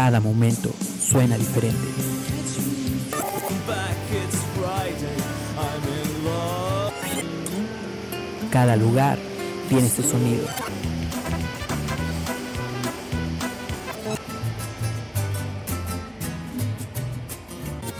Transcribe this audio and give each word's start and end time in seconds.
Cada 0.00 0.20
momento 0.20 0.72
suena 1.00 1.36
diferente. 1.36 1.76
Cada 8.52 8.76
lugar 8.76 9.18
tiene 9.68 9.88
su 9.88 10.04
sonido. 10.04 10.46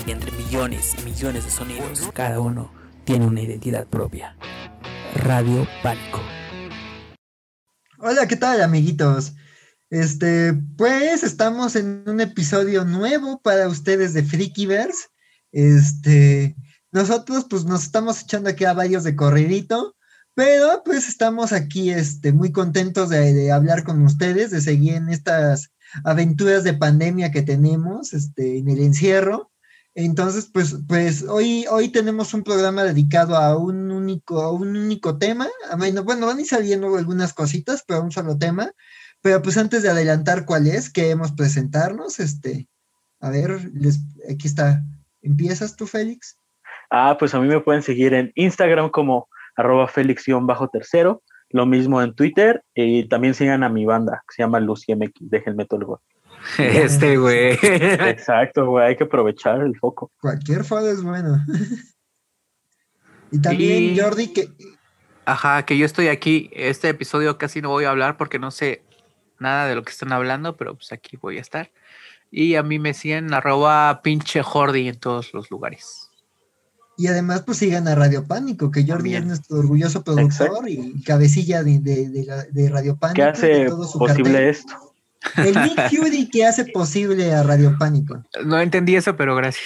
Y 0.06 0.10
entre 0.12 0.30
millones 0.30 0.94
y 1.00 1.02
millones 1.02 1.46
de 1.46 1.50
sonidos, 1.50 2.10
cada 2.14 2.38
uno 2.38 2.70
tiene 3.02 3.26
una 3.26 3.40
identidad 3.40 3.88
propia. 3.88 4.36
Radio 5.16 5.66
Pánico. 5.82 6.20
Hola, 7.98 8.28
¿qué 8.28 8.36
tal, 8.36 8.62
amiguitos? 8.62 9.32
Este, 9.90 10.52
pues 10.76 11.22
estamos 11.22 11.74
en 11.74 12.04
un 12.06 12.20
episodio 12.20 12.84
nuevo 12.84 13.40
para 13.40 13.68
ustedes 13.68 14.12
de 14.12 14.22
Freakyverse. 14.22 15.06
Este, 15.50 16.56
nosotros 16.92 17.46
pues 17.48 17.64
nos 17.64 17.84
estamos 17.84 18.20
echando 18.20 18.50
aquí 18.50 18.64
a 18.64 18.74
varios 18.74 19.04
de 19.04 19.16
corridito, 19.16 19.96
pero 20.34 20.82
pues 20.84 21.08
estamos 21.08 21.52
aquí 21.52 21.90
este, 21.90 22.32
muy 22.32 22.52
contentos 22.52 23.08
de, 23.08 23.50
hablar 23.50 23.82
con 23.82 24.02
ustedes, 24.02 24.50
de 24.50 24.60
seguir 24.60 24.94
en 24.94 25.08
estas 25.08 25.70
aventuras 26.04 26.64
de 26.64 26.74
pandemia 26.74 27.30
que 27.30 27.42
tenemos 27.42 28.12
este, 28.12 28.58
en 28.58 28.68
el 28.68 28.80
encierro. 28.80 29.50
Entonces, 29.94 30.50
pues, 30.52 30.76
pues 30.86 31.24
hoy, 31.24 31.64
hoy 31.70 31.88
tenemos 31.88 32.34
un 32.34 32.44
programa 32.44 32.84
dedicado 32.84 33.36
a 33.36 33.56
un 33.56 33.90
único, 33.90 34.42
a 34.42 34.52
un 34.52 34.76
único 34.76 35.18
tema. 35.18 35.48
Bueno, 35.76 36.04
bueno, 36.04 36.26
van 36.26 36.38
a 36.38 36.40
ir 36.42 36.46
saliendo 36.46 36.94
algunas 36.94 37.32
cositas, 37.32 37.82
pero 37.86 38.02
un 38.02 38.12
solo 38.12 38.38
tema. 38.38 38.70
Pero 39.22 39.42
pues 39.42 39.56
antes 39.56 39.82
de 39.82 39.90
adelantar 39.90 40.44
cuál 40.44 40.66
es, 40.66 40.90
queremos 40.90 41.32
presentarnos. 41.32 42.20
Este, 42.20 42.68
a 43.20 43.30
ver, 43.30 43.70
les, 43.74 44.00
aquí 44.30 44.46
está. 44.46 44.82
¿Empiezas 45.22 45.76
tú, 45.76 45.86
Félix? 45.86 46.36
Ah, 46.90 47.16
pues 47.18 47.34
a 47.34 47.40
mí 47.40 47.48
me 47.48 47.60
pueden 47.60 47.82
seguir 47.82 48.14
en 48.14 48.32
Instagram 48.34 48.90
como 48.90 49.28
arroba 49.56 49.88
Félix-tercero, 49.88 51.22
lo 51.50 51.66
mismo 51.66 52.00
en 52.00 52.14
Twitter, 52.14 52.62
y 52.74 53.08
también 53.08 53.34
sigan 53.34 53.64
a 53.64 53.68
mi 53.68 53.84
banda, 53.84 54.22
que 54.28 54.34
se 54.36 54.42
llama 54.42 54.60
Lucy 54.60 54.94
MX, 54.94 55.12
déjenme 55.30 55.66
todo 55.66 55.80
el 55.80 55.86
gol. 55.86 55.98
Este, 56.58 57.16
güey. 57.16 57.58
Exacto, 57.62 58.66
güey, 58.66 58.86
hay 58.86 58.96
que 58.96 59.04
aprovechar 59.04 59.60
el 59.60 59.76
foco. 59.76 60.12
Cualquier 60.20 60.64
foto 60.64 60.88
es 60.88 61.02
bueno. 61.02 61.44
y 63.32 63.40
también 63.40 63.82
Y- 63.82 63.98
Jordi, 63.98 64.32
que 64.32 64.48
Ajá, 65.24 65.66
que 65.66 65.76
yo 65.76 65.84
estoy 65.84 66.08
aquí. 66.08 66.48
Este 66.54 66.88
episodio 66.88 67.36
casi 67.36 67.60
no 67.60 67.68
voy 67.68 67.84
a 67.84 67.90
hablar 67.90 68.16
porque 68.16 68.38
no 68.38 68.50
sé 68.50 68.82
nada 69.40 69.66
de 69.68 69.74
lo 69.74 69.82
que 69.82 69.90
están 69.92 70.12
hablando, 70.12 70.56
pero 70.56 70.74
pues 70.74 70.92
aquí 70.92 71.16
voy 71.16 71.38
a 71.38 71.40
estar. 71.40 71.70
Y 72.30 72.56
a 72.56 72.62
mí 72.62 72.78
me 72.78 72.92
siguen 72.94 73.32
arroba 73.32 74.00
pinche 74.02 74.42
Jordi 74.42 74.88
en 74.88 74.96
todos 74.96 75.32
los 75.32 75.50
lugares. 75.50 76.10
Y 76.96 77.06
además, 77.06 77.42
pues 77.46 77.58
sigan 77.58 77.86
a 77.88 77.94
Radio 77.94 78.26
Pánico, 78.26 78.70
que 78.72 78.80
Jordi 78.80 79.12
También. 79.12 79.22
es 79.22 79.28
nuestro 79.28 79.58
orgulloso 79.58 80.02
productor 80.02 80.68
y 80.68 81.00
cabecilla 81.04 81.62
de, 81.62 81.78
de- 81.78 82.08
de 82.08 82.24
la- 82.24 82.42
de 82.44 82.68
Radio 82.68 82.96
Pánico. 82.96 83.16
¿Qué 83.16 83.22
de 83.22 83.28
hace 83.30 83.64
todo 83.66 83.84
su 83.84 83.98
posible 83.98 84.32
cartel. 84.32 84.48
esto? 84.48 84.74
El 85.36 85.54
Nick 85.62 85.90
Fury 85.90 86.28
que 86.32 86.44
hace 86.46 86.64
posible 86.66 87.32
a 87.32 87.42
Radio 87.44 87.76
Pánico. 87.78 88.22
No 88.44 88.60
entendí 88.60 88.96
eso, 88.96 89.16
pero 89.16 89.36
gracias. 89.36 89.64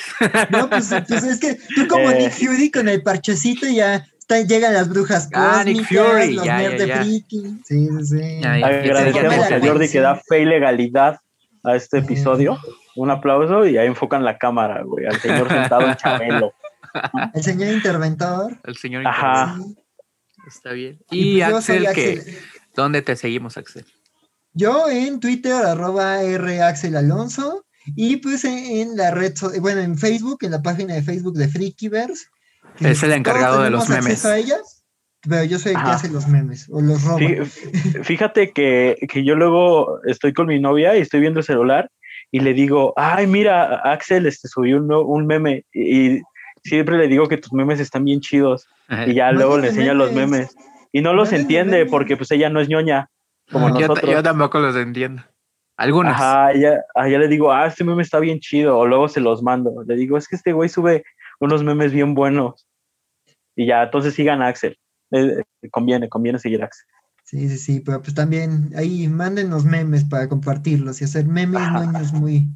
No, 0.51 0.69
pues, 0.69 0.91
pues 1.09 1.25
es 1.25 1.41
que 1.41 1.55
tú 1.75 1.89
como 1.89 2.11
Eh. 2.11 2.19
Nick 2.19 2.33
Fury 2.33 2.71
con 2.71 2.89
el 2.89 3.03
parchecito 3.03 3.67
ya 3.67 4.07
llegan 4.41 4.75
las 4.75 4.89
brujas 4.89 5.29
Ah, 5.33 5.63
cósmicas, 5.65 5.87
Fury, 5.89 6.33
los 6.35 6.45
ya, 6.45 6.63
ya, 6.63 6.71
de 6.71 6.87
ya. 6.87 7.03
friki. 7.03 7.41
Sí, 7.65 7.89
sí, 7.89 8.05
sí. 8.07 8.41
Ya, 8.43 8.59
ya. 8.59 8.67
Agradecemos 8.67 9.51
a 9.53 9.61
Jordi 9.61 9.89
que 9.89 10.01
da 10.01 10.17
fe 10.17 10.41
y 10.43 10.45
legalidad 10.45 11.19
a 11.65 11.77
este 11.77 11.99
episodio. 11.99 12.59
Un 12.97 13.11
aplauso 13.11 13.65
y 13.67 13.79
ahí 13.79 13.87
enfocan 13.87 14.25
la 14.25 14.37
cámara, 14.39 14.83
güey, 14.85 15.07
al 15.07 15.19
señor 15.21 15.49
sentado 15.49 15.87
en 15.89 15.97
Chabelo. 15.97 16.53
El 17.35 17.43
señor 17.43 17.73
interventor. 17.73 18.59
El 18.65 18.77
señor 18.77 19.07
Ajá. 19.07 19.57
Está 20.47 20.73
bien. 20.73 20.99
Y 21.11 21.39
Y, 21.39 21.43
pues 21.43 21.55
Axel, 21.71 21.83
¿qué? 21.95 22.13
Axel. 22.19 22.39
¿Dónde 22.75 23.01
te 23.01 23.17
seguimos, 23.17 23.57
Axel? 23.57 23.87
Yo 24.53 24.89
en 24.91 25.19
Twitter, 25.21 25.55
arroba 25.55 26.19
Raxel 26.37 26.97
Alonso, 26.97 27.65
y 27.97 28.17
pues 28.19 28.45
en, 28.45 28.59
en 28.59 28.97
la 28.97 29.11
red, 29.11 29.35
so- 29.35 29.53
bueno, 29.61 29.81
en 29.81 29.97
Facebook, 29.97 30.39
en 30.43 30.51
la 30.51 30.61
página 30.63 30.93
de 30.95 31.03
Facebook 31.03 31.35
de 31.39 31.49
Freakyverse. 31.49 32.27
Es 32.81 33.03
el 33.03 33.13
encargado 33.13 33.63
de 33.63 33.71
los 33.71 33.89
memes. 33.89 34.25
a 34.25 34.37
ella, 34.39 34.57
pero 35.29 35.45
yo 35.45 35.59
soy 35.59 35.73
el 35.73 35.77
que 35.79 35.83
Ajá. 35.83 35.95
hace 35.95 36.09
los 36.11 36.27
memes, 36.29 36.69
o 36.71 36.81
los 36.81 37.03
roba. 37.05 37.19
Fí- 37.19 38.05
Fíjate 38.05 38.53
que, 38.53 38.97
que 39.09 39.25
yo 39.25 39.35
luego 39.37 40.01
estoy 40.05 40.33
con 40.33 40.47
mi 40.47 40.59
novia 40.61 40.97
y 40.97 41.01
estoy 41.01 41.21
viendo 41.21 41.41
el 41.41 41.45
celular 41.47 41.89
y 42.31 42.41
le 42.41 42.55
digo, 42.55 42.93
ay, 42.97 43.27
mira, 43.27 43.77
Axel 43.85 44.27
este, 44.27 44.49
subió 44.49 44.79
un, 44.79 44.93
un 44.93 45.27
meme 45.27 45.65
y 45.73 46.21
siempre 46.65 46.97
le 46.99 47.09
digo 47.09 47.29
que 47.29 47.37
tus 47.37 47.53
memes 47.53 47.79
están 47.81 48.05
bien 48.05 48.21
chidos 48.21 48.67
y 49.07 49.15
ya 49.15 49.33
luego 49.33 49.57
le 49.59 49.69
Mándale 49.69 49.69
enseña 49.71 49.95
los 49.95 50.13
memes. 50.13 50.31
memes 50.31 50.57
y 50.93 51.01
no 51.03 51.13
los 51.15 51.33
entiende 51.33 51.79
memes. 51.79 51.91
porque 51.91 52.17
pues 52.17 52.31
ella 52.33 52.49
no 52.51 52.61
es 52.61 52.69
ñoña 52.69 53.09
como 53.51 53.69
Ah, 53.69 53.75
yo, 53.79 53.89
nosotros. 53.89 54.11
yo 54.11 54.23
tampoco 54.23 54.59
los 54.61 54.75
entiendo. 54.77 55.23
Algunos. 55.77 56.13
Ajá, 56.15 56.53
ya, 56.55 56.81
ah, 56.95 57.09
ya 57.09 57.19
le 57.19 57.29
digo, 57.29 57.51
ah, 57.53 57.67
este 57.67 57.83
meme 57.85 58.03
está 58.03 58.19
bien 58.21 58.39
chido, 58.41 58.79
o 58.79 58.87
luego 58.87 59.09
se 59.09 59.21
los 59.21 59.43
mando. 59.43 59.73
Le 59.87 59.97
digo, 59.97 60.17
es 60.17 60.29
que 60.29 60.37
este 60.37 60.53
güey 60.53 60.69
sube 60.69 61.03
unos 61.43 61.65
memes 61.65 61.93
bien 61.93 62.15
buenos. 62.15 62.69
Y 63.57 63.67
ya, 63.67 63.83
entonces 63.83 64.15
sigan 64.15 64.43
a 64.43 64.47
Axel. 64.47 64.79
Eh, 65.11 65.43
eh, 65.63 65.71
conviene, 65.71 66.09
conviene 66.09 66.39
seguir 66.39 66.63
a 66.63 66.67
Axel. 66.67 66.87
Sí, 67.25 67.49
sí, 67.49 67.59
sí, 67.59 67.81
pero 67.81 68.01
pues 68.01 68.15
también 68.15 68.73
ahí 68.77 69.09
mándenos 69.09 69.65
memes 69.65 70.05
para 70.05 70.29
compartirlos 70.29 71.01
y 71.01 71.05
hacer 71.05 71.27
memes 71.27 71.61
ñoños 71.61 72.13
muy, 72.13 72.49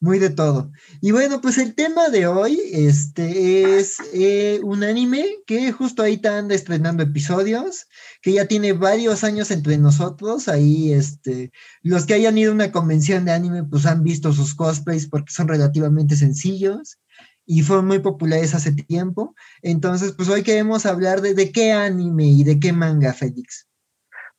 muy 0.00 0.18
de 0.18 0.30
todo. 0.30 0.70
Y 1.02 1.10
bueno, 1.10 1.42
pues 1.42 1.58
el 1.58 1.74
tema 1.74 2.08
de 2.08 2.26
hoy 2.26 2.58
este, 2.72 3.78
es 3.78 3.98
eh, 4.14 4.60
un 4.62 4.82
anime 4.82 5.26
que 5.46 5.70
justo 5.72 6.02
ahí 6.02 6.14
están 6.14 6.50
estrenando 6.50 7.02
episodios, 7.02 7.86
que 8.22 8.32
ya 8.32 8.46
tiene 8.46 8.72
varios 8.72 9.24
años 9.24 9.50
entre 9.50 9.76
nosotros. 9.76 10.48
Ahí, 10.48 10.92
este, 10.92 11.50
los 11.82 12.06
que 12.06 12.14
hayan 12.14 12.38
ido 12.38 12.52
a 12.52 12.54
una 12.54 12.72
convención 12.72 13.26
de 13.26 13.32
anime, 13.32 13.64
pues 13.64 13.84
han 13.84 14.02
visto 14.02 14.32
sus 14.32 14.54
cosplays 14.54 15.06
porque 15.06 15.32
son 15.32 15.48
relativamente 15.48 16.16
sencillos 16.16 16.98
y 17.46 17.62
fueron 17.62 17.86
muy 17.86 17.98
populares 17.98 18.54
hace 18.54 18.72
tiempo. 18.72 19.34
Entonces, 19.62 20.12
pues 20.12 20.28
hoy 20.28 20.42
queremos 20.42 20.86
hablar 20.86 21.20
de, 21.20 21.34
de 21.34 21.52
qué 21.52 21.72
anime 21.72 22.24
y 22.24 22.44
de 22.44 22.60
qué 22.60 22.72
manga, 22.72 23.12
Félix. 23.12 23.68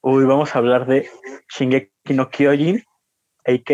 Uy, 0.02 0.26
vamos 0.26 0.56
a 0.56 0.60
hablar 0.60 0.86
de 0.86 1.10
Shingeki 1.58 2.14
no 2.14 2.30
Kyojin, 2.30 2.84
a.k. 3.46 3.74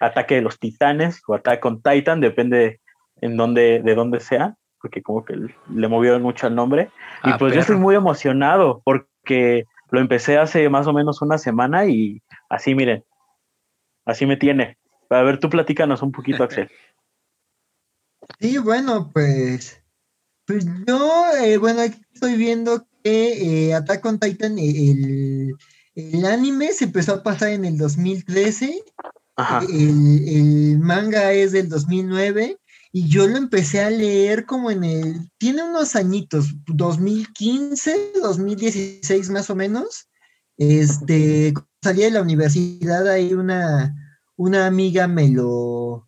Ataque 0.00 0.36
de 0.36 0.42
los 0.42 0.58
Titanes 0.58 1.22
o 1.26 1.34
Attack 1.34 1.64
on 1.64 1.82
Titan, 1.82 2.20
depende 2.20 2.80
en 3.20 3.36
dónde, 3.36 3.80
de 3.82 3.94
dónde 3.94 4.20
sea, 4.20 4.54
porque 4.80 5.02
como 5.02 5.24
que 5.24 5.34
le 5.34 5.88
movieron 5.88 6.22
mucho 6.22 6.46
al 6.46 6.54
nombre. 6.54 6.90
Y 7.24 7.30
Ah, 7.30 7.36
pues 7.38 7.54
yo 7.54 7.60
estoy 7.60 7.76
muy 7.76 7.94
emocionado 7.94 8.82
porque 8.84 9.64
lo 9.90 10.00
empecé 10.00 10.38
hace 10.38 10.68
más 10.68 10.86
o 10.86 10.92
menos 10.92 11.22
una 11.22 11.38
semana 11.38 11.86
y 11.86 12.22
así, 12.48 12.74
miren, 12.74 13.04
así 14.04 14.26
me 14.26 14.36
tiene. 14.36 14.76
A 15.10 15.22
ver, 15.22 15.38
tú 15.38 15.48
platícanos 15.48 16.02
un 16.02 16.12
poquito, 16.12 16.44
Axel. 16.44 16.70
Sí, 18.40 18.58
bueno, 18.58 19.10
pues, 19.12 19.82
pues 20.46 20.66
yo, 20.86 21.24
eh, 21.42 21.56
bueno, 21.56 21.82
aquí 21.82 22.00
estoy 22.12 22.36
viendo 22.36 22.86
que 23.02 23.68
eh, 23.68 23.74
Attack 23.74 24.04
on 24.04 24.18
Titan, 24.18 24.58
eh, 24.58 24.90
el, 24.90 25.54
el 25.94 26.26
anime 26.26 26.72
se 26.72 26.84
empezó 26.84 27.14
a 27.14 27.22
pasar 27.22 27.50
en 27.50 27.64
el 27.64 27.78
2013, 27.78 28.82
Ajá. 29.36 29.64
el, 29.68 30.28
el 30.28 30.78
manga 30.78 31.32
es 31.32 31.52
del 31.52 31.68
2009 31.68 32.58
y 32.92 33.08
yo 33.08 33.26
lo 33.26 33.36
empecé 33.36 33.80
a 33.80 33.90
leer 33.90 34.46
como 34.46 34.70
en 34.70 34.84
el, 34.84 35.30
tiene 35.38 35.62
unos 35.62 35.96
añitos, 35.96 36.54
2015, 36.66 38.12
2016 38.22 39.30
más 39.30 39.50
o 39.50 39.54
menos, 39.54 40.08
este, 40.58 41.52
salí 41.82 42.02
de 42.02 42.10
la 42.10 42.22
universidad 42.22 43.06
ahí 43.08 43.34
una, 43.34 43.94
una 44.36 44.66
amiga 44.66 45.08
me 45.08 45.28
lo, 45.28 46.05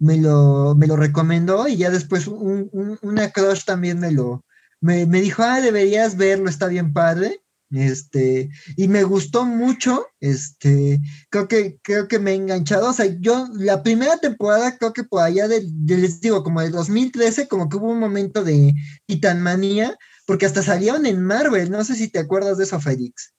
me 0.00 0.16
lo, 0.16 0.74
me 0.74 0.86
lo 0.88 0.96
recomendó 0.96 1.68
y 1.68 1.76
ya 1.76 1.90
después 1.90 2.26
un- 2.26 2.68
un- 2.72 2.98
una 3.02 3.30
crush 3.30 3.64
también 3.64 4.00
me 4.00 4.10
lo, 4.10 4.44
me, 4.80 5.06
me 5.06 5.20
dijo, 5.20 5.42
ah, 5.44 5.60
deberías 5.60 6.16
verlo, 6.16 6.48
está 6.48 6.66
bien 6.66 6.92
padre. 6.92 7.40
Este, 7.72 8.50
y 8.76 8.88
me 8.88 9.04
gustó 9.04 9.44
mucho, 9.44 10.04
este, 10.18 10.98
creo 11.30 11.46
que, 11.46 11.78
creo 11.84 12.08
que 12.08 12.18
me 12.18 12.32
he 12.32 12.34
enganchado, 12.34 12.90
o 12.90 12.92
sea, 12.92 13.06
yo 13.20 13.46
la 13.54 13.84
primera 13.84 14.16
temporada 14.18 14.76
creo 14.76 14.92
que 14.92 15.04
por 15.04 15.22
allá 15.22 15.46
de- 15.46 15.70
les 15.86 16.20
digo, 16.20 16.42
como 16.42 16.62
del 16.62 16.72
2013, 16.72 17.46
como 17.46 17.68
que 17.68 17.76
hubo 17.76 17.92
un 17.92 18.00
momento 18.00 18.42
de 18.42 18.74
titanmanía, 19.06 19.96
porque 20.26 20.46
hasta 20.46 20.64
salieron 20.64 21.06
en 21.06 21.22
Marvel, 21.22 21.70
no 21.70 21.84
sé 21.84 21.94
si 21.94 22.08
te 22.08 22.18
acuerdas 22.18 22.58
de 22.58 22.64
eso, 22.64 22.80
Félix. 22.80 23.34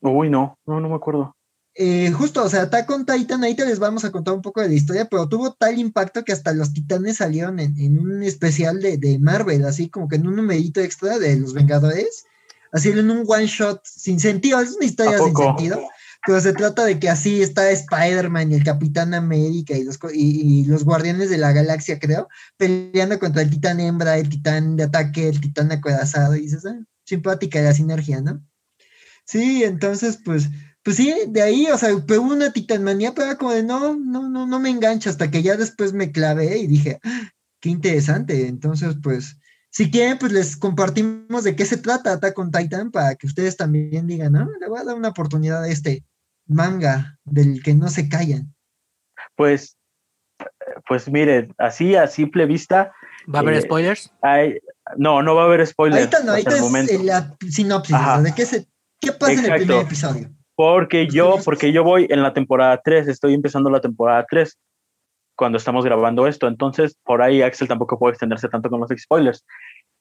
Uy, 0.00 0.30
no, 0.30 0.56
no, 0.64 0.78
no 0.78 0.88
me 0.88 0.94
acuerdo. 0.94 1.34
Eh, 1.76 2.12
justo, 2.12 2.44
o 2.44 2.48
sea, 2.48 2.62
Attack 2.62 2.88
on 2.90 3.04
Titan, 3.04 3.42
ahí 3.42 3.56
te 3.56 3.66
les 3.66 3.80
vamos 3.80 4.04
a 4.04 4.12
contar 4.12 4.34
un 4.34 4.42
poco 4.42 4.60
de 4.60 4.68
la 4.68 4.74
historia, 4.74 5.06
pero 5.06 5.28
tuvo 5.28 5.54
tal 5.54 5.78
impacto 5.78 6.24
que 6.24 6.32
hasta 6.32 6.52
los 6.52 6.72
titanes 6.72 7.16
salieron 7.16 7.58
en, 7.58 7.76
en 7.80 7.98
un 7.98 8.22
especial 8.22 8.80
de, 8.80 8.96
de 8.96 9.18
Marvel, 9.18 9.64
así 9.64 9.88
como 9.88 10.06
que 10.08 10.16
en 10.16 10.26
un 10.28 10.36
numerito 10.36 10.80
extra 10.80 11.18
de 11.18 11.36
los 11.36 11.52
Vengadores, 11.52 12.26
así 12.72 12.90
en 12.90 13.10
un 13.10 13.24
one 13.26 13.46
shot 13.46 13.80
sin 13.84 14.20
sentido, 14.20 14.60
es 14.60 14.76
una 14.76 14.86
historia 14.86 15.16
¿A 15.16 15.24
sin 15.24 15.34
sentido, 15.34 15.80
pero 16.24 16.40
se 16.40 16.52
trata 16.52 16.84
de 16.84 17.00
que 17.00 17.08
así 17.08 17.42
está 17.42 17.68
Spider-Man 17.68 18.52
y 18.52 18.54
el 18.54 18.64
Capitán 18.64 19.12
América 19.12 19.76
y 19.76 19.82
los, 19.82 19.98
y 20.12 20.64
los 20.66 20.84
Guardianes 20.84 21.28
de 21.28 21.38
la 21.38 21.52
Galaxia, 21.52 21.98
creo, 21.98 22.28
peleando 22.56 23.18
contra 23.18 23.42
el 23.42 23.50
Titán 23.50 23.80
Hembra, 23.80 24.16
el 24.16 24.28
Titán 24.28 24.76
de 24.76 24.84
ataque, 24.84 25.28
el 25.28 25.40
Titán 25.40 25.72
acorazado, 25.72 26.36
y 26.36 26.42
dices, 26.42 26.64
ah, 26.66 26.78
simpática 27.04 27.60
la 27.60 27.74
sinergia, 27.74 28.20
¿no? 28.20 28.40
Sí, 29.26 29.64
entonces, 29.64 30.18
pues, 30.24 30.48
pues 30.84 30.96
sí, 30.98 31.12
de 31.28 31.42
ahí, 31.42 31.66
o 31.66 31.78
sea, 31.78 31.88
pero 32.06 32.22
hubo 32.22 32.32
una 32.34 32.52
titanmanía, 32.52 33.12
pero 33.14 33.26
era 33.28 33.38
como 33.38 33.52
de 33.52 33.62
no, 33.62 33.96
no, 33.96 34.28
no, 34.28 34.46
no 34.46 34.60
me 34.60 34.68
engancha, 34.70 35.08
hasta 35.10 35.30
que 35.30 35.42
ya 35.42 35.56
después 35.56 35.92
me 35.94 36.12
clavé 36.12 36.58
y 36.58 36.66
dije, 36.66 37.00
"Ah, 37.02 37.30
qué 37.60 37.70
interesante. 37.70 38.46
Entonces, 38.46 38.94
pues, 39.02 39.38
si 39.70 39.90
quieren, 39.90 40.18
pues 40.18 40.30
les 40.32 40.56
compartimos 40.56 41.42
de 41.42 41.56
qué 41.56 41.64
se 41.64 41.78
trata 41.78 42.12
Attack 42.12 42.38
on 42.38 42.50
Titan 42.50 42.90
para 42.90 43.14
que 43.14 43.26
ustedes 43.26 43.56
también 43.56 44.06
digan, 44.06 44.32
no, 44.32 44.46
le 44.60 44.68
voy 44.68 44.78
a 44.78 44.84
dar 44.84 44.94
una 44.94 45.08
oportunidad 45.08 45.64
a 45.64 45.68
este 45.68 46.04
manga 46.46 47.18
del 47.24 47.62
que 47.62 47.74
no 47.74 47.88
se 47.88 48.08
callan. 48.08 48.54
Pues, 49.36 49.78
pues 50.86 51.10
mire, 51.10 51.48
así 51.58 51.96
a 51.96 52.06
simple 52.06 52.44
vista, 52.46 52.92
¿Va 53.34 53.38
a 53.38 53.42
haber 53.42 53.54
Eh, 53.54 53.62
spoilers? 53.62 54.12
hay, 54.20 54.58
no, 54.98 55.22
no 55.22 55.34
va 55.34 55.42
a 55.42 55.46
haber 55.46 55.66
spoilers 55.66 56.00
Ahorita 56.02 56.22
no, 56.24 56.32
ahorita 56.32 56.56
es 56.56 56.60
momento. 56.60 57.02
la 57.02 57.34
sinopsis, 57.48 57.96
o 57.96 57.98
sea, 57.98 58.20
de 58.20 58.34
qué 58.34 58.44
se, 58.44 58.68
qué 59.00 59.12
pasa 59.12 59.32
en 59.32 59.38
el 59.38 59.44
Exacto. 59.46 59.64
primer 59.66 59.86
episodio. 59.86 60.33
Porque 60.56 61.06
yo, 61.08 61.28
Ustedes- 61.30 61.44
porque 61.44 61.72
yo 61.72 61.82
voy 61.84 62.06
en 62.10 62.22
la 62.22 62.32
temporada 62.32 62.80
3, 62.82 63.08
estoy 63.08 63.34
empezando 63.34 63.70
la 63.70 63.80
temporada 63.80 64.24
3 64.28 64.58
cuando 65.36 65.58
estamos 65.58 65.84
grabando 65.84 66.26
esto, 66.28 66.46
entonces 66.46 66.96
por 67.02 67.20
ahí 67.22 67.42
Axel 67.42 67.66
tampoco 67.66 67.98
puede 67.98 68.12
extenderse 68.12 68.48
tanto 68.48 68.70
con 68.70 68.80
los 68.80 68.90
spoilers. 68.96 69.44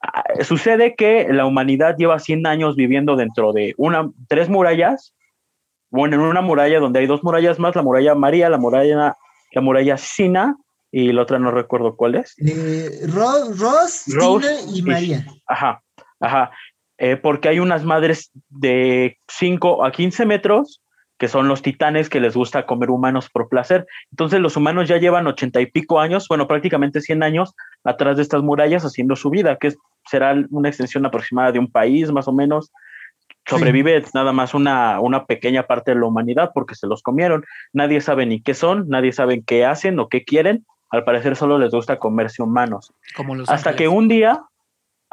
Ah, 0.01 0.23
Sucede 0.41 0.95
que 0.95 1.27
la 1.31 1.45
humanidad 1.45 1.95
lleva 1.97 2.19
100 2.19 2.45
años 2.45 2.75
viviendo 2.75 3.15
dentro 3.15 3.51
de 3.51 3.73
una, 3.77 4.11
tres 4.27 4.47
murallas, 4.49 5.15
bueno, 5.89 6.15
en 6.15 6.21
una 6.21 6.41
muralla 6.41 6.79
donde 6.79 6.99
hay 6.99 7.07
dos 7.07 7.23
murallas 7.23 7.57
más, 7.57 7.75
la 7.75 7.81
muralla 7.81 8.13
María, 8.13 8.49
la 8.49 8.57
muralla, 8.57 9.15
la 9.53 9.61
muralla 9.61 9.97
Sina 9.97 10.55
y 10.91 11.11
la 11.13 11.21
otra 11.23 11.39
no 11.39 11.49
recuerdo 11.51 11.95
cuál 11.95 12.15
es. 12.15 12.35
Eh, 12.37 13.07
Ro- 13.07 13.53
Rose 13.57 14.11
Tina 14.11 14.61
y 14.67 14.79
y- 14.79 14.81
María. 14.83 15.25
Ajá, 15.47 15.81
ajá. 16.19 16.51
Eh, 16.97 17.17
porque 17.17 17.49
hay 17.49 17.59
unas 17.59 17.83
madres 17.85 18.31
de 18.49 19.17
5 19.27 19.83
a 19.83 19.91
15 19.91 20.25
metros 20.25 20.83
que 21.17 21.27
son 21.27 21.47
los 21.47 21.61
titanes 21.61 22.09
que 22.09 22.19
les 22.19 22.35
gusta 22.35 22.65
comer 22.65 22.89
humanos 22.89 23.29
por 23.29 23.47
placer. 23.47 23.85
Entonces 24.11 24.41
los 24.41 24.57
humanos 24.57 24.89
ya 24.89 24.97
llevan 24.97 25.25
80 25.25 25.61
y 25.61 25.67
pico 25.67 25.99
años, 26.01 26.27
bueno, 26.27 26.47
prácticamente 26.47 26.99
100 26.99 27.23
años 27.23 27.55
atrás 27.83 28.17
de 28.17 28.23
estas 28.23 28.43
murallas 28.43 28.83
haciendo 28.83 29.15
su 29.15 29.29
vida, 29.29 29.57
que 29.57 29.73
será 30.09 30.35
una 30.49 30.67
extensión 30.69 31.05
aproximada 31.05 31.51
de 31.51 31.59
un 31.59 31.71
país 31.71 32.11
más 32.11 32.27
o 32.27 32.33
menos. 32.33 32.71
Sobrevive 33.45 34.03
nada 34.13 34.33
más 34.33 34.53
una, 34.53 34.99
una 34.99 35.25
pequeña 35.25 35.63
parte 35.63 35.91
de 35.91 35.99
la 35.99 36.07
humanidad 36.07 36.51
porque 36.53 36.75
se 36.75 36.87
los 36.87 37.01
comieron. 37.01 37.45
Nadie 37.71 38.01
sabe 38.01 38.25
ni 38.25 38.41
qué 38.41 38.53
son, 38.53 38.89
nadie 38.89 39.11
sabe 39.13 39.43
qué 39.45 39.65
hacen 39.65 39.99
o 39.99 40.09
qué 40.09 40.23
quieren. 40.25 40.65
Al 40.89 41.03
parecer 41.03 41.35
solo 41.35 41.57
les 41.57 41.71
gusta 41.71 41.99
comerse 41.99 42.41
humanos. 42.41 42.93
Como 43.15 43.35
los 43.35 43.49
Hasta 43.49 43.75
que 43.75 43.87
un 43.87 44.07
día 44.07 44.43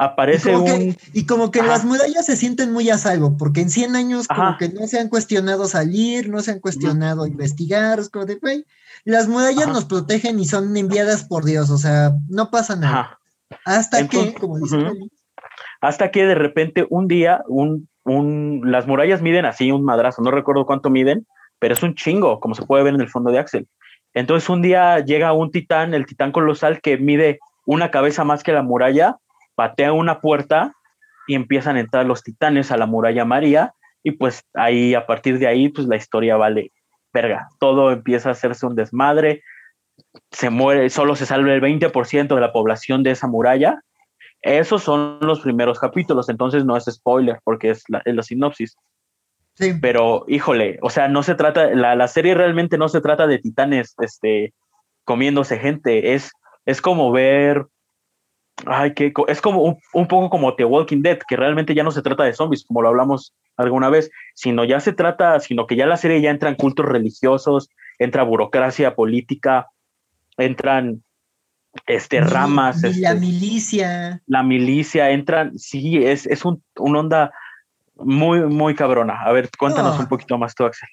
Y 0.01 0.05
aparece 0.05 0.53
como, 0.53 0.65
un... 0.65 0.93
que, 0.93 0.97
y 1.13 1.25
como 1.25 1.51
que 1.51 1.59
Ajá. 1.59 1.69
las 1.69 1.85
murallas 1.85 2.25
se 2.25 2.35
sienten 2.35 2.71
muy 2.73 2.89
a 2.89 2.97
salvo, 2.97 3.37
porque 3.37 3.61
en 3.61 3.69
100 3.69 3.95
años 3.95 4.27
como 4.27 4.41
Ajá. 4.41 4.57
que 4.57 4.69
no 4.69 4.87
se 4.87 4.99
han 4.99 5.09
cuestionado 5.09 5.67
salir, 5.67 6.29
no 6.29 6.41
se 6.41 6.51
han 6.51 6.59
cuestionado 6.59 7.25
investigar, 7.25 7.99
es 7.99 8.09
como 8.09 8.25
de, 8.25 8.35
güey, 8.35 8.65
las 9.05 9.27
murallas 9.27 9.67
nos 9.67 9.85
protegen 9.85 10.39
y 10.39 10.45
son 10.45 10.75
enviadas 10.75 11.23
por 11.23 11.45
Dios, 11.45 11.69
o 11.69 11.77
sea, 11.77 12.13
no 12.29 12.49
pasa 12.51 12.75
nada. 12.75 13.19
Hasta 13.65 13.99
Entonces, 13.99 14.33
que, 14.33 14.39
como 14.39 14.59
dice 14.59 14.77
hasta 15.81 16.11
que 16.11 16.25
de 16.25 16.35
repente 16.35 16.85
un 16.89 17.07
día, 17.07 17.43
un, 17.47 17.89
un, 18.05 18.61
las 18.65 18.87
murallas 18.87 19.21
miden 19.21 19.45
así 19.45 19.71
un 19.71 19.83
madrazo, 19.83 20.21
no 20.21 20.31
recuerdo 20.31 20.65
cuánto 20.65 20.89
miden, 20.89 21.25
pero 21.59 21.73
es 21.73 21.83
un 21.83 21.95
chingo, 21.95 22.39
como 22.39 22.55
se 22.55 22.65
puede 22.65 22.83
ver 22.83 22.93
en 22.93 23.01
el 23.01 23.09
fondo 23.09 23.31
de 23.31 23.39
Axel. 23.39 23.67
Entonces 24.13 24.47
un 24.49 24.61
día 24.61 24.99
llega 24.99 25.33
un 25.33 25.51
titán, 25.51 25.93
el 25.93 26.05
titán 26.05 26.31
colosal, 26.31 26.81
que 26.81 26.97
mide 26.97 27.39
una 27.65 27.91
cabeza 27.91 28.23
más 28.23 28.43
que 28.43 28.53
la 28.53 28.61
muralla, 28.61 29.17
patea 29.55 29.93
una 29.93 30.21
puerta 30.21 30.73
y 31.27 31.35
empiezan 31.35 31.77
a 31.77 31.81
entrar 31.81 32.05
los 32.05 32.23
titanes 32.23 32.71
a 32.71 32.77
la 32.77 32.85
muralla 32.85 33.25
María, 33.25 33.73
y 34.03 34.11
pues 34.11 34.43
ahí, 34.53 34.95
a 34.95 35.05
partir 35.05 35.37
de 35.39 35.47
ahí, 35.47 35.69
pues 35.69 35.87
la 35.87 35.95
historia 35.95 36.35
vale 36.35 36.71
verga. 37.13 37.49
Todo 37.59 37.91
empieza 37.91 38.29
a 38.29 38.31
hacerse 38.31 38.65
un 38.65 38.75
desmadre, 38.75 39.43
se 40.31 40.49
muere, 40.49 40.89
solo 40.89 41.15
se 41.15 41.25
salva 41.25 41.53
el 41.53 41.61
20% 41.61 42.33
de 42.33 42.41
la 42.41 42.51
población 42.51 43.03
de 43.03 43.11
esa 43.11 43.27
muralla, 43.27 43.81
esos 44.41 44.81
son 44.81 45.19
los 45.21 45.41
primeros 45.41 45.79
capítulos, 45.79 46.29
entonces 46.29 46.65
no 46.65 46.75
es 46.75 46.85
spoiler 46.85 47.39
porque 47.43 47.69
es 47.69 47.83
la, 47.89 48.01
es 48.05 48.15
la 48.15 48.23
sinopsis. 48.23 48.75
sí, 49.53 49.73
Pero, 49.79 50.25
híjole, 50.27 50.79
o 50.81 50.89
sea, 50.89 51.07
no 51.07 51.21
se 51.21 51.35
trata, 51.35 51.69
la, 51.75 51.95
la 51.95 52.07
serie 52.07 52.33
realmente 52.33 52.77
no 52.77 52.89
se 52.89 53.01
trata 53.01 53.27
de 53.27 53.37
titanes 53.37 53.93
este, 53.99 54.53
comiéndose 55.03 55.59
gente, 55.59 56.15
es, 56.15 56.31
es 56.65 56.81
como 56.81 57.11
ver, 57.11 57.67
ay, 58.65 58.93
que, 58.93 59.13
es 59.27 59.41
como 59.41 59.63
un, 59.63 59.77
un 59.93 60.07
poco 60.07 60.29
como 60.29 60.55
The 60.55 60.65
Walking 60.65 61.01
Dead, 61.01 61.19
que 61.27 61.35
realmente 61.35 61.73
ya 61.73 61.83
no 61.83 61.91
se 61.91 62.01
trata 62.01 62.23
de 62.23 62.33
zombies, 62.33 62.65
como 62.65 62.81
lo 62.81 62.89
hablamos 62.89 63.33
alguna 63.57 63.89
vez, 63.89 64.09
sino 64.33 64.63
ya 64.63 64.79
se 64.79 64.93
trata, 64.93 65.39
sino 65.39 65.67
que 65.67 65.75
ya 65.75 65.85
la 65.85 65.97
serie 65.97 66.21
ya 66.21 66.29
entra 66.31 66.49
en 66.49 66.55
cultos 66.55 66.85
religiosos, 66.85 67.69
entra 67.99 68.23
burocracia 68.23 68.95
política, 68.95 69.67
entran 70.37 71.03
este, 71.85 72.21
ramas, 72.21 72.83
este, 72.83 73.01
la 73.01 73.15
milicia, 73.15 74.21
la 74.27 74.43
milicia, 74.43 75.11
entran, 75.11 75.57
sí, 75.57 76.03
es, 76.03 76.25
es 76.27 76.43
un, 76.43 76.63
una 76.77 76.99
onda 76.99 77.31
muy, 77.95 78.41
muy 78.41 78.75
cabrona. 78.75 79.21
A 79.21 79.31
ver, 79.31 79.49
cuéntanos 79.57 79.95
No. 79.95 80.01
un 80.01 80.07
poquito 80.07 80.37
más 80.37 80.55
tú, 80.55 80.65
Axel. 80.65 80.89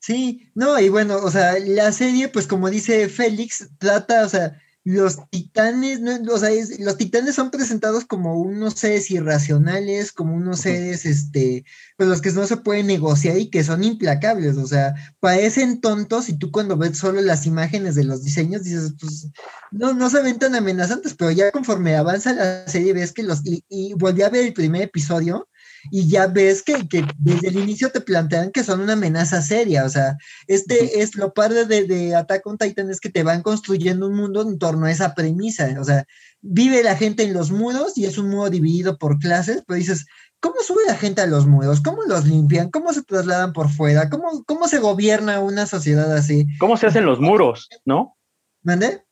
sí, 0.00 0.50
no, 0.54 0.78
y 0.80 0.88
bueno, 0.88 1.16
o 1.16 1.30
sea, 1.30 1.54
la 1.60 1.92
serie, 1.92 2.28
pues 2.28 2.46
como 2.46 2.70
dice 2.70 3.08
Félix, 3.08 3.70
trata, 3.78 4.24
o 4.24 4.28
sea, 4.28 4.52
los 4.88 5.18
titanes, 5.28 6.00
no, 6.00 6.16
o 6.32 6.38
sea, 6.38 6.50
es- 6.50 6.80
los 6.80 6.96
titanes 6.96 7.34
son 7.34 7.50
presentados 7.50 8.06
como 8.06 8.40
unos 8.40 8.74
seres 8.74 9.10
irracionales, 9.10 10.12
como 10.12 10.34
unos 10.34 10.60
seres, 10.60 11.04
este, 11.04 11.64
pues 11.98 12.08
los 12.08 12.22
que 12.22 12.32
no 12.32 12.46
se 12.46 12.56
pueden 12.56 12.86
negociar 12.86 13.36
y 13.38 13.50
que 13.50 13.62
son 13.64 13.84
implacables, 13.84 14.56
o 14.56 14.66
sea, 14.66 14.94
parecen 15.20 15.82
tontos 15.82 16.30
y 16.30 16.38
tú 16.38 16.50
cuando 16.50 16.78
ves 16.78 16.96
solo 16.96 17.20
las 17.20 17.44
imágenes 17.44 17.96
de 17.96 18.04
los 18.04 18.24
diseños 18.24 18.64
dices, 18.64 18.94
pues, 18.98 19.28
no, 19.70 19.92
no 19.92 20.08
se 20.08 20.22
ven 20.22 20.38
tan 20.38 20.54
amenazantes, 20.54 21.12
pero 21.14 21.32
ya 21.32 21.50
conforme 21.52 21.94
avanza 21.94 22.32
la 22.32 22.66
serie 22.66 22.94
ves 22.94 23.12
que 23.12 23.22
los, 23.24 23.44
y, 23.44 23.62
y 23.68 23.92
volví 23.92 24.22
a 24.22 24.30
ver 24.30 24.46
el 24.46 24.54
primer 24.54 24.82
episodio 24.82 25.48
y 25.90 26.08
ya 26.08 26.26
ves 26.26 26.62
que, 26.62 26.88
que 26.88 27.04
desde 27.18 27.48
el 27.48 27.58
inicio 27.58 27.90
te 27.90 28.00
plantean 28.00 28.50
que 28.50 28.64
son 28.64 28.80
una 28.80 28.94
amenaza 28.94 29.42
seria, 29.42 29.84
o 29.84 29.88
sea, 29.88 30.16
este 30.46 31.00
es 31.00 31.16
lo 31.16 31.32
padre 31.32 31.64
de, 31.64 31.84
de 31.84 32.14
Attack 32.14 32.46
on 32.46 32.58
Titan 32.58 32.90
es 32.90 33.00
que 33.00 33.10
te 33.10 33.22
van 33.22 33.42
construyendo 33.42 34.06
un 34.06 34.16
mundo 34.16 34.42
en 34.42 34.58
torno 34.58 34.86
a 34.86 34.90
esa 34.90 35.14
premisa, 35.14 35.74
o 35.80 35.84
sea, 35.84 36.04
vive 36.40 36.82
la 36.82 36.96
gente 36.96 37.22
en 37.22 37.32
los 37.32 37.50
muros 37.50 37.96
y 37.96 38.04
es 38.04 38.18
un 38.18 38.30
muro 38.30 38.50
dividido 38.50 38.98
por 38.98 39.18
clases, 39.18 39.64
pero 39.66 39.78
dices, 39.78 40.06
¿cómo 40.40 40.56
sube 40.60 40.82
la 40.86 40.94
gente 40.94 41.20
a 41.20 41.26
los 41.26 41.46
muros? 41.46 41.80
¿Cómo 41.80 42.02
los 42.04 42.26
limpian? 42.26 42.70
¿Cómo 42.70 42.92
se 42.92 43.02
trasladan 43.02 43.52
por 43.52 43.68
fuera? 43.70 44.08
¿Cómo, 44.08 44.44
cómo 44.44 44.68
se 44.68 44.78
gobierna 44.78 45.40
una 45.40 45.66
sociedad 45.66 46.12
así? 46.14 46.46
¿Cómo 46.58 46.76
se 46.76 46.86
hacen 46.86 47.04
los 47.04 47.20
muros, 47.20 47.68
no? 47.84 48.16
¿Mande? 48.62 49.04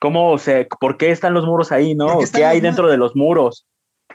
¿Cómo 0.00 0.36
se, 0.38 0.68
por 0.80 0.98
qué 0.98 1.10
están 1.10 1.34
los 1.34 1.46
muros 1.46 1.72
ahí, 1.72 1.94
no? 1.94 2.18
¿Qué 2.32 2.44
hay 2.44 2.60
dentro 2.60 2.90
de 2.90 2.98
los 2.98 3.16
muros? 3.16 3.66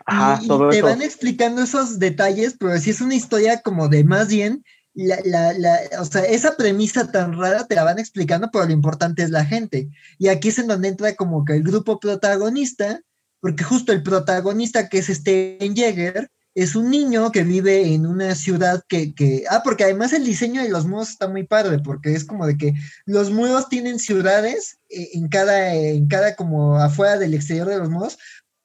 Ajá, 0.06 0.40
y, 0.42 0.46
y 0.46 0.48
todo 0.48 0.70
te 0.70 0.78
eso. 0.78 0.86
van 0.86 1.02
explicando 1.02 1.62
esos 1.62 2.00
detalles, 2.00 2.56
pero 2.60 2.78
sí 2.78 2.90
es 2.90 3.02
una 3.02 3.16
historia 3.16 3.62
como 3.62 3.88
de 3.90 4.04
más 4.04 4.28
bien, 4.28 4.64
la, 4.94 5.18
la, 5.24 5.54
la, 5.54 5.80
o 6.00 6.06
sea, 6.06 6.24
esa 6.24 6.56
premisa 6.58 7.12
tan 7.12 7.38
rara 7.38 7.66
te 7.68 7.76
la 7.76 7.84
van 7.84 8.00
explicando, 8.00 8.50
pero 8.52 8.66
lo 8.66 8.72
importante 8.72 9.24
es 9.24 9.30
la 9.30 9.46
gente. 9.46 9.90
Y 10.18 10.28
aquí 10.28 10.50
es 10.50 10.60
en 10.60 10.68
donde 10.68 10.90
entra 10.90 11.16
como 11.16 11.46
que 11.46 11.54
el 11.54 11.64
grupo 11.64 12.00
protagonista, 12.00 13.02
porque 13.40 13.64
justo 13.64 13.94
el 13.94 14.04
protagonista 14.04 14.90
que 14.90 14.98
es 15.00 15.08
Steven 15.08 15.76
Jäger, 15.76 16.30
es 16.56 16.76
un 16.76 16.90
niño 16.90 17.32
que 17.32 17.44
vive 17.44 17.94
en 17.94 18.06
una 18.06 18.36
ciudad 18.36 18.84
que, 18.90 19.14
que, 19.14 19.46
ah, 19.50 19.62
porque 19.64 19.84
además 19.84 20.12
el 20.14 20.26
diseño 20.26 20.62
de 20.62 20.70
los 20.70 20.86
muros 20.86 21.10
está 21.12 21.28
muy 21.28 21.44
padre, 21.46 21.80
porque 21.80 22.14
es 22.14 22.26
como 22.26 22.46
de 22.46 22.58
que 22.58 22.74
los 23.06 23.32
muros 23.32 23.70
tienen 23.70 24.00
ciudades 24.00 24.78
eh, 24.90 25.10
en 25.14 25.30
cada, 25.30 25.74
en 25.74 26.08
cada 26.08 26.36
como 26.36 26.78
afuera 26.78 27.18
del 27.18 27.34
exterior 27.36 27.68
de 27.68 27.78
los 27.78 27.90
muros, 27.90 28.18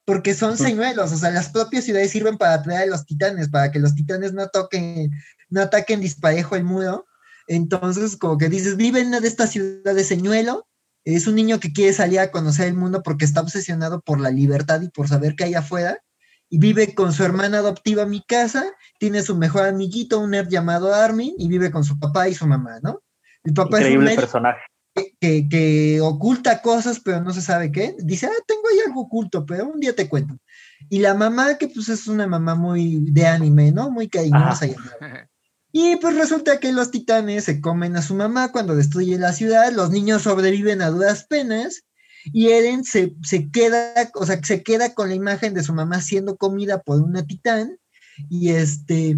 porque 0.05 0.35
son 0.35 0.55
señuelos, 0.55 1.11
o 1.11 1.17
sea, 1.17 1.31
las 1.31 1.49
propias 1.49 1.83
ciudades 1.83 2.11
sirven 2.11 2.37
para 2.37 2.53
atraer 2.53 2.83
a 2.83 2.85
los 2.85 3.05
titanes, 3.05 3.49
para 3.49 3.71
que 3.71 3.79
los 3.79 3.95
titanes 3.95 4.33
no 4.33 4.47
toquen, 4.49 5.11
no 5.49 5.61
ataquen 5.61 5.99
disparejo 5.99 6.55
el 6.55 6.63
muro. 6.63 7.07
Entonces, 7.47 8.15
como 8.15 8.37
que 8.37 8.47
dices, 8.47 8.77
vive 8.77 9.01
en 9.01 9.07
una 9.07 9.19
de 9.19 9.27
estas 9.27 9.51
ciudades 9.51 10.07
señuelo, 10.07 10.67
es 11.03 11.25
un 11.27 11.35
niño 11.35 11.59
que 11.59 11.73
quiere 11.73 11.93
salir 11.93 12.19
a 12.19 12.31
conocer 12.31 12.67
el 12.67 12.75
mundo 12.75 13.01
porque 13.03 13.25
está 13.25 13.41
obsesionado 13.41 14.01
por 14.01 14.19
la 14.19 14.29
libertad 14.29 14.81
y 14.81 14.89
por 14.89 15.07
saber 15.07 15.35
qué 15.35 15.45
hay 15.45 15.55
afuera, 15.55 15.99
y 16.49 16.59
vive 16.59 16.93
con 16.93 17.11
su 17.11 17.23
hermana 17.23 17.57
adoptiva 17.59 18.05
mi 18.05 18.23
casa, 18.23 18.71
tiene 18.99 19.23
su 19.23 19.35
mejor 19.35 19.65
amiguito, 19.65 20.19
un 20.19 20.31
nerd 20.31 20.49
llamado 20.49 20.93
Armin, 20.93 21.33
y 21.37 21.47
vive 21.47 21.71
con 21.71 21.83
su 21.83 21.97
papá 21.99 22.29
y 22.29 22.35
su 22.35 22.45
mamá, 22.45 22.79
¿no? 22.83 23.01
El 23.43 23.53
papá 23.53 23.79
es 23.79 23.85
un 23.85 23.91
Increíble 23.93 24.15
personaje. 24.15 24.61
Que, 25.19 25.99
oculta 26.01 26.61
cosas, 26.61 26.99
pero 26.99 27.21
no 27.21 27.33
se 27.33 27.41
sabe 27.41 27.71
qué. 27.71 27.95
Dice, 27.99 28.27
ah, 28.27 28.43
tengo 28.47 28.61
ahí 28.71 28.79
algo 28.85 29.01
oculto, 29.01 29.45
pero 29.45 29.67
un 29.67 29.79
día 29.79 29.95
te 29.95 30.07
cuento. 30.07 30.37
Y 30.89 30.99
la 30.99 31.13
mamá, 31.13 31.57
que 31.57 31.67
pues 31.67 31.89
es 31.89 32.07
una 32.07 32.27
mamá 32.27 32.55
muy 32.55 32.99
de 33.11 33.25
anime, 33.25 33.71
¿no? 33.71 33.91
Muy 33.91 34.07
cariñosa. 34.07 34.67
Y 35.71 35.97
pues 35.97 36.15
resulta 36.15 36.59
que 36.59 36.71
los 36.71 36.91
titanes 36.91 37.43
se 37.43 37.59
comen 37.59 37.97
a 37.97 38.01
su 38.01 38.15
mamá 38.15 38.51
cuando 38.51 38.75
destruye 38.75 39.17
la 39.17 39.33
ciudad, 39.33 39.73
los 39.73 39.89
niños 39.89 40.21
sobreviven 40.21 40.81
a 40.81 40.89
duras 40.89 41.25
penas 41.25 41.83
y 42.31 42.49
Eren 42.49 42.85
se, 42.85 43.13
se 43.23 43.51
queda, 43.51 44.09
o 44.13 44.25
sea, 44.25 44.41
se 44.41 44.63
queda 44.63 44.93
con 44.93 45.09
la 45.09 45.15
imagen 45.15 45.53
de 45.53 45.63
su 45.63 45.73
mamá 45.73 46.01
siendo 46.01 46.37
comida 46.37 46.81
por 46.81 47.01
una 47.01 47.25
titán 47.25 47.77
y 48.29 48.51
este, 48.51 49.17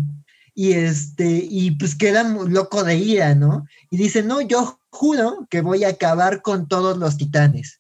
y 0.56 0.72
este, 0.72 1.48
y 1.48 1.72
pues 1.78 1.96
queda 1.96 2.24
loco 2.24 2.84
de 2.84 2.96
ira, 2.96 3.36
¿no? 3.36 3.68
Y 3.92 3.98
dice, 3.98 4.24
no, 4.24 4.42
yo 4.42 4.80
juro 4.98 5.48
que 5.50 5.62
voy 5.62 5.84
a 5.84 5.90
acabar 5.90 6.42
con 6.42 6.68
todos 6.68 6.98
los 6.98 7.18
titanes. 7.18 7.80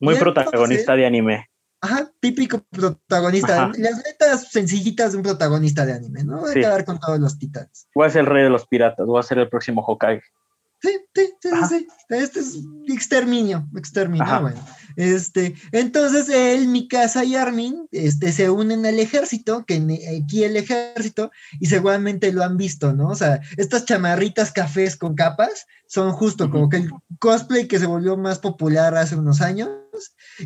Muy 0.00 0.16
protagonista 0.16 0.96
de 0.96 1.06
anime. 1.06 1.48
Ajá, 1.80 2.10
típico 2.20 2.64
protagonista. 2.70 3.70
Las 3.78 4.02
letras 4.04 4.50
sencillitas 4.50 5.12
de 5.12 5.18
un 5.18 5.22
protagonista 5.22 5.86
de 5.86 5.92
anime, 5.92 6.24
¿no? 6.24 6.40
Voy 6.40 6.56
a 6.56 6.58
acabar 6.58 6.84
con 6.84 6.98
todos 6.98 7.20
los 7.20 7.38
titanes. 7.38 7.86
Voy 7.94 8.06
a 8.06 8.10
ser 8.10 8.22
el 8.22 8.26
rey 8.26 8.42
de 8.42 8.50
los 8.50 8.66
piratas, 8.66 9.06
voy 9.06 9.20
a 9.20 9.22
ser 9.22 9.38
el 9.38 9.48
próximo 9.48 9.84
Hokage. 9.86 10.22
Sí, 10.80 10.90
sí, 11.14 11.32
sí, 11.42 11.48
sí, 11.68 11.86
Este 12.08 12.40
es 12.40 12.58
exterminio, 12.86 13.68
exterminio, 13.76 14.40
bueno. 14.40 14.64
Este, 14.96 15.54
entonces 15.70 16.28
él, 16.28 16.66
Mikasa 16.68 17.24
y 17.24 17.36
Armin, 17.36 17.88
este, 17.92 18.32
se 18.32 18.50
unen 18.50 18.84
al 18.84 18.98
ejército, 18.98 19.64
que 19.64 19.76
aquí 20.24 20.44
el 20.44 20.56
ejército, 20.56 21.30
y 21.60 21.66
seguramente 21.66 22.32
lo 22.32 22.42
han 22.42 22.56
visto, 22.56 22.92
¿no? 22.92 23.08
O 23.08 23.14
sea, 23.14 23.40
estas 23.56 23.84
chamarritas 23.84 24.50
cafés 24.52 24.96
con 24.96 25.14
capas 25.14 25.66
son 25.86 26.12
justo 26.12 26.50
como 26.50 26.68
que 26.68 26.78
el 26.78 26.90
cosplay 27.20 27.68
que 27.68 27.78
se 27.78 27.86
volvió 27.86 28.16
más 28.16 28.38
popular 28.38 28.96
hace 28.96 29.14
unos 29.16 29.40
años, 29.40 29.70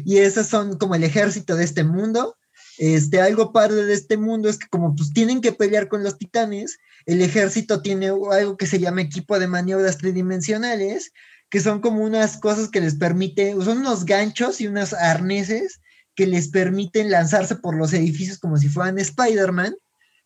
y 0.04 0.18
esas 0.18 0.48
son 0.48 0.76
como 0.78 0.94
el 0.94 1.04
ejército 1.04 1.56
de 1.56 1.64
este 1.64 1.84
mundo. 1.84 2.36
Este, 2.78 3.20
algo 3.20 3.52
padre 3.52 3.84
de 3.84 3.94
este 3.94 4.16
mundo 4.16 4.48
es 4.48 4.58
que 4.58 4.66
como 4.68 4.94
pues 4.94 5.12
tienen 5.12 5.40
que 5.40 5.52
pelear 5.52 5.88
con 5.88 6.02
los 6.02 6.18
titanes, 6.18 6.78
el 7.06 7.22
ejército 7.22 7.82
tiene 7.82 8.08
algo 8.08 8.56
que 8.56 8.66
se 8.66 8.78
llama 8.78 9.02
equipo 9.02 9.38
de 9.38 9.48
maniobras 9.48 9.98
tridimensionales, 9.98 11.12
que 11.48 11.60
son 11.60 11.80
como 11.80 12.04
unas 12.04 12.38
cosas 12.38 12.68
que 12.68 12.80
les 12.80 12.94
permite, 12.94 13.52
son 13.62 13.78
unos 13.78 14.04
ganchos 14.04 14.60
y 14.60 14.66
unos 14.66 14.92
arneses 14.94 15.80
que 16.14 16.26
les 16.26 16.48
permiten 16.48 17.10
lanzarse 17.10 17.56
por 17.56 17.76
los 17.76 17.92
edificios 17.92 18.38
como 18.38 18.56
si 18.56 18.68
fueran 18.68 18.98
Spider-Man. 18.98 19.74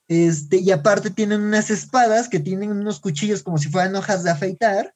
Este, 0.08 0.58
y 0.58 0.70
aparte 0.70 1.10
tienen 1.10 1.40
unas 1.40 1.70
espadas 1.70 2.28
que 2.28 2.38
tienen 2.38 2.70
unos 2.70 3.00
cuchillos 3.00 3.42
como 3.42 3.58
si 3.58 3.68
fueran 3.68 3.96
hojas 3.96 4.22
de 4.22 4.30
afeitar. 4.30 4.94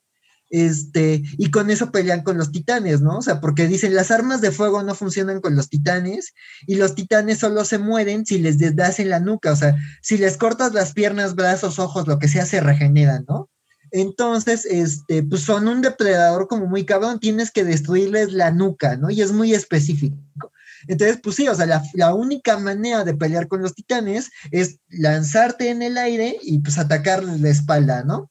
Este, 0.51 1.23
y 1.39 1.51
con 1.53 1.71
eso 1.71 1.93
pelean 1.93 2.23
con 2.23 2.37
los 2.37 2.51
titanes, 2.51 3.01
¿no? 3.01 3.19
O 3.19 3.23
sea, 3.23 3.41
porque 3.41 3.69
dicen 3.69 3.95
las 3.95 4.11
armas 4.11 4.41
de 4.41 4.51
fuego 4.51 4.83
no 4.83 4.97
funcionan 4.97 5.41
con 5.41 5.55
los 5.55 5.69
titanes 5.69 6.35
y 6.67 6.75
los 6.75 6.97
titanes 6.97 7.39
solo 7.39 7.65
se 7.65 7.79
mueren 7.79 8.27
si 8.27 8.39
les 8.39 8.59
das 8.75 8.99
en 8.99 9.11
la 9.11 9.21
nuca, 9.21 9.53
o 9.53 9.57
sea, 9.57 9.77
si 10.03 10.19
les 10.19 10.37
cortas 10.37 10.75
las 10.75 10.93
piernas, 10.93 11.37
brazos, 11.37 11.79
ojos, 11.79 12.09
lo 12.09 12.19
que 12.19 12.27
sea, 12.27 12.47
se 12.47 12.61
regeneran, 12.61 13.25
¿no? 13.29 13.49
Entonces, 13.93 14.67
este, 14.67 15.23
pues 15.23 15.43
son 15.43 15.69
un 15.69 15.83
depredador 15.83 16.49
como 16.49 16.67
muy 16.67 16.85
cabrón, 16.85 17.21
tienes 17.21 17.51
que 17.51 17.65
destruirles 17.65 18.33
la 18.33 18.51
nuca, 18.51 18.97
¿no? 18.97 19.11
Y 19.11 19.23
es 19.23 19.33
muy 19.33 19.55
específico. 19.55 20.17
Entonces, 20.89 21.21
pues 21.23 21.37
sí, 21.37 21.49
o 21.49 21.55
sea, 21.55 21.67
la, 21.67 21.83
la, 21.95 22.15
única 22.15 22.57
manera 22.59 23.05
de 23.05 23.15
pelear 23.15 23.49
con 23.49 23.63
los 23.63 23.75
titanes 23.75 24.31
es 24.51 24.79
lanzarte 24.89 25.71
en 25.71 25.83
el 25.83 25.99
aire 25.99 26.39
y 26.43 26.59
pues 26.61 26.79
atacarles 26.79 27.41
la 27.41 27.51
espalda, 27.51 28.03
¿no? 28.03 28.31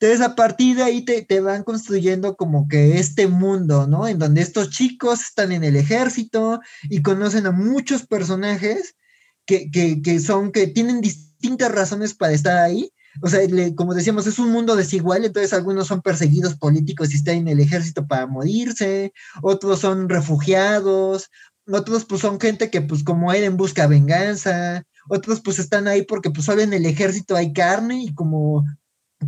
Entonces, 0.00 0.26
a 0.26 0.34
partir 0.34 0.76
de 0.76 0.82
ahí 0.82 1.04
te, 1.04 1.20
te, 1.22 1.40
van 1.40 1.62
construyendo 1.62 2.34
como 2.34 2.68
que 2.68 2.98
este 2.98 3.26
mundo, 3.28 3.86
¿no? 3.86 4.08
En 4.08 4.18
donde 4.18 4.40
estos 4.40 4.70
chicos 4.70 5.20
están 5.20 5.52
en 5.52 5.62
el 5.62 5.76
ejército 5.76 6.60
y 6.84 7.02
conocen 7.02 7.46
a 7.46 7.50
muchos 7.50 8.06
personajes 8.06 8.96
que, 9.44 9.70
que, 9.70 10.00
que 10.00 10.18
son, 10.20 10.52
que 10.52 10.68
tienen 10.68 11.02
distintas 11.02 11.70
razones 11.70 12.14
para 12.14 12.32
estar 12.32 12.56
ahí. 12.56 12.90
O 13.20 13.28
sea, 13.28 13.40
como 13.76 13.92
decíamos, 13.92 14.26
es 14.26 14.38
un 14.38 14.50
mundo 14.50 14.74
desigual, 14.74 15.26
entonces 15.26 15.52
algunos 15.52 15.88
son 15.88 16.00
perseguidos 16.00 16.56
políticos 16.56 17.12
y 17.12 17.16
están 17.16 17.34
en 17.34 17.48
el 17.48 17.60
ejército 17.60 18.06
para 18.06 18.26
morirse, 18.26 19.12
otros 19.42 19.80
son 19.80 20.08
refugiados, 20.08 21.28
otros 21.70 22.06
pues 22.06 22.22
son 22.22 22.40
gente 22.40 22.70
que 22.70 22.80
pues 22.80 23.04
como 23.04 23.32
Eren 23.34 23.58
busca 23.58 23.86
venganza, 23.86 24.84
otros 25.10 25.42
pues 25.42 25.58
están 25.58 25.88
ahí 25.88 26.02
porque 26.02 26.30
pues 26.30 26.46
solo 26.46 26.62
en 26.62 26.72
el 26.72 26.86
ejército 26.86 27.36
hay 27.36 27.52
carne 27.52 28.04
y 28.04 28.14
como 28.14 28.64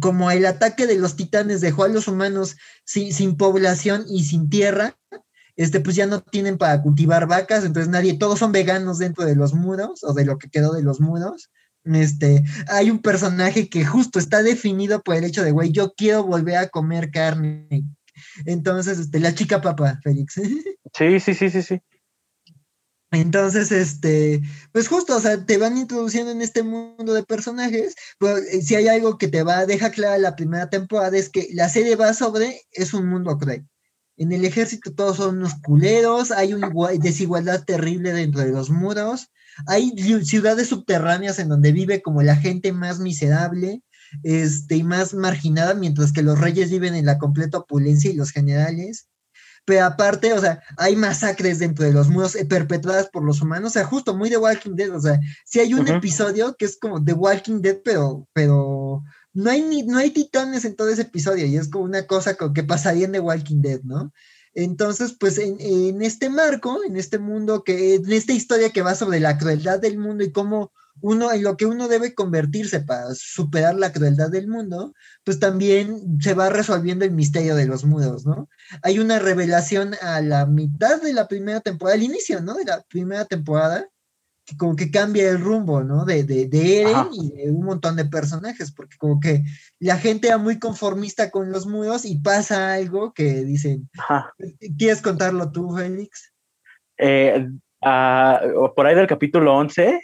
como 0.01 0.31
el 0.31 0.47
ataque 0.47 0.87
de 0.87 0.99
los 0.99 1.17
titanes 1.17 1.61
dejó 1.61 1.85
a 1.85 1.89
los 1.89 2.09
humanos 2.09 2.57
sin, 2.85 3.13
sin, 3.13 3.37
población 3.37 4.05
y 4.09 4.25
sin 4.25 4.49
tierra, 4.49 4.97
este, 5.57 5.81
pues 5.81 5.97
ya 5.97 6.07
no 6.07 6.21
tienen 6.21 6.59
para 6.59 6.81
cultivar 6.81 7.27
vacas, 7.27 7.65
entonces 7.65 7.91
nadie, 7.91 8.19
todos 8.19 8.39
son 8.39 8.53
veganos 8.53 8.99
dentro 8.99 9.25
de 9.25 9.37
los 9.37 9.53
muros 9.55 10.03
o 10.03 10.15
de 10.15 10.25
lo 10.25 10.39
que 10.39 10.49
quedó 10.49 10.73
de 10.73 10.83
los 10.83 11.01
muros. 11.01 11.51
Este, 11.85 12.45
hay 12.69 12.91
un 12.91 13.01
personaje 13.01 13.69
que 13.69 13.85
justo 13.85 14.19
está 14.19 14.43
definido 14.43 15.03
por 15.03 15.17
el 15.17 15.25
hecho 15.25 15.43
de, 15.43 15.51
güey, 15.51 15.73
yo 15.73 15.93
quiero 15.97 16.25
volver 16.25 16.57
a 16.57 16.69
comer 16.69 17.11
carne. 17.11 17.85
Entonces, 18.47 18.99
este, 18.99 19.21
la 19.21 19.35
chica 19.35 19.61
papa, 19.61 19.99
Félix. 20.03 20.35
Sí, 20.95 21.21
sí, 21.21 21.33
sí, 21.33 21.49
sí, 21.49 21.63
sí. 21.63 21.81
Entonces, 23.12 23.71
este, 23.73 24.40
pues 24.73 24.88
justo, 24.88 25.14
o 25.16 25.21
sea, 25.21 25.45
te 25.45 25.59
van 25.59 25.76
introduciendo 25.76 26.33
en 26.33 26.40
este 26.40 26.62
mundo 26.62 27.12
de 27.12 27.23
personajes, 27.23 27.95
pero 28.19 28.38
eh, 28.38 28.62
si 28.62 28.75
hay 28.75 28.88
algo 28.88 29.19
que 29.19 29.28
te 29.28 29.42
va, 29.42 29.66
deja 29.66 29.90
clara 29.90 30.16
la 30.16 30.35
primera 30.35 30.71
temporada, 30.71 31.19
es 31.19 31.28
que 31.28 31.49
la 31.52 31.69
serie 31.69 31.95
va 31.95 32.14
sobre, 32.14 32.62
es 32.73 32.95
un 32.95 33.07
mundo 33.09 33.37
cruel. 33.37 33.66
En 34.16 34.33
el 34.33 34.47
ejército 34.47 34.95
todos 34.95 35.19
son 35.19 35.38
unos 35.38 35.54
culeros, 35.57 36.31
hay 36.31 36.54
una 36.54 36.71
desigualdad 36.99 37.64
terrible 37.64 38.14
dentro 38.14 38.40
de 38.40 38.50
los 38.50 38.71
muros, 38.71 39.28
hay 39.66 39.92
ciudades 40.25 40.69
subterráneas 40.69 41.38
en 41.38 41.49
donde 41.49 41.73
vive 41.73 42.00
como 42.00 42.23
la 42.23 42.37
gente 42.37 42.73
más 42.73 42.99
miserable, 42.99 43.83
este, 44.23 44.76
y 44.76 44.85
más 44.85 45.12
marginada, 45.12 45.75
mientras 45.75 46.12
que 46.12 46.23
los 46.23 46.38
reyes 46.38 46.71
viven 46.71 46.95
en 46.95 47.04
la 47.04 47.19
completa 47.19 47.59
opulencia 47.59 48.11
y 48.11 48.14
los 48.14 48.31
generales 48.31 49.09
pero 49.64 49.85
aparte, 49.85 50.33
o 50.33 50.40
sea, 50.40 50.62
hay 50.76 50.97
masacres 50.97 51.59
dentro 51.61 51.85
de 51.85 51.92
los 51.92 52.09
muros 52.09 52.35
eh, 52.35 52.45
perpetradas 52.45 53.09
por 53.09 53.25
los 53.25 53.40
humanos, 53.40 53.71
o 53.71 53.73
sea, 53.73 53.85
justo 53.85 54.16
muy 54.16 54.28
de 54.28 54.37
Walking 54.37 54.75
Dead, 54.75 54.95
o 54.95 55.00
sea, 55.00 55.21
si 55.45 55.61
hay 55.61 55.75
un 55.75 55.87
episodio 55.88 56.57
que 56.57 56.64
es 56.64 56.78
como 56.78 57.02
The 57.02 57.12
Walking 57.12 57.61
Dead, 57.61 57.78
pero, 57.85 58.26
pero 58.33 59.02
no 59.33 59.50
hay 59.50 59.62
ni, 59.62 59.83
no 59.83 59.99
hay 59.99 60.11
titanes 60.11 60.64
en 60.64 60.75
todo 60.75 60.88
ese 60.88 61.02
episodio, 61.02 61.47
y 61.47 61.57
es 61.57 61.69
como 61.69 61.85
una 61.85 62.07
cosa 62.07 62.37
que 62.37 62.64
pasaría 62.64 63.07
en 63.07 63.12
The 63.12 63.21
Walking 63.21 63.62
Dead, 63.62 63.81
¿no? 63.83 64.12
Entonces, 64.54 65.16
pues 65.19 65.38
en, 65.38 65.57
en, 65.61 66.02
este 66.02 66.28
marco, 66.28 66.81
en 66.85 66.97
este 66.97 67.19
mundo 67.19 67.64
que, 67.64 67.95
en 67.95 68.12
esta 68.12 68.33
historia 68.33 68.71
que 68.71 68.83
va 68.83 68.95
sobre 68.95 69.19
la 69.19 69.38
crueldad 69.38 69.81
del 69.81 69.97
mundo 69.97 70.25
y 70.25 70.33
cómo 70.33 70.73
uno, 71.01 71.33
en 71.33 71.43
lo 71.43 71.57
que 71.57 71.67
uno 71.67 71.89
debe 71.89 72.15
convertirse 72.15 72.81
para 72.81 73.15
superar 73.15 73.75
la 73.75 73.93
crueldad 73.93 74.31
del 74.31 74.49
mundo, 74.49 74.95
pues 75.25 75.41
también 75.41 76.21
se 76.21 76.35
va 76.35 76.51
resolviendo 76.51 77.05
el 77.05 77.13
misterio 77.13 77.57
de 77.57 77.67
los 77.67 77.85
muros, 77.85 78.27
¿no? 78.27 78.49
Hay 78.83 78.99
una 78.99 79.19
revelación 79.19 79.95
a 80.03 80.21
la 80.21 80.47
mitad 80.47 81.01
de 81.01 81.13
la 81.13 81.29
primera 81.29 81.61
temporada, 81.61 81.97
al 81.97 82.03
inicio, 82.03 82.41
¿no? 82.41 82.55
De 82.55 82.65
la 82.65 82.83
primera 82.89 83.25
temporada, 83.25 83.89
que 84.45 84.57
como 84.57 84.77
que 84.77 84.91
cambia 84.91 85.31
el 85.31 85.41
rumbo, 85.41 85.83
¿no? 85.83 86.05
De, 86.05 86.25
de, 86.25 86.47
de 86.47 86.83
Eren 86.83 87.09
y 87.13 87.31
de 87.31 87.51
un 87.51 87.65
montón 87.65 87.97
de 87.97 88.05
personajes, 88.05 88.73
porque 88.73 88.97
como 88.99 89.19
que 89.19 89.45
la 89.79 89.97
gente 89.97 90.29
era 90.29 90.39
muy 90.39 90.59
conformista 90.59 91.31
con 91.31 91.51
los 91.51 91.67
muros 91.67 92.05
y 92.05 92.19
pasa 92.19 92.75
algo 92.75 93.13
que 93.13 93.45
dicen, 93.45 93.89
¿quieres 94.79 95.01
contarlo 95.01 95.51
tú, 95.51 95.75
Félix? 95.75 96.33
Eh, 96.99 97.49
uh, 97.83 98.75
por 98.75 98.87
ahí 98.87 98.95
del 98.95 99.07
capítulo 99.07 99.57
11, 99.57 100.01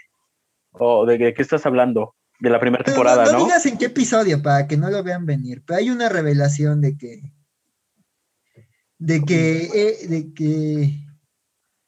¿O 0.79 1.07
de, 1.07 1.35
qué 1.35 1.43
estás 1.43 1.65
hablando? 1.67 2.15
De 2.41 2.51
la 2.51 2.61
primera 2.61 2.85
temporada, 2.85 3.25
¿no? 3.25 3.33
No, 3.33 3.45
digas 3.45 3.67
en 3.67 3.79
qué 3.79 3.87
episodio 3.87 4.41
para 4.43 4.69
que 4.69 4.77
no 4.77 4.91
lo 4.91 5.03
vean 5.03 5.27
venir, 5.27 5.63
pero 5.67 5.79
hay 5.79 5.91
una 5.91 6.09
revelación 6.09 6.81
de 6.81 6.97
que. 6.97 7.33
De 8.99 9.23
que. 9.23 9.65
Eh, 9.75 10.09
de 10.09 10.33
que. 10.35 10.95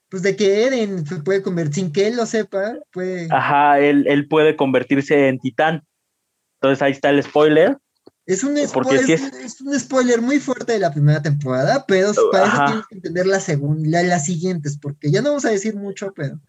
Pues 0.09 0.25
de 0.25 0.35
que 0.35 0.67
Eren 0.67 1.07
se 1.07 1.23
puede 1.23 1.41
convertir, 1.41 1.75
sin 1.75 1.93
que 1.93 2.09
él 2.09 2.17
lo 2.17 2.27
sepa, 2.27 2.75
puede. 2.91 3.29
Ajá, 3.31 3.79
él, 3.79 4.07
él 4.09 4.27
puede 4.27 4.57
convertirse 4.57 5.29
en 5.29 5.39
titán. 5.39 5.85
Entonces 6.61 6.83
ahí 6.83 6.93
está 6.93 7.11
el 7.11 7.23
spoiler. 7.23 7.79
Es 8.27 8.45
un, 8.45 8.57
spoiler, 8.59 9.11
es, 9.11 9.23
es, 9.33 9.61
un 9.61 9.79
spoiler 9.79 10.21
muy 10.21 10.39
fuerte 10.39 10.73
de 10.73 10.79
la 10.79 10.93
primera 10.93 11.23
temporada, 11.23 11.85
pero 11.87 12.13
para 12.31 12.47
eso 12.47 12.65
tienes 12.67 12.87
que 12.87 12.95
entender 12.97 13.27
la 13.27 13.41
segunda, 13.41 14.03
las 14.03 14.27
siguientes, 14.27 14.79
porque 14.79 15.11
ya 15.11 15.21
no 15.21 15.31
vamos 15.31 15.45
a 15.45 15.51
decir 15.51 15.75
mucho, 15.75 16.13
pero. 16.15 16.41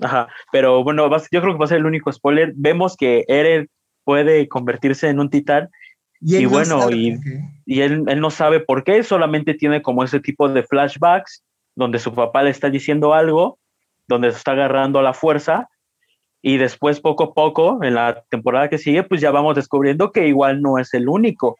Ajá, 0.00 0.28
pero 0.52 0.84
bueno, 0.84 1.08
yo 1.30 1.40
creo 1.40 1.54
que 1.54 1.58
va 1.58 1.64
a 1.64 1.68
ser 1.68 1.78
el 1.78 1.86
único 1.86 2.12
spoiler. 2.12 2.52
Vemos 2.54 2.96
que 2.96 3.24
Eren 3.28 3.68
puede 4.04 4.48
convertirse 4.48 5.08
en 5.08 5.20
un 5.20 5.30
titán 5.30 5.70
y, 6.20 6.46
bueno, 6.46 6.90
y, 6.90 7.18
y 7.66 7.80
él, 7.80 8.04
él, 8.06 8.20
no 8.20 8.30
sabe 8.30 8.60
por 8.60 8.84
qué, 8.84 9.02
solamente 9.02 9.54
tiene 9.54 9.82
como 9.82 10.02
ese 10.02 10.20
tipo 10.20 10.48
de 10.48 10.62
flashbacks 10.62 11.44
donde 11.74 11.98
su 11.98 12.14
papá 12.14 12.42
le 12.42 12.50
está 12.50 12.70
diciendo 12.70 13.12
algo, 13.12 13.58
donde 14.08 14.30
se 14.30 14.38
está 14.38 14.52
agarrando 14.52 14.98
a 14.98 15.02
la 15.02 15.12
fuerza 15.12 15.68
y 16.40 16.58
después 16.58 17.00
poco 17.00 17.24
a 17.24 17.34
poco, 17.34 17.82
en 17.82 17.94
la 17.94 18.24
temporada 18.30 18.68
que 18.68 18.78
sigue, 18.78 19.02
pues 19.02 19.20
ya 19.20 19.30
vamos 19.30 19.56
descubriendo 19.56 20.12
que 20.12 20.28
igual 20.28 20.62
no 20.62 20.78
es 20.78 20.94
el 20.94 21.08
único, 21.08 21.58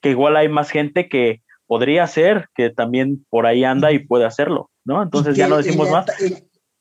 que 0.00 0.10
igual 0.10 0.36
hay 0.36 0.48
más 0.48 0.70
gente 0.70 1.08
que 1.08 1.42
podría 1.66 2.06
ser, 2.06 2.48
que 2.54 2.70
también 2.70 3.24
por 3.30 3.46
ahí 3.46 3.62
anda 3.62 3.92
y 3.92 4.00
puede 4.00 4.24
hacerlo, 4.24 4.70
¿no? 4.84 5.02
Entonces 5.02 5.36
ya 5.36 5.48
no 5.48 5.58
decimos 5.58 5.90
más 5.90 6.06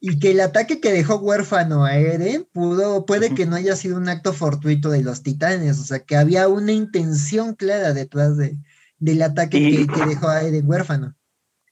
y 0.04 0.18
que 0.20 0.32
el 0.32 0.42
ataque 0.42 0.82
que 0.82 0.92
dejó 0.92 1.18
huérfano 1.18 1.86
a 1.86 1.96
Eren 1.96 2.48
pudo, 2.52 3.06
puede 3.06 3.36
que 3.36 3.46
no 3.46 3.56
haya 3.56 3.76
sido 3.76 3.98
un 3.98 4.10
acto 4.10 4.34
fortuito 4.34 4.90
de 4.90 5.04
los 5.04 5.22
titanes, 5.22 5.80
o 5.80 5.84
sea, 5.84 6.00
que 6.00 6.18
había 6.18 6.48
una 6.48 6.72
intención 6.72 7.54
clara 7.54 7.94
detrás 7.94 8.36
de, 8.36 8.58
del 8.98 9.22
ataque 9.22 9.60
que, 9.60 9.88
que, 9.88 10.06
dejó 10.08 10.28
a 10.28 10.42
Eren 10.42 10.68
huérfano. 10.68 11.14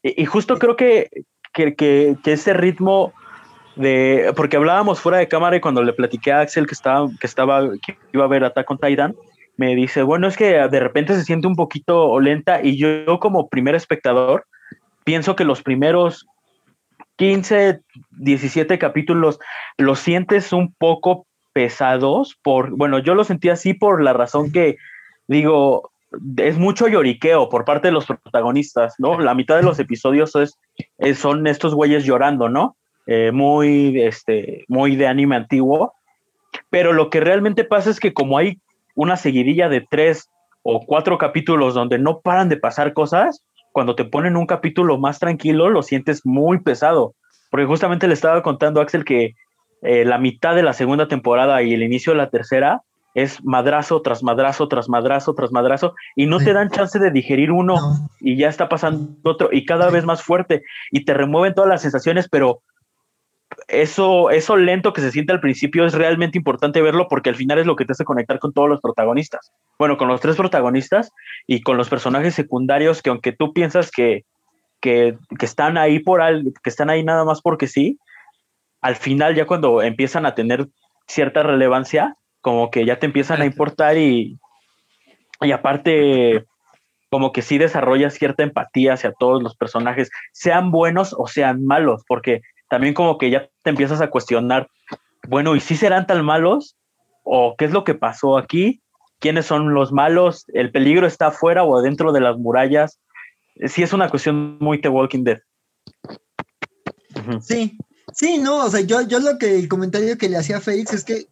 Y, 0.04 0.26
justo 0.26 0.60
creo 0.60 0.76
que, 0.76 1.10
que, 1.54 1.74
que, 1.76 2.18
ese 2.24 2.54
ritmo 2.54 3.14
de, 3.76 4.32
porque 4.36 4.58
hablábamos 4.58 5.00
fuera 5.00 5.18
de 5.18 5.28
cámara 5.28 5.56
y 5.56 5.62
cuando 5.62 5.82
le 5.82 5.94
platiqué 5.94 6.32
a 6.32 6.42
Axel 6.42 6.68
que 6.68 6.76
estaba, 6.76 7.10
que 7.20 7.26
estaba, 7.26 7.64
que 7.84 7.98
iba 8.14 8.26
a 8.26 8.30
ver 8.30 8.44
Attack 8.44 8.70
on 8.70 8.78
Titan, 8.78 9.16
me 9.58 9.76
dice, 9.76 10.04
bueno, 10.04 10.28
es 10.28 10.38
que 10.38 10.54
de 10.54 10.80
repente 10.80 11.16
se 11.16 11.24
siente 11.24 11.48
un 11.48 11.56
poquito 11.56 12.20
lenta 12.20 12.64
y 12.64 12.78
yo 12.78 13.20
como 13.20 13.50
primer 13.50 13.74
espectador 13.74 14.46
pienso 15.04 15.36
que 15.36 15.46
los 15.46 15.64
primeros 15.64 16.29
15, 17.20 17.82
17 18.12 18.80
capítulos 18.80 19.40
los 19.78 20.00
sientes 20.00 20.54
un 20.54 20.74
poco 20.74 21.28
pesados 21.52 22.40
por, 22.42 22.72
bueno, 22.72 23.00
yo 23.00 23.14
lo 23.14 23.26
sentí 23.26 23.50
así 23.50 23.74
por 23.74 24.02
la 24.02 24.14
razón 24.14 24.54
que 24.54 24.78
digo, 25.28 25.92
es 26.38 26.58
mucho 26.58 26.88
lloriqueo 26.88 27.50
por 27.50 27.66
parte 27.66 27.90
de 27.90 27.92
los 27.92 28.06
protagonistas, 28.06 28.96
¿no? 29.00 29.20
La 29.20 29.36
mitad 29.36 29.58
de 29.58 29.64
los 29.64 29.80
episodios 29.80 30.34
es, 30.38 30.58
son 31.20 31.46
estos 31.46 31.76
güeyes 31.76 32.06
llorando, 32.06 32.48
¿no? 32.48 32.78
Eh, 33.06 33.32
muy, 33.34 34.02
este, 34.02 34.64
muy 34.70 34.96
de 34.96 35.08
anime 35.08 35.36
antiguo. 35.36 35.94
Pero 36.70 36.94
lo 36.94 37.10
que 37.10 37.20
realmente 37.20 37.66
pasa 37.66 37.90
es 37.90 38.00
que 38.00 38.14
como 38.14 38.38
hay 38.38 38.60
una 38.96 39.18
seguidilla 39.18 39.68
de 39.68 39.82
tres 39.82 40.30
o 40.64 40.86
cuatro 40.86 41.18
capítulos 41.18 41.74
donde 41.74 42.00
no 42.00 42.22
paran 42.22 42.48
de 42.48 42.56
pasar 42.56 42.94
cosas, 42.94 43.44
cuando 43.72 43.96
te 43.96 44.06
ponen 44.06 44.38
un 44.38 44.46
capítulo 44.46 44.98
más 44.98 45.20
tranquilo, 45.20 45.70
lo 45.70 45.84
sientes 45.84 46.26
muy 46.26 46.60
pesado. 46.62 47.16
Porque 47.52 47.66
justamente 47.66 48.08
le 48.08 48.14
estaba 48.14 48.44
contando 48.44 48.80
a 48.80 48.84
Axel 48.84 49.06
que 49.06 49.36
eh, 49.82 50.06
la 50.06 50.18
mitad 50.18 50.56
de 50.56 50.64
la 50.64 50.74
segunda 50.74 51.08
temporada 51.08 51.62
y 51.64 51.74
el 51.74 51.84
inicio 51.84 52.14
de 52.14 52.18
la 52.18 52.30
tercera 52.30 52.84
es 53.16 53.44
madrazo 53.44 54.02
tras 54.02 54.22
madrazo 54.24 54.68
tras 54.68 54.88
madrazo 54.88 55.34
tras 55.34 55.52
madrazo 55.52 55.96
y 56.16 56.28
no 56.28 56.38
te 56.38 56.54
dan 56.54 56.70
chance 56.70 57.00
de 57.00 57.10
digerir 57.10 57.52
uno 57.52 57.76
y 58.20 58.38
ya 58.38 58.50
está 58.50 58.70
pasando 58.70 59.16
otro 59.24 59.50
y 59.52 59.66
cada 59.66 59.90
vez 59.90 60.06
más 60.06 60.22
fuerte 60.22 60.64
y 60.92 61.06
te 61.06 61.14
remueven 61.14 61.56
todas 61.56 61.70
las 61.70 61.82
sensaciones, 61.82 62.28
pero 62.30 62.62
eso, 63.68 64.30
eso 64.30 64.58
lento 64.58 64.94
que 64.94 65.02
se 65.02 65.12
siente 65.12 65.34
al 65.34 65.40
principio 65.40 65.86
es 65.86 65.94
realmente 65.94 66.38
importante 66.38 66.82
verlo 66.82 67.08
porque 67.10 67.30
al 67.30 67.36
final 67.36 67.60
es 67.60 67.66
lo 67.66 67.76
que 67.76 67.86
te 67.86 67.94
hace 67.94 68.04
conectar 68.04 68.40
con 68.40 68.54
todos 68.54 68.70
los 68.70 68.82
protagonistas. 68.82 69.52
Bueno, 69.78 69.98
con 69.98 70.08
los 70.08 70.22
tres 70.22 70.36
protagonistas 70.36 71.12
y 71.48 71.62
con 71.62 71.78
los 71.78 71.90
personajes 71.90 72.36
secundarios 72.36 73.02
que 73.02 73.10
aunque 73.10 73.32
tú 73.32 73.54
piensas 73.54 73.92
que, 73.92 74.26
que, 74.82 75.18
están 75.42 75.78
ahí 75.78 76.00
por 76.00 76.22
al, 76.22 76.54
que 76.64 76.70
están 76.70 76.90
ahí 76.90 77.04
nada 77.04 77.26
más 77.26 77.42
porque 77.42 77.68
sí, 77.68 78.00
al 78.82 78.96
final 78.96 79.36
ya 79.36 79.46
cuando 79.46 79.82
empiezan 79.82 80.26
a 80.26 80.36
tener 80.36 80.68
cierta 81.08 81.44
relevancia, 81.44 82.16
como 82.42 82.72
que 82.72 82.86
ya 82.86 83.00
te 83.00 83.06
empiezan 83.06 83.42
a 83.42 83.46
importar 83.46 83.98
y, 83.98 84.38
y 85.42 85.52
aparte 85.52 86.46
como 87.10 87.32
que 87.32 87.42
sí 87.42 87.58
desarrollas 87.58 88.14
cierta 88.14 88.44
empatía 88.44 88.94
hacia 88.94 89.12
todos 89.12 89.42
los 89.42 89.56
personajes, 89.56 90.12
sean 90.32 90.72
buenos 90.72 91.16
o 91.18 91.28
sean 91.28 91.66
malos, 91.66 92.04
porque 92.08 92.42
también 92.70 92.94
como 92.94 93.18
que 93.18 93.30
ya 93.30 93.50
te 93.64 93.70
empiezas 93.70 94.00
a 94.02 94.10
cuestionar, 94.10 94.70
bueno, 95.28 95.56
¿y 95.56 95.60
si 95.60 95.76
serán 95.76 96.08
tan 96.08 96.24
malos? 96.24 96.78
¿O 97.24 97.56
qué 97.58 97.66
es 97.66 97.72
lo 97.72 97.84
que 97.84 97.96
pasó 97.96 98.38
aquí? 98.38 98.82
¿Quiénes 99.20 99.46
son 99.46 99.74
los 99.74 99.92
malos? 99.92 100.46
¿El 100.54 100.72
peligro 100.72 101.06
está 101.06 101.28
afuera 101.28 101.64
o 101.64 101.78
adentro 101.78 102.12
de 102.12 102.22
las 102.22 102.38
murallas? 102.38 103.00
Sí 103.68 103.84
es 103.84 103.92
una 103.92 104.10
cuestión 104.10 104.58
muy 104.60 104.80
The 104.80 104.90
Walking 104.90 105.24
Dead. 105.24 105.40
Sí, 107.42 107.78
sí, 108.14 108.38
no, 108.38 108.64
o 108.66 108.70
sea, 108.70 108.82
yo, 108.82 109.02
yo 109.02 109.20
lo 109.20 109.38
que 109.38 109.60
el 109.60 109.68
comentario 109.68 110.18
que 110.18 110.30
le 110.30 110.38
hacía 110.38 110.58
a 110.58 110.62
Félix 110.62 110.94
es 110.94 111.04
que 111.04 111.26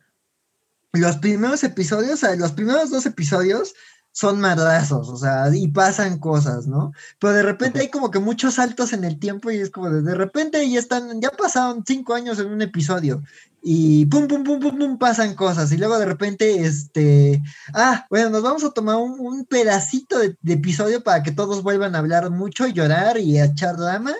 los 0.94 1.18
primeros 1.18 1.64
episodios, 1.64 2.14
o 2.14 2.18
sea, 2.18 2.36
los 2.36 2.52
primeros 2.52 2.90
dos 2.90 3.06
episodios 3.06 3.74
son 4.18 4.40
madrazos, 4.40 5.10
o 5.10 5.16
sea, 5.16 5.56
y 5.56 5.68
pasan 5.68 6.18
cosas, 6.18 6.66
¿no? 6.66 6.92
Pero 7.20 7.34
de 7.34 7.44
repente 7.44 7.82
hay 7.82 7.90
como 7.90 8.10
que 8.10 8.18
muchos 8.18 8.56
saltos 8.56 8.92
en 8.92 9.04
el 9.04 9.20
tiempo 9.20 9.52
y 9.52 9.58
es 9.58 9.70
como 9.70 9.92
de, 9.92 10.02
de 10.02 10.16
repente 10.16 10.68
ya 10.68 10.80
están, 10.80 11.22
ya 11.22 11.30
pasaron 11.30 11.84
cinco 11.86 12.16
años 12.16 12.40
en 12.40 12.48
un 12.48 12.64
episodio 12.64 13.22
y 13.62 14.06
pum, 14.06 14.28
pum, 14.28 14.44
pum, 14.44 14.60
pum, 14.60 14.78
pum, 14.78 14.98
pasan 14.98 15.36
cosas. 15.36 15.72
Y 15.72 15.78
luego 15.78 16.00
de 16.00 16.06
repente, 16.06 16.66
este, 16.66 17.44
ah, 17.74 18.06
bueno, 18.10 18.30
nos 18.30 18.42
vamos 18.42 18.64
a 18.64 18.72
tomar 18.72 18.96
un, 18.96 19.46
pedacito 19.46 20.20
de, 20.20 20.38
episodio 20.48 21.04
para 21.04 21.22
que 21.22 21.32
todos 21.32 21.64
vuelvan 21.64 21.94
a 21.94 22.00
hablar 22.00 22.30
mucho 22.30 22.66
y 22.66 22.74
llorar 22.74 23.18
y 23.18 23.38
a 23.38 23.46
echar 23.46 23.76
drama. 23.76 24.14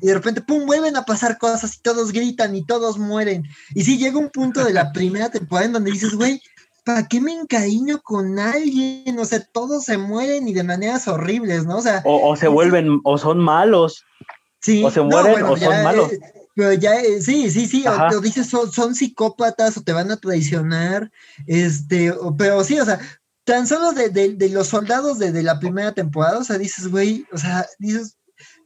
Y 0.00 0.06
de 0.06 0.14
repente, 0.14 0.40
pum, 0.40 0.66
vuelven 0.66 0.96
a 0.96 1.04
pasar 1.04 1.36
cosas 1.36 1.76
y 1.76 1.80
todos 1.80 2.12
gritan 2.12 2.54
y 2.54 2.64
todos 2.64 2.96
mueren. 2.98 3.44
Y 3.74 3.82
sí, 3.82 3.98
llega 3.98 4.18
un 4.18 4.30
punto 4.30 4.64
de 4.64 4.72
la 4.72 4.92
primera 4.92 5.30
temporada 5.30 5.66
en 5.66 5.72
donde 5.72 5.90
dices, 5.90 6.14
güey, 6.14 6.40
¿para 6.84 7.06
qué 7.06 7.20
me 7.20 7.32
encariño 7.32 8.00
con 8.02 8.38
alguien? 8.38 9.18
O 9.18 9.24
sea, 9.24 9.44
todos 9.52 9.84
se 9.84 9.98
mueren 9.98 10.48
y 10.48 10.54
de 10.54 10.64
maneras 10.64 11.08
horribles, 11.08 11.64
¿no? 11.66 11.78
O 11.78 11.82
sea, 11.82 12.02
o, 12.04 12.34
se 12.36 12.48
vuelven, 12.48 13.00
o 13.04 13.18
son 13.18 13.38
malos. 13.38 14.04
Sí, 14.60 14.82
o 14.84 14.90
se 14.90 15.00
mueren 15.00 15.42
o 15.44 15.56
son 15.56 15.82
malos. 15.82 16.12
Eh, 16.12 16.20
pero 16.54 16.72
ya, 16.74 17.00
eh, 17.00 17.20
sí, 17.22 17.50
sí, 17.50 17.66
sí, 17.66 17.84
o, 17.86 18.20
dices 18.20 18.48
son, 18.48 18.70
son, 18.70 18.94
psicópatas 18.94 19.76
o 19.76 19.82
te 19.82 19.92
van 19.92 20.10
a 20.10 20.18
traicionar, 20.18 21.10
este, 21.46 22.14
pero 22.36 22.62
sí, 22.62 22.78
o 22.78 22.84
sea, 22.84 23.00
tan 23.44 23.66
solo 23.66 23.92
de, 23.92 24.10
de, 24.10 24.48
los 24.50 24.68
soldados 24.68 25.18
de, 25.18 25.32
de, 25.32 25.42
la 25.42 25.58
primera 25.58 25.92
temporada, 25.92 26.38
o 26.38 26.44
sea, 26.44 26.58
dices, 26.58 26.88
güey, 26.88 27.24
o 27.32 27.38
sea, 27.38 27.66
dices, 27.78 28.18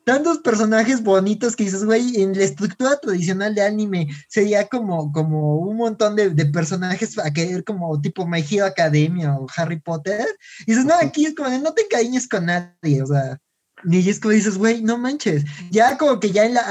tantos 0.07 0.39
personajes 0.39 1.03
bonitos 1.03 1.57
que 1.57 1.65
dices, 1.65 1.85
güey, 1.85 2.23
en 2.23 2.33
la 2.39 2.45
estructura 2.45 2.97
tradicional 2.97 3.57
de 3.57 3.63
anime 3.63 4.07
sería 4.29 4.69
como, 4.69 5.11
como 5.11 5.57
un 5.57 5.77
montón 5.77 6.15
de, 6.15 6.31
de 6.31 6.47
personajes 6.47 7.19
a 7.19 7.33
querer 7.33 7.65
como 7.65 8.01
tipo 8.01 8.25
My 8.25 8.45
Hero 8.49 8.67
Academia 8.67 9.35
o 9.35 9.49
Harry 9.57 9.81
Potter, 9.81 10.25
y 10.61 10.71
dices, 10.71 10.85
no, 10.85 10.95
aquí 10.95 11.27
es 11.27 11.35
como 11.35 11.51
de 11.51 11.59
no 11.59 11.75
te 11.75 11.83
encariñes 11.83 12.29
con 12.29 12.47
nadie, 12.47 13.03
o 13.03 13.07
sea, 13.07 13.41
y 13.83 14.09
es 14.09 14.21
como 14.21 14.33
dices, 14.33 14.57
güey, 14.57 14.81
no 14.81 14.97
manches. 14.97 15.45
Ya 15.73 15.99
como 15.99 16.21
que 16.21 16.31
ya 16.31 16.47
en 16.47 16.55
la, 16.55 16.63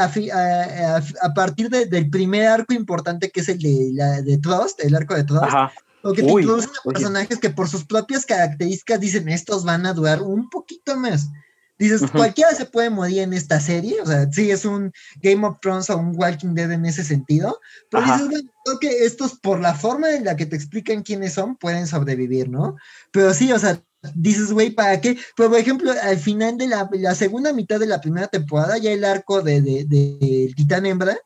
a, 1.21 1.33
partir 1.33 1.69
del 1.69 2.09
primer 2.09 2.47
arco 2.47 2.73
importante 2.73 3.31
que 3.31 3.41
es 3.41 3.49
el 3.49 3.59
de, 3.59 3.89
la, 3.91 4.21
de 4.21 4.37
Trust, 4.37 4.79
el 4.81 4.95
arco 4.95 5.13
de 5.13 5.25
Trust, 5.25 5.53
o 6.03 6.13
que 6.13 6.23
te 6.23 6.31
introducen 6.31 6.71
personajes 6.85 7.37
que 7.39 7.49
por 7.49 7.67
sus 7.67 7.83
propias 7.83 8.25
características 8.25 9.01
dicen, 9.01 9.27
estos 9.27 9.65
van 9.65 9.85
a 9.85 9.93
durar 9.93 10.21
un 10.21 10.49
poquito 10.49 10.95
más. 10.95 11.27
Dices, 11.77 12.09
cualquiera 12.09 12.51
se 12.51 12.65
puede 12.65 12.89
morir 12.89 13.19
en 13.19 13.33
esta 13.33 13.59
serie, 13.59 14.01
o 14.01 14.05
sea, 14.05 14.31
sí 14.31 14.49
es 14.49 14.63
un 14.63 14.93
Game 15.21 15.45
of 15.45 15.57
Thrones 15.61 15.89
o 15.89 15.97
un 15.97 16.13
Walking 16.15 16.53
Dead 16.53 16.71
en 16.71 16.85
ese 16.85 17.03
sentido, 17.03 17.59
pero 17.91 18.03
dices, 18.03 18.29
bueno, 18.29 18.49
creo 18.63 18.79
que 18.79 19.05
estos, 19.05 19.37
por 19.39 19.59
la 19.59 19.73
forma 19.73 20.11
en 20.11 20.23
la 20.23 20.37
que 20.37 20.45
te 20.45 20.55
explican 20.55 21.03
quiénes 21.03 21.33
son, 21.33 21.57
pueden 21.57 21.85
sobrevivir, 21.85 22.49
¿no? 22.49 22.77
Pero 23.11 23.33
sí, 23.33 23.51
o 23.51 23.59
sea, 23.59 23.81
dices, 24.13 24.53
güey, 24.53 24.69
¿para 24.69 25.01
qué? 25.01 25.17
Pues, 25.35 25.49
por 25.49 25.57
ejemplo, 25.57 25.91
al 26.01 26.17
final 26.17 26.57
de 26.57 26.67
la, 26.67 26.89
la, 26.93 27.13
segunda 27.13 27.51
mitad 27.51 27.77
de 27.77 27.87
la 27.87 27.99
primera 27.99 28.27
temporada, 28.27 28.77
ya 28.77 28.91
el 28.91 29.03
arco 29.03 29.41
de, 29.41 29.61
de, 29.61 29.85
de 29.85 30.53
Titán 30.55 30.85
Hembra, 30.85 31.17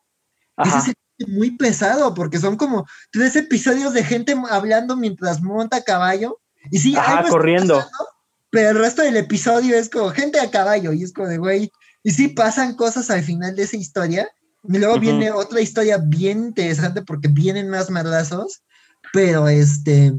ese 0.64 0.94
es 1.18 1.28
muy 1.28 1.52
pesado, 1.52 2.12
porque 2.14 2.38
son 2.38 2.56
como 2.56 2.86
tres 3.12 3.36
episodios 3.36 3.92
de 3.92 4.04
gente 4.04 4.34
hablando 4.50 4.96
mientras 4.96 5.40
monta 5.42 5.78
a 5.78 5.84
caballo. 5.84 6.40
Y 6.70 6.78
sí, 6.78 6.96
Ajá, 6.96 7.24
corriendo. 7.28 7.82
Pero 8.50 8.70
el 8.70 8.78
resto 8.78 9.02
del 9.02 9.16
episodio 9.16 9.76
es 9.76 9.88
como 9.88 10.10
gente 10.10 10.40
a 10.40 10.50
caballo, 10.50 10.92
y 10.92 11.04
es 11.04 11.12
como 11.12 11.28
de, 11.28 11.38
güey, 11.38 11.70
y 12.02 12.10
sí 12.10 12.28
pasan 12.28 12.74
cosas 12.74 13.10
al 13.10 13.22
final 13.22 13.56
de 13.56 13.62
esa 13.62 13.76
historia. 13.76 14.28
Y 14.64 14.78
luego 14.78 14.98
viene 14.98 15.30
otra 15.30 15.60
historia 15.60 15.98
bien 15.98 16.44
interesante 16.44 17.02
porque 17.02 17.28
vienen 17.28 17.70
más 17.70 17.88
madrazos, 17.88 18.62
pero 19.12 19.48
este, 19.48 20.12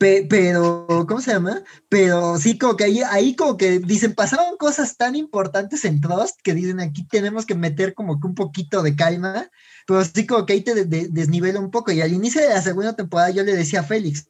pero, 0.00 0.86
¿cómo 1.06 1.20
se 1.20 1.32
llama? 1.32 1.62
Pero 1.90 2.38
sí, 2.38 2.56
como 2.56 2.74
que 2.74 2.84
ahí, 2.84 3.02
ahí 3.02 3.36
como 3.36 3.58
que 3.58 3.80
dicen, 3.80 4.14
pasaban 4.14 4.56
cosas 4.56 4.96
tan 4.96 5.14
importantes 5.14 5.84
en 5.84 6.00
Trust 6.00 6.40
que 6.42 6.54
dicen, 6.54 6.80
aquí 6.80 7.06
tenemos 7.06 7.44
que 7.44 7.54
meter 7.54 7.92
como 7.92 8.18
que 8.18 8.26
un 8.26 8.34
poquito 8.34 8.82
de 8.82 8.96
calma, 8.96 9.50
pero 9.86 10.02
sí 10.02 10.26
como 10.26 10.46
que 10.46 10.54
ahí 10.54 10.62
te 10.62 10.86
desnivela 10.86 11.60
un 11.60 11.70
poco. 11.70 11.92
Y 11.92 12.00
al 12.00 12.14
inicio 12.14 12.40
de 12.40 12.48
la 12.48 12.62
segunda 12.62 12.94
temporada 12.96 13.28
yo 13.28 13.44
le 13.44 13.54
decía 13.54 13.80
a 13.80 13.82
Félix, 13.84 14.26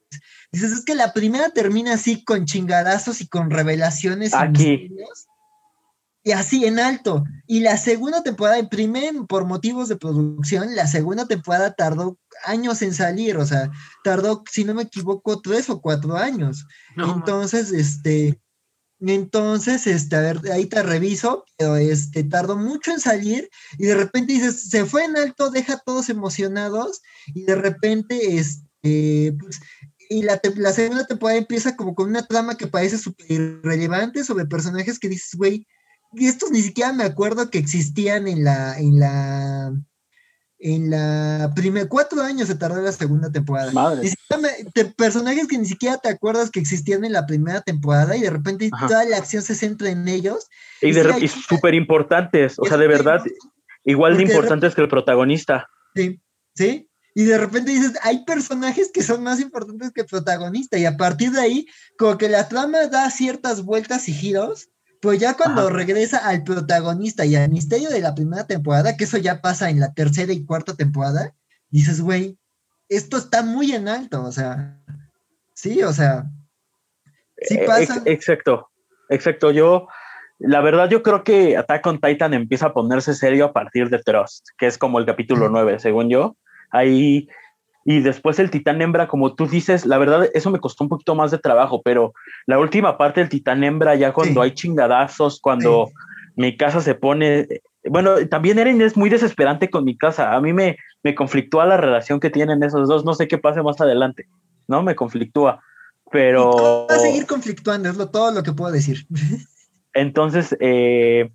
dices, 0.52 0.72
es 0.72 0.84
que 0.84 0.94
la 0.94 1.12
primera 1.12 1.50
termina 1.50 1.94
así 1.94 2.24
con 2.24 2.44
chingadazos 2.46 3.20
y 3.20 3.28
con 3.28 3.50
revelaciones. 3.50 4.34
Aquí 4.34 4.88
y 6.22 6.32
así 6.32 6.64
en 6.64 6.78
alto. 6.78 7.24
Y 7.46 7.60
la 7.60 7.76
segunda 7.76 8.22
temporada, 8.22 8.58
en 8.58 8.68
primer, 8.68 9.14
por 9.28 9.46
motivos 9.46 9.88
de 9.88 9.96
producción, 9.96 10.74
la 10.76 10.86
segunda 10.86 11.26
temporada 11.26 11.72
tardó 11.72 12.18
años 12.44 12.82
en 12.82 12.94
salir, 12.94 13.36
o 13.36 13.46
sea, 13.46 13.70
tardó, 14.04 14.42
si 14.50 14.64
no 14.64 14.74
me 14.74 14.82
equivoco, 14.82 15.40
tres 15.40 15.70
o 15.70 15.80
cuatro 15.80 16.16
años. 16.16 16.66
entonces, 16.96 17.72
este, 17.72 18.40
entonces, 19.00 19.86
este, 19.86 20.16
a 20.16 20.20
ver, 20.20 20.40
ahí 20.52 20.66
te 20.66 20.82
reviso, 20.82 21.44
pero 21.56 21.76
este, 21.76 22.22
tardó 22.24 22.56
mucho 22.56 22.90
en 22.90 23.00
salir 23.00 23.48
y 23.78 23.86
de 23.86 23.94
repente 23.94 24.34
dices, 24.34 24.68
se 24.68 24.84
fue 24.84 25.04
en 25.04 25.16
alto, 25.16 25.50
deja 25.50 25.74
a 25.74 25.78
todos 25.78 26.10
emocionados 26.10 27.00
y 27.28 27.44
de 27.44 27.54
repente, 27.54 28.36
este, 28.36 29.34
pues, 29.40 29.60
y 30.10 30.22
la, 30.24 30.40
la 30.56 30.72
segunda 30.72 31.06
temporada 31.06 31.38
empieza 31.38 31.76
como 31.76 31.94
con 31.94 32.08
una 32.10 32.26
trama 32.26 32.56
que 32.56 32.66
parece 32.66 32.98
súper 32.98 33.30
irrelevante 33.30 34.24
sobre 34.24 34.44
personajes 34.44 34.98
que 34.98 35.08
dices, 35.08 35.36
güey, 35.36 35.68
estos 36.16 36.50
ni 36.50 36.60
siquiera 36.62 36.92
me 36.92 37.04
acuerdo 37.04 37.48
que 37.48 37.58
existían 37.58 38.26
en 38.26 38.42
la, 38.42 38.76
en 38.76 38.98
la, 38.98 39.72
en 40.58 40.90
la 40.90 41.52
primera, 41.54 41.88
cuatro 41.88 42.22
años 42.22 42.48
se 42.48 42.56
tardó 42.56 42.82
la 42.82 42.90
segunda 42.90 43.30
temporada. 43.30 43.70
Madre. 43.70 44.12
Me- 44.42 44.70
te- 44.74 44.86
personajes 44.86 45.46
que 45.46 45.56
ni 45.58 45.66
siquiera 45.66 45.96
te 45.98 46.08
acuerdas 46.08 46.50
que 46.50 46.58
existían 46.58 47.04
en 47.04 47.12
la 47.12 47.24
primera 47.26 47.60
temporada 47.60 48.16
y 48.16 48.22
de 48.22 48.30
repente 48.30 48.68
Ajá. 48.72 48.88
toda 48.88 49.04
la 49.04 49.16
acción 49.16 49.44
se 49.44 49.54
centra 49.54 49.90
en 49.90 50.08
ellos. 50.08 50.48
Y, 50.82 50.88
y 50.88 51.28
súper 51.28 51.74
importantes, 51.74 52.58
o 52.58 52.64
sea, 52.64 52.78
de 52.78 52.88
verdad, 52.88 53.22
igual 53.84 54.16
de 54.16 54.24
importantes 54.24 54.74
que 54.74 54.80
el 54.80 54.88
protagonista. 54.88 55.68
Sí, 55.94 56.20
sí. 56.56 56.89
Y 57.14 57.24
de 57.24 57.38
repente 57.38 57.72
dices, 57.72 57.92
hay 58.02 58.24
personajes 58.24 58.90
que 58.92 59.02
son 59.02 59.22
más 59.22 59.40
importantes 59.40 59.90
que 59.92 60.02
el 60.02 60.06
protagonista. 60.06 60.78
Y 60.78 60.84
a 60.86 60.96
partir 60.96 61.30
de 61.32 61.40
ahí, 61.40 61.66
como 61.98 62.16
que 62.18 62.28
la 62.28 62.48
trama 62.48 62.86
da 62.86 63.10
ciertas 63.10 63.62
vueltas 63.64 64.08
y 64.08 64.12
giros. 64.12 64.68
Pues 65.02 65.18
ya 65.18 65.34
cuando 65.34 65.62
Ajá. 65.62 65.70
regresa 65.70 66.18
al 66.18 66.44
protagonista 66.44 67.24
y 67.24 67.34
al 67.34 67.48
misterio 67.50 67.88
de 67.88 68.00
la 68.00 68.14
primera 68.14 68.46
temporada, 68.46 68.96
que 68.98 69.04
eso 69.04 69.16
ya 69.16 69.40
pasa 69.40 69.70
en 69.70 69.80
la 69.80 69.94
tercera 69.94 70.30
y 70.32 70.44
cuarta 70.44 70.74
temporada, 70.74 71.34
dices, 71.70 72.02
güey, 72.02 72.36
esto 72.88 73.16
está 73.16 73.42
muy 73.42 73.72
en 73.72 73.88
alto. 73.88 74.22
O 74.22 74.30
sea, 74.30 74.78
sí, 75.54 75.82
o 75.82 75.92
sea, 75.94 76.26
sí 77.42 77.54
Eh, 77.56 77.64
pasa. 77.66 77.94
ex- 77.96 78.02
exacto, 78.06 78.68
exacto. 79.08 79.50
Yo, 79.50 79.88
la 80.38 80.60
verdad, 80.60 80.90
yo 80.90 81.02
creo 81.02 81.24
que 81.24 81.56
Attack 81.56 81.86
on 81.86 81.98
Titan 82.00 82.34
empieza 82.34 82.66
a 82.66 82.74
ponerse 82.74 83.14
serio 83.14 83.46
a 83.46 83.52
partir 83.54 83.88
de 83.88 84.00
Trust, 84.00 84.48
que 84.58 84.66
es 84.66 84.76
como 84.76 84.98
el 84.98 85.06
capítulo 85.06 85.46
Ujú. 85.46 85.52
9, 85.52 85.78
según 85.78 86.10
yo. 86.10 86.36
Ahí, 86.70 87.28
y 87.84 88.00
después 88.00 88.38
el 88.38 88.50
Titán 88.50 88.80
Hembra, 88.82 89.08
como 89.08 89.34
tú 89.34 89.46
dices, 89.46 89.86
la 89.86 89.98
verdad, 89.98 90.28
eso 90.34 90.50
me 90.50 90.60
costó 90.60 90.84
un 90.84 90.90
poquito 90.90 91.14
más 91.14 91.30
de 91.30 91.38
trabajo, 91.38 91.82
pero 91.82 92.12
la 92.46 92.58
última 92.58 92.98
parte 92.98 93.20
del 93.20 93.28
Titán 93.28 93.64
Hembra, 93.64 93.94
ya 93.94 94.12
cuando 94.12 94.42
Sí. 94.42 94.44
hay 94.44 94.54
chingadazos, 94.54 95.40
cuando 95.40 95.86
Sí. 95.88 95.94
mi 96.36 96.56
casa 96.56 96.80
se 96.80 96.94
pone. 96.94 97.48
Bueno, 97.84 98.14
también 98.28 98.58
Eren 98.58 98.80
es 98.82 98.96
muy 98.96 99.08
desesperante 99.08 99.70
con 99.70 99.84
mi 99.84 99.96
casa. 99.96 100.34
A 100.34 100.40
mí 100.40 100.52
me, 100.52 100.76
me 101.02 101.14
conflictúa 101.14 101.64
la 101.66 101.78
relación 101.78 102.20
que 102.20 102.30
tienen 102.30 102.62
esos 102.62 102.88
dos. 102.88 103.04
No 103.04 103.14
sé 103.14 103.26
qué 103.26 103.38
pase 103.38 103.62
más 103.62 103.80
adelante, 103.80 104.26
¿no? 104.68 104.82
Me 104.82 104.94
conflictúa. 104.94 105.62
Pero. 106.12 106.86
Va 106.90 106.94
a 106.94 106.98
seguir 106.98 107.26
conflictuando, 107.26 107.88
es 107.88 107.96
lo, 107.96 108.10
todo 108.10 108.32
lo 108.32 108.42
que 108.42 108.52
puedo 108.52 108.72
decir. 108.72 109.06
Entonces, 109.94 110.56
eh, 110.60 111.30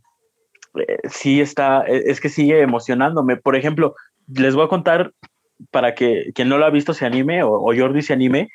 eh, 0.75 0.97
sí 1.09 1.41
está, 1.41 1.83
eh, 1.87 2.03
es 2.05 2.21
que 2.21 2.29
sigue 2.29 2.61
emocionándome. 2.61 3.37
Por 3.37 3.55
ejemplo, 3.55 3.95
les 4.27 4.55
voy 4.55 4.65
a 4.65 4.69
contar 4.69 5.11
para 5.71 5.95
que 5.95 6.31
quien 6.33 6.49
no 6.49 6.57
lo 6.57 6.65
ha 6.65 6.69
visto 6.69 6.93
se 6.93 7.05
anime 7.05 7.43
o, 7.43 7.51
o 7.51 7.73
Jordi 7.75 8.01
se 8.01 8.13
anime. 8.13 8.49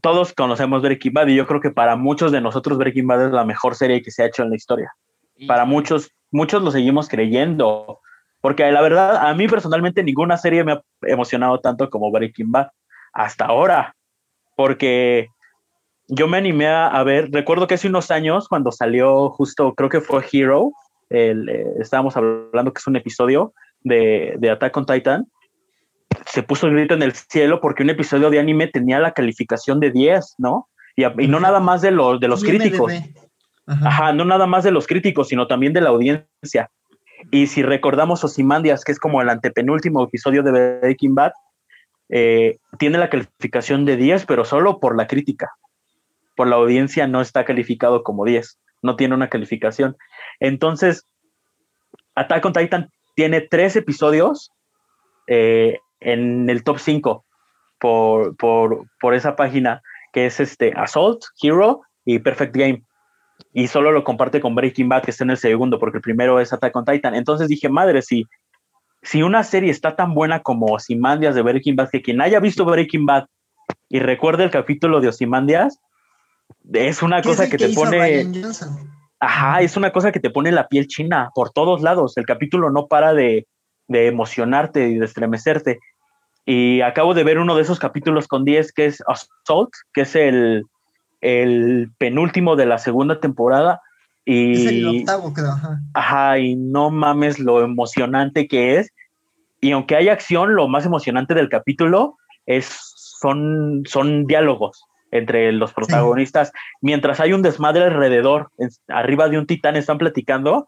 Todos 0.00 0.32
conocemos 0.32 0.82
Breaking 0.82 1.12
Bad 1.12 1.28
y 1.28 1.36
yo 1.36 1.46
creo 1.46 1.60
que 1.60 1.70
para 1.70 1.96
muchos 1.96 2.32
de 2.32 2.40
nosotros 2.40 2.78
Breaking 2.78 3.06
Bad 3.06 3.26
es 3.26 3.32
la 3.32 3.44
mejor 3.44 3.76
serie 3.76 4.02
que 4.02 4.10
se 4.10 4.22
ha 4.22 4.26
hecho 4.26 4.42
en 4.42 4.50
la 4.50 4.56
historia. 4.56 4.92
Para 5.46 5.64
muchos, 5.64 6.10
muchos 6.30 6.62
lo 6.62 6.70
seguimos 6.70 7.08
creyendo. 7.08 8.00
Porque 8.40 8.70
la 8.72 8.82
verdad, 8.82 9.16
a 9.28 9.34
mí 9.34 9.46
personalmente 9.46 10.02
ninguna 10.02 10.36
serie 10.36 10.64
me 10.64 10.72
ha 10.72 10.82
emocionado 11.02 11.60
tanto 11.60 11.88
como 11.88 12.10
Breaking 12.10 12.50
Bad 12.50 12.68
hasta 13.12 13.46
ahora. 13.46 13.94
Porque 14.56 15.28
yo 16.08 16.26
me 16.26 16.38
animé 16.38 16.66
a, 16.66 16.88
a 16.88 17.04
ver, 17.04 17.30
recuerdo 17.30 17.66
que 17.66 17.74
hace 17.74 17.88
unos 17.88 18.10
años 18.10 18.48
cuando 18.48 18.72
salió 18.72 19.30
justo, 19.30 19.74
creo 19.74 19.88
que 19.88 20.00
fue 20.00 20.24
Hero, 20.32 20.72
el, 21.08 21.48
eh, 21.48 21.66
estábamos 21.78 22.16
hablando 22.16 22.72
que 22.72 22.78
es 22.78 22.86
un 22.86 22.96
episodio 22.96 23.54
de, 23.84 24.34
de 24.38 24.50
Attack 24.50 24.76
on 24.76 24.86
Titan, 24.86 25.26
se 26.26 26.42
puso 26.42 26.66
el 26.66 26.74
grito 26.74 26.94
en 26.94 27.02
el 27.02 27.12
cielo 27.12 27.60
porque 27.60 27.82
un 27.82 27.90
episodio 27.90 28.30
de 28.30 28.38
anime 28.38 28.68
tenía 28.68 28.98
la 28.98 29.12
calificación 29.12 29.80
de 29.80 29.90
10, 29.90 30.34
¿no? 30.38 30.68
Y, 30.94 31.04
y 31.04 31.28
no 31.28 31.40
nada 31.40 31.60
más 31.60 31.80
de 31.82 31.90
los, 31.90 32.20
de 32.20 32.28
los 32.28 32.42
críticos. 32.42 32.92
Ajá. 33.66 33.88
Ajá, 33.88 34.12
no 34.12 34.24
nada 34.24 34.46
más 34.46 34.64
de 34.64 34.72
los 34.72 34.86
críticos, 34.86 35.28
sino 35.28 35.46
también 35.46 35.72
de 35.72 35.80
la 35.80 35.90
audiencia. 35.90 36.70
Y 37.30 37.46
si 37.46 37.62
recordamos 37.62 38.24
Ozymandias, 38.24 38.84
que 38.84 38.92
es 38.92 38.98
como 38.98 39.22
el 39.22 39.28
antepenúltimo 39.28 40.04
episodio 40.04 40.42
de 40.42 40.78
Breaking 40.80 41.14
Bad, 41.14 41.32
eh, 42.08 42.58
tiene 42.78 42.98
la 42.98 43.08
calificación 43.08 43.84
de 43.84 43.96
10, 43.96 44.26
pero 44.26 44.44
solo 44.44 44.80
por 44.80 44.96
la 44.96 45.06
crítica. 45.06 45.50
Por 46.36 46.48
la 46.48 46.56
audiencia 46.56 47.06
no 47.06 47.20
está 47.20 47.44
calificado 47.44 48.02
como 48.02 48.24
10, 48.24 48.58
no 48.82 48.96
tiene 48.96 49.14
una 49.14 49.28
calificación. 49.28 49.96
Entonces, 50.40 51.06
Attack 52.14 52.44
on 52.44 52.52
Titan 52.52 52.90
tiene 53.14 53.40
tres 53.40 53.76
episodios 53.76 54.52
eh, 55.26 55.78
en 56.00 56.48
el 56.50 56.64
top 56.64 56.78
5 56.78 57.24
por, 57.78 58.36
por, 58.36 58.86
por 59.00 59.14
esa 59.14 59.36
página, 59.36 59.82
que 60.12 60.26
es 60.26 60.40
este 60.40 60.72
Assault, 60.76 61.22
Hero 61.42 61.82
y 62.04 62.18
Perfect 62.18 62.56
Game 62.56 62.82
y 63.52 63.68
solo 63.68 63.92
lo 63.92 64.04
comparte 64.04 64.40
con 64.40 64.54
Breaking 64.54 64.88
Bad, 64.88 65.02
que 65.02 65.10
está 65.10 65.24
en 65.24 65.30
el 65.30 65.36
segundo, 65.36 65.78
porque 65.78 65.98
el 65.98 66.02
primero 66.02 66.40
es 66.40 66.52
Attack 66.52 66.74
on 66.76 66.84
Titan. 66.84 67.14
Entonces 67.14 67.48
dije, 67.48 67.68
madre, 67.68 68.02
si, 68.02 68.26
si 69.02 69.22
una 69.22 69.44
serie 69.44 69.70
está 69.70 69.96
tan 69.96 70.14
buena 70.14 70.40
como 70.40 70.66
Ozymandias 70.66 71.34
de 71.34 71.42
Breaking 71.42 71.76
Bad, 71.76 71.90
que 71.90 72.02
quien 72.02 72.20
haya 72.20 72.40
visto 72.40 72.64
Breaking 72.64 73.06
Bad 73.06 73.26
y 73.88 74.00
recuerde 74.00 74.44
el 74.44 74.50
capítulo 74.50 75.00
de 75.00 75.08
Ozymandias, 75.08 75.78
es 76.72 77.02
una 77.02 77.20
¿Qué 77.20 77.30
es 77.30 77.36
cosa 77.36 77.50
que 77.50 77.58
te 77.58 77.68
pone? 77.70 78.24
Ajá, 79.22 79.62
es 79.62 79.76
una 79.76 79.92
cosa 79.92 80.10
que 80.10 80.18
te 80.18 80.30
pone 80.30 80.50
la 80.50 80.66
piel 80.66 80.88
china 80.88 81.30
por 81.34 81.50
todos 81.50 81.80
lados. 81.80 82.16
El 82.16 82.26
capítulo 82.26 82.70
no 82.70 82.88
para 82.88 83.14
de, 83.14 83.46
de 83.86 84.08
emocionarte 84.08 84.88
y 84.88 84.98
de 84.98 85.04
estremecerte. 85.04 85.78
Y 86.44 86.80
acabo 86.80 87.14
de 87.14 87.22
ver 87.22 87.38
uno 87.38 87.54
de 87.54 87.62
esos 87.62 87.78
capítulos 87.78 88.26
con 88.26 88.44
10, 88.44 88.72
que 88.72 88.86
es 88.86 89.00
Assault, 89.06 89.70
que 89.94 90.00
es 90.00 90.16
el, 90.16 90.64
el 91.20 91.92
penúltimo 91.98 92.56
de 92.56 92.66
la 92.66 92.78
segunda 92.78 93.20
temporada. 93.20 93.80
Es 94.24 94.66
el 94.66 94.78
Y, 94.78 95.00
octavo, 95.00 95.32
creo. 95.32 95.52
Ajá. 95.52 95.78
ajá, 95.94 96.38
y 96.40 96.56
no 96.56 96.90
mames 96.90 97.38
lo 97.38 97.62
emocionante 97.62 98.48
que 98.48 98.78
es. 98.78 98.90
Y 99.60 99.70
aunque 99.70 99.94
hay 99.94 100.08
acción, 100.08 100.56
lo 100.56 100.66
más 100.66 100.84
emocionante 100.84 101.34
del 101.34 101.48
capítulo 101.48 102.16
es, 102.44 102.66
son, 103.20 103.84
son 103.86 104.26
diálogos 104.26 104.84
entre 105.12 105.52
los 105.52 105.72
protagonistas. 105.72 106.50
Mientras 106.80 107.20
hay 107.20 107.32
un 107.32 107.42
desmadre 107.42 107.84
alrededor, 107.84 108.50
en- 108.58 108.70
arriba 108.88 109.28
de 109.28 109.38
un 109.38 109.46
titán 109.46 109.76
están 109.76 109.98
platicando. 109.98 110.66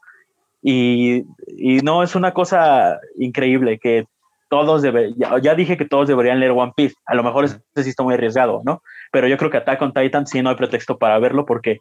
Y, 0.63 1.25
y 1.49 1.79
no, 1.83 2.03
es 2.03 2.15
una 2.15 2.33
cosa 2.33 2.99
increíble 3.19 3.79
que 3.79 4.07
todos 4.49 4.83
deben, 4.83 5.15
ya, 5.17 5.39
ya 5.39 5.55
dije 5.55 5.77
que 5.77 5.85
todos 5.85 6.07
deberían 6.09 6.39
leer 6.41 6.53
One 6.53 6.73
Piece. 6.77 6.95
A 7.07 7.15
lo 7.15 7.23
mejor 7.25 7.45
este 7.45 7.83
sí 7.83 7.91
está 7.91 8.03
muy 8.03 8.15
arriesgado, 8.15 8.63
¿no? 8.65 8.83
Pero 9.11 9.27
yo 9.27 9.37
creo 9.37 9.51
que 9.51 9.57
Attack 9.57 9.83
on 9.83 9.93
Titan 9.93 10.27
sí 10.27 10.41
no 10.43 10.51
hay 10.51 10.57
pretexto 10.57 10.97
para 10.97 11.19
verlo 11.19 11.45
porque 11.45 11.81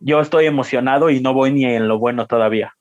yo 0.00 0.20
estoy 0.20 0.46
emocionado 0.46 1.10
y 1.10 1.20
no 1.20 1.34
voy 1.34 1.52
ni 1.52 1.64
en 1.64 1.88
lo 1.88 1.98
bueno 1.98 2.26
todavía. 2.26 2.74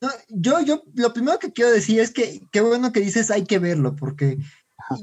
No, 0.00 0.08
yo, 0.28 0.60
yo, 0.60 0.82
lo 0.94 1.12
primero 1.12 1.38
que 1.38 1.52
quiero 1.52 1.70
decir 1.70 2.00
es 2.00 2.12
que 2.12 2.40
qué 2.52 2.60
bueno 2.60 2.92
que 2.92 3.00
dices 3.00 3.30
hay 3.30 3.44
que 3.44 3.58
verlo, 3.58 3.96
porque 3.96 4.36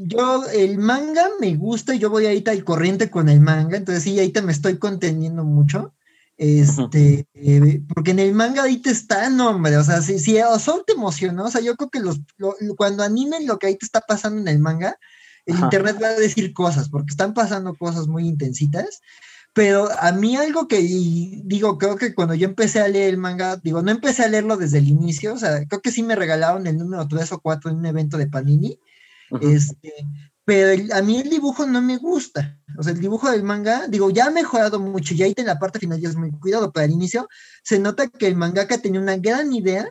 yo, 0.02 0.46
el 0.50 0.78
manga 0.78 1.28
me 1.40 1.56
gusta 1.56 1.96
y 1.96 2.00
yo 2.00 2.10
voy 2.10 2.26
ahorita 2.26 2.52
al 2.52 2.64
corriente 2.64 3.10
con 3.10 3.30
el 3.30 3.40
manga, 3.42 3.78
entonces 3.78 4.04
sí, 4.04 4.18
ahorita 4.20 4.42
me 4.42 4.52
estoy 4.52 4.78
conteniendo 4.78 5.44
mucho. 5.44 5.94
Este, 6.38 7.28
eh, 7.36 7.82
porque 7.94 8.12
en 8.12 8.20
el 8.20 8.34
manga 8.34 8.62
ahorita 8.62 8.90
está, 8.90 9.30
no, 9.30 9.50
hombre, 9.52 9.78
o 9.78 9.84
sea, 9.84 10.02
si, 10.02 10.20
si 10.20 10.38
Assault 10.40 10.86
te 10.86 10.94
emocionó, 10.94 11.46
o 11.46 11.52
sea, 11.52 11.62
yo 11.62 11.76
creo 11.76 11.90
que 11.90 12.00
los, 12.00 12.20
lo- 12.38 12.56
lo- 12.60 12.76
cuando 12.76 13.04
animen 13.04 13.46
lo 13.46 13.60
que 13.60 13.68
ahorita 13.68 13.86
está 13.86 14.02
pasando 14.02 14.42
en 14.42 14.48
el 14.48 14.60
manga, 14.60 14.98
el 15.46 15.56
Ajá. 15.56 15.66
internet 15.66 15.98
va 16.02 16.08
a 16.08 16.14
decir 16.20 16.54
cosas, 16.54 16.90
porque 16.90 17.12
están 17.12 17.34
pasando 17.34 17.76
cosas 17.76 18.08
muy 18.08 18.28
intensitas. 18.28 19.02
Pero 19.54 19.88
a 20.00 20.12
mí 20.12 20.36
algo 20.36 20.68
que, 20.68 20.80
digo, 20.80 21.78
creo 21.78 21.96
que 21.96 22.16
cuando 22.16 22.34
yo 22.34 22.48
empecé 22.48 22.80
a 22.82 22.88
leer 22.88 23.10
el 23.10 23.18
manga, 23.20 23.58
digo, 23.58 23.84
no 23.84 23.92
empecé 23.92 24.24
a 24.24 24.28
leerlo 24.28 24.58
desde 24.58 24.80
el 24.80 24.88
inicio, 24.88 25.34
o 25.36 25.38
sea, 25.38 25.64
creo 25.68 25.80
que 25.82 25.92
sí 25.92 26.02
me 26.02 26.16
regalaron 26.16 26.66
el 26.66 26.78
número 26.80 27.08
3 27.08 27.32
o 27.34 27.40
4 27.40 27.70
en 27.70 27.78
un 27.78 27.86
evento 27.86 28.18
de 28.18 28.26
Panini, 28.28 28.80
Este, 29.42 29.94
pero 30.46 30.96
a 30.96 31.02
mí 31.02 31.20
el 31.20 31.30
dibujo 31.30 31.66
no 31.66 31.82
me 31.82 31.98
gusta, 31.98 32.60
o 32.78 32.84
sea, 32.84 32.94
el 32.94 33.00
dibujo 33.00 33.32
del 33.32 33.44
manga, 33.44 33.88
digo, 33.88 34.10
ya 34.10 34.26
ha 34.26 34.32
mejorado 34.32 34.80
mucho, 34.80 35.16
ya 35.16 35.26
ahí 35.26 35.34
en 35.38 35.46
la 35.46 35.60
parte 35.60 35.80
final 35.80 36.00
ya 36.00 36.10
es 36.10 36.16
muy 36.16 36.32
cuidado, 36.32 36.72
pero 36.72 36.86
al 36.86 36.92
inicio 36.92 37.30
se 37.64 37.80
nota 37.80 38.08
que 38.08 38.28
el 38.28 38.36
mangaka 38.36 38.78
tenía 38.78 39.00
una 39.00 39.18
gran 39.18 39.54
idea, 39.54 39.90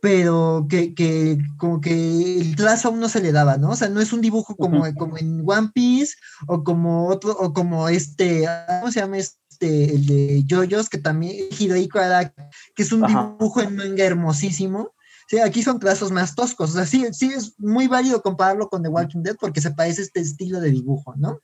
pero 0.00 0.66
que, 0.68 0.94
que 0.94 1.38
como 1.56 1.80
que 1.80 2.40
el 2.40 2.56
trazo 2.56 2.88
aún 2.88 3.00
no 3.00 3.08
se 3.08 3.20
le 3.20 3.32
daba, 3.32 3.56
¿no? 3.56 3.70
O 3.70 3.76
sea, 3.76 3.88
no 3.88 4.00
es 4.00 4.12
un 4.12 4.20
dibujo 4.20 4.56
como, 4.56 4.84
como 4.94 5.18
en 5.18 5.42
One 5.44 5.70
Piece 5.74 6.14
o 6.46 6.62
como 6.62 7.08
otro, 7.08 7.32
o 7.32 7.52
como 7.52 7.88
este, 7.88 8.44
¿cómo 8.80 8.92
se 8.92 9.00
llama 9.00 9.18
este? 9.18 9.36
El 9.60 10.06
de 10.06 10.44
JoJo's, 10.48 10.88
que 10.88 10.98
también, 10.98 11.48
Araki, 11.94 12.42
que 12.74 12.82
es 12.82 12.92
un 12.92 13.04
Ajá. 13.04 13.34
dibujo 13.38 13.62
en 13.62 13.74
manga 13.74 14.04
hermosísimo. 14.04 14.92
Sí, 15.28 15.38
aquí 15.38 15.62
son 15.62 15.78
trazos 15.80 16.12
más 16.12 16.34
toscos, 16.34 16.70
o 16.70 16.72
sea, 16.74 16.86
sí, 16.86 17.06
sí 17.12 17.32
es 17.34 17.58
muy 17.58 17.88
válido 17.88 18.22
compararlo 18.22 18.68
con 18.68 18.82
The 18.82 18.88
Walking 18.88 19.22
Dead 19.22 19.36
porque 19.40 19.60
se 19.60 19.72
parece 19.72 20.02
este 20.02 20.20
estilo 20.20 20.60
de 20.60 20.70
dibujo, 20.70 21.14
¿no? 21.16 21.40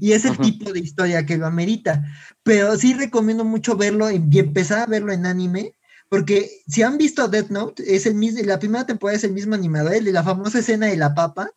Y 0.00 0.12
es 0.12 0.24
el 0.24 0.38
tipo 0.38 0.72
de 0.72 0.80
historia 0.80 1.26
que 1.26 1.36
lo 1.36 1.46
amerita. 1.46 2.04
Pero 2.44 2.76
sí 2.76 2.94
recomiendo 2.94 3.44
mucho 3.44 3.76
verlo 3.76 4.08
en- 4.08 4.32
y 4.32 4.38
empezar 4.38 4.80
a 4.80 4.86
verlo 4.86 5.12
en 5.12 5.26
anime, 5.26 5.74
porque 6.08 6.50
si 6.68 6.82
han 6.82 6.96
visto 6.98 7.26
Death 7.26 7.50
Note, 7.50 7.96
es 7.96 8.06
el 8.06 8.14
mismo, 8.14 8.40
la 8.44 8.58
primera 8.58 8.86
temporada 8.86 9.16
es 9.16 9.24
el 9.24 9.32
mismo 9.32 9.54
animador, 9.54 9.94
el 9.94 10.04
de 10.04 10.12
la 10.12 10.22
famosa 10.22 10.60
escena 10.60 10.86
de 10.86 10.96
la 10.96 11.14
papa. 11.14 11.50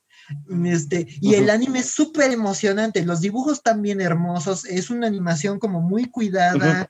Este, 0.65 1.08
y 1.19 1.34
el 1.36 1.50
anime 1.50 1.80
es 1.80 1.91
súper 1.91 2.32
emocionante, 2.32 3.04
los 3.06 3.19
dibujos 3.21 3.63
también 3.63 4.00
hermosos, 4.00 4.63
es 4.65 4.89
una 4.89 5.08
animación 5.08 5.60
como 5.60 5.82
muy 5.82 6.06
cuidada, 6.06 6.88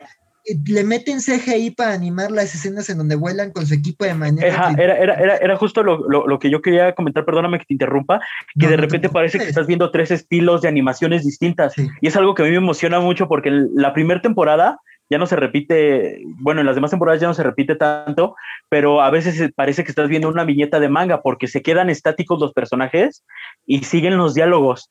le 0.66 0.84
meten 0.84 1.20
CGI 1.20 1.72
para 1.72 1.94
animar 1.94 2.32
las 2.32 2.54
escenas 2.56 2.90
en 2.90 2.98
donde 2.98 3.16
vuelan 3.16 3.52
con 3.52 3.66
su 3.66 3.74
equipo 3.74 4.06
de 4.06 4.14
manera. 4.14 4.74
Era, 4.78 4.98
era, 4.98 5.16
era, 5.16 5.38
era 5.38 5.58
justo 5.58 5.84
lo, 5.84 6.10
lo, 6.10 6.28
lo 6.28 6.40
que 6.40 6.50
yo 6.50 6.62
quería 6.62 6.94
comentar, 6.94 7.26
perdóname 7.26 7.60
que 7.60 7.66
te 7.66 7.74
interrumpa, 7.74 8.20
que 8.60 8.66
No, 8.66 8.72
de 8.72 8.78
no 8.78 8.82
repente 8.82 9.10
parece 9.10 9.38
que 9.38 9.46
estás 9.46 9.68
viendo 9.68 9.92
tres 9.92 10.12
estilos 10.12 10.62
de 10.62 10.68
animaciones 10.68 11.24
distintas. 11.24 11.74
Sí. 11.74 11.88
Y 12.02 12.08
es 12.08 12.16
algo 12.16 12.34
que 12.34 12.44
a 12.44 12.46
mí 12.46 12.52
me 12.52 12.58
emociona 12.58 13.00
mucho 13.00 13.28
porque 13.28 13.50
en 13.50 13.70
la 13.76 13.94
primera 13.94 14.22
temporada 14.22 14.80
ya 15.12 15.18
no 15.18 15.28
se 15.28 15.36
repite, 15.36 16.22
bueno, 16.40 16.62
en 16.62 16.66
las 16.66 16.76
demás 16.76 16.92
temporadas 16.92 17.20
ya 17.20 17.28
no 17.28 17.34
se 17.34 17.44
repite 17.44 17.76
tanto, 17.76 18.36
pero 18.70 19.02
a 19.02 19.10
veces 19.10 19.52
parece 19.54 19.84
que 19.84 19.92
estás 19.92 20.08
viendo 20.08 20.30
una 20.30 20.46
viñeta 20.46 20.80
de 20.80 20.88
manga 20.88 21.22
porque 21.22 21.48
se 21.48 21.62
quedan 21.62 21.90
estáticos 21.90 22.40
los 22.40 22.54
personajes 22.54 23.26
y 23.66 23.84
siguen 23.84 24.16
los 24.18 24.34
diálogos. 24.34 24.90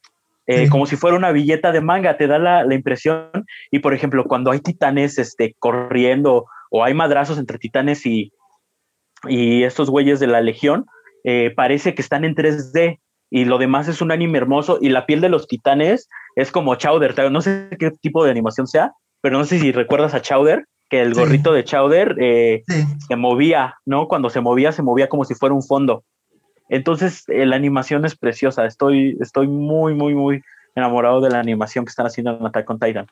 Eh, 0.51 0.65
Sí. 0.65 0.69
como 0.71 0.87
si 0.87 0.97
fuera 0.97 1.17
una 1.17 1.31
viñeta 1.33 1.71
de 1.73 1.81
manga, 1.81 2.17
te 2.17 2.27
da 2.27 2.39
la, 2.39 2.65
la 2.65 2.75
impresión. 2.75 3.31
Y 3.71 3.79
por 3.79 3.95
ejemplo, 3.95 4.25
cuando 4.25 4.51
hay 4.51 4.61
titanes 4.61 5.19
este, 5.19 5.55
corriendo 5.59 6.47
o 6.71 6.83
hay 6.85 6.95
madrazos 6.95 7.39
entre 7.39 7.59
titanes 7.59 8.05
y, 8.07 8.33
y 9.29 9.63
estos 9.65 9.91
güeyes 9.91 10.19
de 10.21 10.27
la 10.27 10.41
Legión, 10.41 10.87
eh, 11.25 11.53
parece 11.55 11.95
que 11.95 12.03
están 12.03 12.25
en 12.25 12.35
3D 12.35 12.99
y 13.31 13.45
lo 13.45 13.59
demás 13.59 13.87
es 13.89 14.01
un 14.01 14.11
anime 14.11 14.39
hermoso 14.39 14.79
y 14.81 14.89
la 14.89 15.07
piel 15.07 15.21
de 15.21 15.29
los 15.29 15.47
titanes 15.47 16.09
es 16.37 16.51
como 16.51 16.75
Chowder, 16.77 17.15
no 17.31 17.41
sé 17.43 17.69
qué 17.79 17.91
tipo 17.91 18.25
de 18.25 18.31
animación 18.31 18.67
sea, 18.67 18.93
pero 19.21 19.37
no 19.39 19.45
sé 19.45 19.59
si 19.59 19.73
recuerdas 19.73 20.15
a 20.15 20.23
Chowder, 20.23 20.65
que 20.89 21.01
el 21.03 21.15
Sí. 21.15 21.21
gorrito 21.21 21.53
de 21.53 21.63
Chowder 21.65 22.17
eh, 22.21 22.63
Sí. 22.67 22.83
se 23.07 23.17
movía, 23.17 23.75
¿no? 23.87 24.09
Cuando 24.09 24.31
se 24.31 24.41
movía, 24.41 24.73
se 24.73 24.83
movía 24.83 25.09
como 25.09 25.25
si 25.25 25.35
fuera 25.35 25.55
un 25.55 25.63
fondo. 25.63 26.03
Entonces, 26.71 27.25
eh, 27.29 27.45
la 27.45 27.57
animación 27.57 28.05
es 28.05 28.17
preciosa, 28.17 28.65
estoy, 28.65 29.19
estoy 29.21 29.49
muy, 29.49 29.93
muy, 29.95 30.15
muy 30.15 30.43
enamorado 30.75 31.21
de 31.21 31.31
la 31.31 31.41
animación 31.41 31.85
que 31.85 31.91
están 31.91 32.07
haciendo 32.07 32.37
en 32.39 32.47
Attack 32.47 32.71
on 32.71 32.79
Titan. 32.79 33.07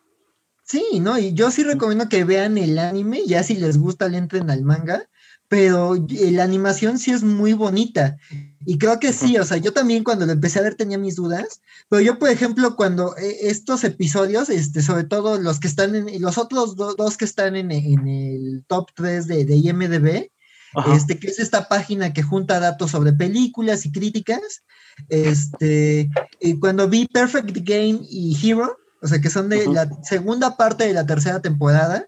Sí, 0.62 1.00
¿no? 1.00 1.18
Y 1.18 1.32
yo 1.34 1.50
sí 1.50 1.64
recomiendo 1.64 2.08
que 2.08 2.24
vean 2.24 2.56
el 2.56 2.78
anime, 2.78 3.22
ya 3.26 3.42
si 3.42 3.56
les 3.56 3.78
gusta 3.78 4.08
le 4.08 4.18
entren 4.18 4.48
al 4.50 4.62
manga, 4.62 5.08
pero 5.48 5.96
eh, 5.96 6.30
la 6.30 6.44
animación 6.44 6.98
sí 6.98 7.10
es 7.10 7.24
muy 7.24 7.54
bonita. 7.54 8.18
Y 8.66 8.76
creo 8.78 9.00
que 9.00 9.14
sí, 9.14 9.38
o 9.38 9.44
sea, 9.44 9.56
yo 9.56 9.72
también 9.72 10.04
cuando 10.04 10.26
lo 10.26 10.32
empecé 10.32 10.58
a 10.58 10.62
ver 10.62 10.74
tenía 10.74 10.98
mis 10.98 11.16
dudas, 11.16 11.62
pero 11.88 12.02
yo, 12.02 12.18
por 12.18 12.28
ejemplo, 12.28 12.76
cuando 12.76 13.16
eh, 13.16 13.48
estos 13.48 13.82
episodios, 13.82 14.50
este, 14.50 14.82
sobre 14.82 15.04
todo 15.04 15.38
los 15.40 15.58
que 15.58 15.68
están 15.68 15.94
en, 15.94 16.20
los 16.20 16.36
otros 16.36 16.76
do- 16.76 16.94
dos 16.94 17.16
que 17.16 17.24
están 17.24 17.56
en, 17.56 17.70
en 17.72 18.06
el 18.06 18.64
top 18.68 18.90
3 18.94 19.26
de, 19.26 19.46
de 19.46 19.56
IMDB, 19.56 20.30
Ajá. 20.74 20.94
este, 20.94 21.18
que 21.18 21.28
es 21.28 21.38
esta 21.38 21.68
página 21.68 22.12
que 22.12 22.22
junta 22.22 22.60
datos 22.60 22.90
sobre 22.90 23.12
películas 23.12 23.86
y 23.86 23.92
críticas. 23.92 24.62
Este, 25.08 26.10
eh, 26.40 26.60
cuando 26.60 26.88
vi 26.88 27.06
Perfect 27.06 27.58
Game 27.62 28.00
y 28.08 28.36
Hero, 28.42 28.76
o 29.00 29.06
sea, 29.06 29.20
que 29.20 29.30
son 29.30 29.48
de 29.48 29.66
la 29.66 29.88
segunda 30.02 30.56
parte 30.56 30.84
de 30.86 30.94
la 30.94 31.06
tercera 31.06 31.40
temporada, 31.40 32.06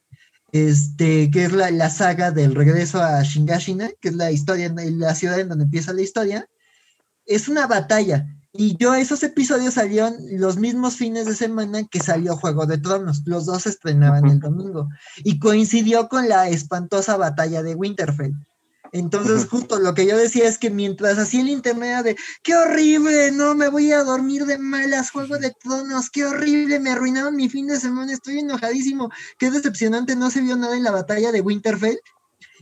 este, 0.52 1.30
que 1.30 1.44
es 1.44 1.52
la, 1.52 1.70
la 1.70 1.90
saga 1.90 2.32
del 2.32 2.54
regreso 2.54 3.00
a 3.00 3.22
Shingashina, 3.22 3.90
que 4.00 4.08
es 4.08 4.14
la 4.14 4.32
historia, 4.32 4.66
en 4.66 4.98
la 4.98 5.14
ciudad 5.14 5.38
en 5.38 5.48
donde 5.48 5.64
empieza 5.64 5.92
la 5.92 6.02
historia, 6.02 6.46
es 7.26 7.48
una 7.48 7.66
batalla. 7.66 8.26
Y 8.52 8.76
yo, 8.76 8.94
esos 8.94 9.22
episodios 9.22 9.74
salieron 9.74 10.16
los 10.32 10.56
mismos 10.56 10.96
fines 10.96 11.26
de 11.26 11.36
semana 11.36 11.84
que 11.88 12.00
salió 12.00 12.36
Juego 12.36 12.66
de 12.66 12.78
Tronos. 12.78 13.22
Los 13.24 13.46
dos 13.46 13.62
se 13.62 13.68
estrenaban 13.68 14.26
el 14.26 14.40
domingo. 14.40 14.88
Y 15.18 15.38
coincidió 15.38 16.08
con 16.08 16.28
la 16.28 16.48
espantosa 16.48 17.16
batalla 17.16 17.62
de 17.62 17.76
Winterfell. 17.76 18.32
Entonces, 18.92 19.46
justo 19.48 19.78
lo 19.78 19.94
que 19.94 20.06
yo 20.06 20.16
decía 20.16 20.48
es 20.48 20.58
que 20.58 20.70
mientras 20.70 21.18
así 21.18 21.40
el 21.40 21.48
internet 21.48 22.04
de 22.04 22.16
qué 22.42 22.56
horrible, 22.56 23.30
no 23.30 23.54
me 23.54 23.68
voy 23.68 23.92
a 23.92 24.02
dormir 24.02 24.46
de 24.46 24.58
malas, 24.58 25.10
Juego 25.10 25.38
de 25.38 25.52
Tronos, 25.62 26.10
qué 26.10 26.24
horrible, 26.24 26.80
me 26.80 26.90
arruinaron 26.90 27.36
mi 27.36 27.48
fin 27.48 27.68
de 27.68 27.78
semana, 27.78 28.12
estoy 28.12 28.40
enojadísimo, 28.40 29.10
qué 29.38 29.50
decepcionante, 29.50 30.16
no 30.16 30.30
se 30.30 30.40
vio 30.40 30.56
nada 30.56 30.76
en 30.76 30.82
la 30.82 30.90
batalla 30.90 31.30
de 31.30 31.40
Winterfell. 31.40 31.98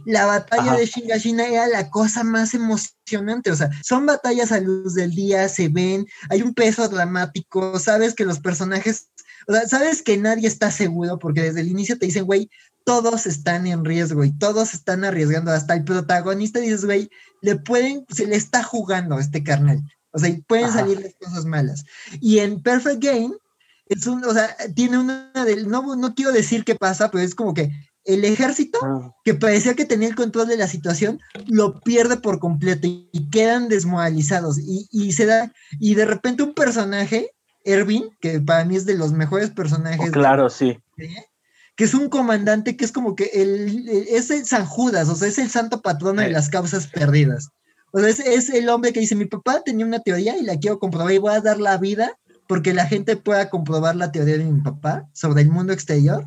La 0.04 0.26
batalla 0.26 0.72
Ajá. 0.72 0.76
de 0.76 0.86
Shingashina 0.86 1.46
era 1.46 1.66
la 1.66 1.90
cosa 1.90 2.22
más 2.22 2.54
emocionante, 2.54 3.50
o 3.50 3.56
sea, 3.56 3.70
son 3.82 4.06
batallas 4.06 4.52
a 4.52 4.60
luz 4.60 4.94
del 4.94 5.12
día, 5.12 5.48
se 5.48 5.68
ven, 5.68 6.06
hay 6.30 6.42
un 6.42 6.54
peso 6.54 6.88
dramático, 6.88 7.78
sabes 7.80 8.14
que 8.14 8.24
los 8.24 8.38
personajes, 8.38 9.08
o 9.48 9.52
sea, 9.52 9.66
sabes 9.66 10.02
que 10.02 10.16
nadie 10.16 10.46
está 10.46 10.70
seguro 10.70 11.18
porque 11.18 11.42
desde 11.42 11.62
el 11.62 11.68
inicio 11.68 11.98
te 11.98 12.06
dicen, 12.06 12.26
güey, 12.26 12.48
todos 12.84 13.26
están 13.26 13.66
en 13.66 13.84
riesgo 13.84 14.24
y 14.24 14.32
todos 14.38 14.74
están 14.74 15.04
arriesgando. 15.04 15.50
Hasta 15.50 15.74
el 15.74 15.84
protagonista 15.84 16.60
dices, 16.60 16.84
güey, 16.84 17.10
le 17.42 17.56
pueden, 17.56 18.04
se 18.08 18.26
le 18.26 18.36
está 18.36 18.62
jugando 18.62 19.16
a 19.16 19.20
este 19.20 19.42
carnal. 19.44 19.82
O 20.12 20.18
sea, 20.18 20.30
y 20.30 20.40
pueden 20.42 20.66
Ajá. 20.66 20.80
salir 20.80 21.00
las 21.00 21.14
cosas 21.20 21.44
malas. 21.44 21.84
Y 22.20 22.38
en 22.38 22.62
Perfect 22.62 23.02
Game, 23.04 23.34
es 23.86 24.06
un, 24.06 24.24
o 24.24 24.32
sea, 24.32 24.54
tiene 24.74 24.98
una 24.98 25.30
del, 25.46 25.68
no, 25.68 25.96
no 25.96 26.14
quiero 26.14 26.32
decir 26.32 26.64
qué 26.64 26.74
pasa, 26.74 27.10
pero 27.10 27.22
es 27.22 27.34
como 27.34 27.54
que 27.54 27.70
el 28.04 28.24
ejército 28.24 28.78
Ah, 28.82 29.12
que 29.22 29.34
parecía 29.34 29.74
que 29.74 29.84
tenía 29.84 30.08
el 30.08 30.14
control 30.14 30.48
de 30.48 30.56
la 30.56 30.66
situación, 30.66 31.20
lo 31.46 31.80
pierde 31.80 32.16
por 32.16 32.38
completo 32.38 32.86
y, 32.86 33.08
y 33.12 33.28
quedan 33.28 33.68
desmoralizados. 33.68 34.58
Y, 34.58 34.88
y 34.90 35.12
se 35.12 35.26
da, 35.26 35.52
y 35.78 35.94
de 35.94 36.06
repente 36.06 36.42
un 36.42 36.54
personaje, 36.54 37.32
Erwin, 37.64 38.08
que 38.20 38.40
para 38.40 38.64
mí 38.64 38.76
es 38.76 38.86
de 38.86 38.94
los 38.96 39.12
mejores 39.12 39.50
personajes 39.50 40.00
oh, 40.00 40.04
de- 40.06 40.10
claro, 40.12 40.48
sí. 40.48 40.78
Que 41.78 41.84
es 41.84 41.94
un 41.94 42.08
comandante 42.08 42.76
que 42.76 42.84
es 42.84 42.90
como 42.90 43.14
que 43.14 43.30
el, 43.34 43.88
el- 43.88 44.08
es 44.08 44.30
el 44.32 44.44
San 44.44 44.66
Judas, 44.66 45.08
o 45.08 45.14
sea, 45.14 45.28
es 45.28 45.38
el 45.38 45.48
santo 45.48 45.80
patrono 45.80 46.20
de 46.22 46.28
las 46.30 46.48
causas 46.48 46.88
perdidas. 46.88 47.50
O 47.92 48.00
sea, 48.00 48.08
es, 48.08 48.18
es 48.18 48.50
el 48.50 48.68
hombre 48.68 48.92
que 48.92 48.98
dice, 48.98 49.14
mi 49.14 49.26
papá 49.26 49.62
tenía 49.64 49.86
una 49.86 50.00
teoría 50.00 50.36
y 50.36 50.42
la 50.42 50.58
quiero 50.58 50.80
comprobar 50.80 51.12
y 51.12 51.18
voy 51.18 51.32
a 51.34 51.40
dar 51.40 51.60
la 51.60 51.78
vida 51.78 52.18
porque 52.48 52.74
la 52.74 52.86
gente 52.86 53.16
pueda 53.16 53.48
comprobar 53.48 53.94
la 53.94 54.10
teoría 54.10 54.38
de 54.38 54.44
mi 54.44 54.60
papá 54.60 55.08
sobre 55.12 55.42
el 55.42 55.50
mundo 55.50 55.72
exterior. 55.72 56.26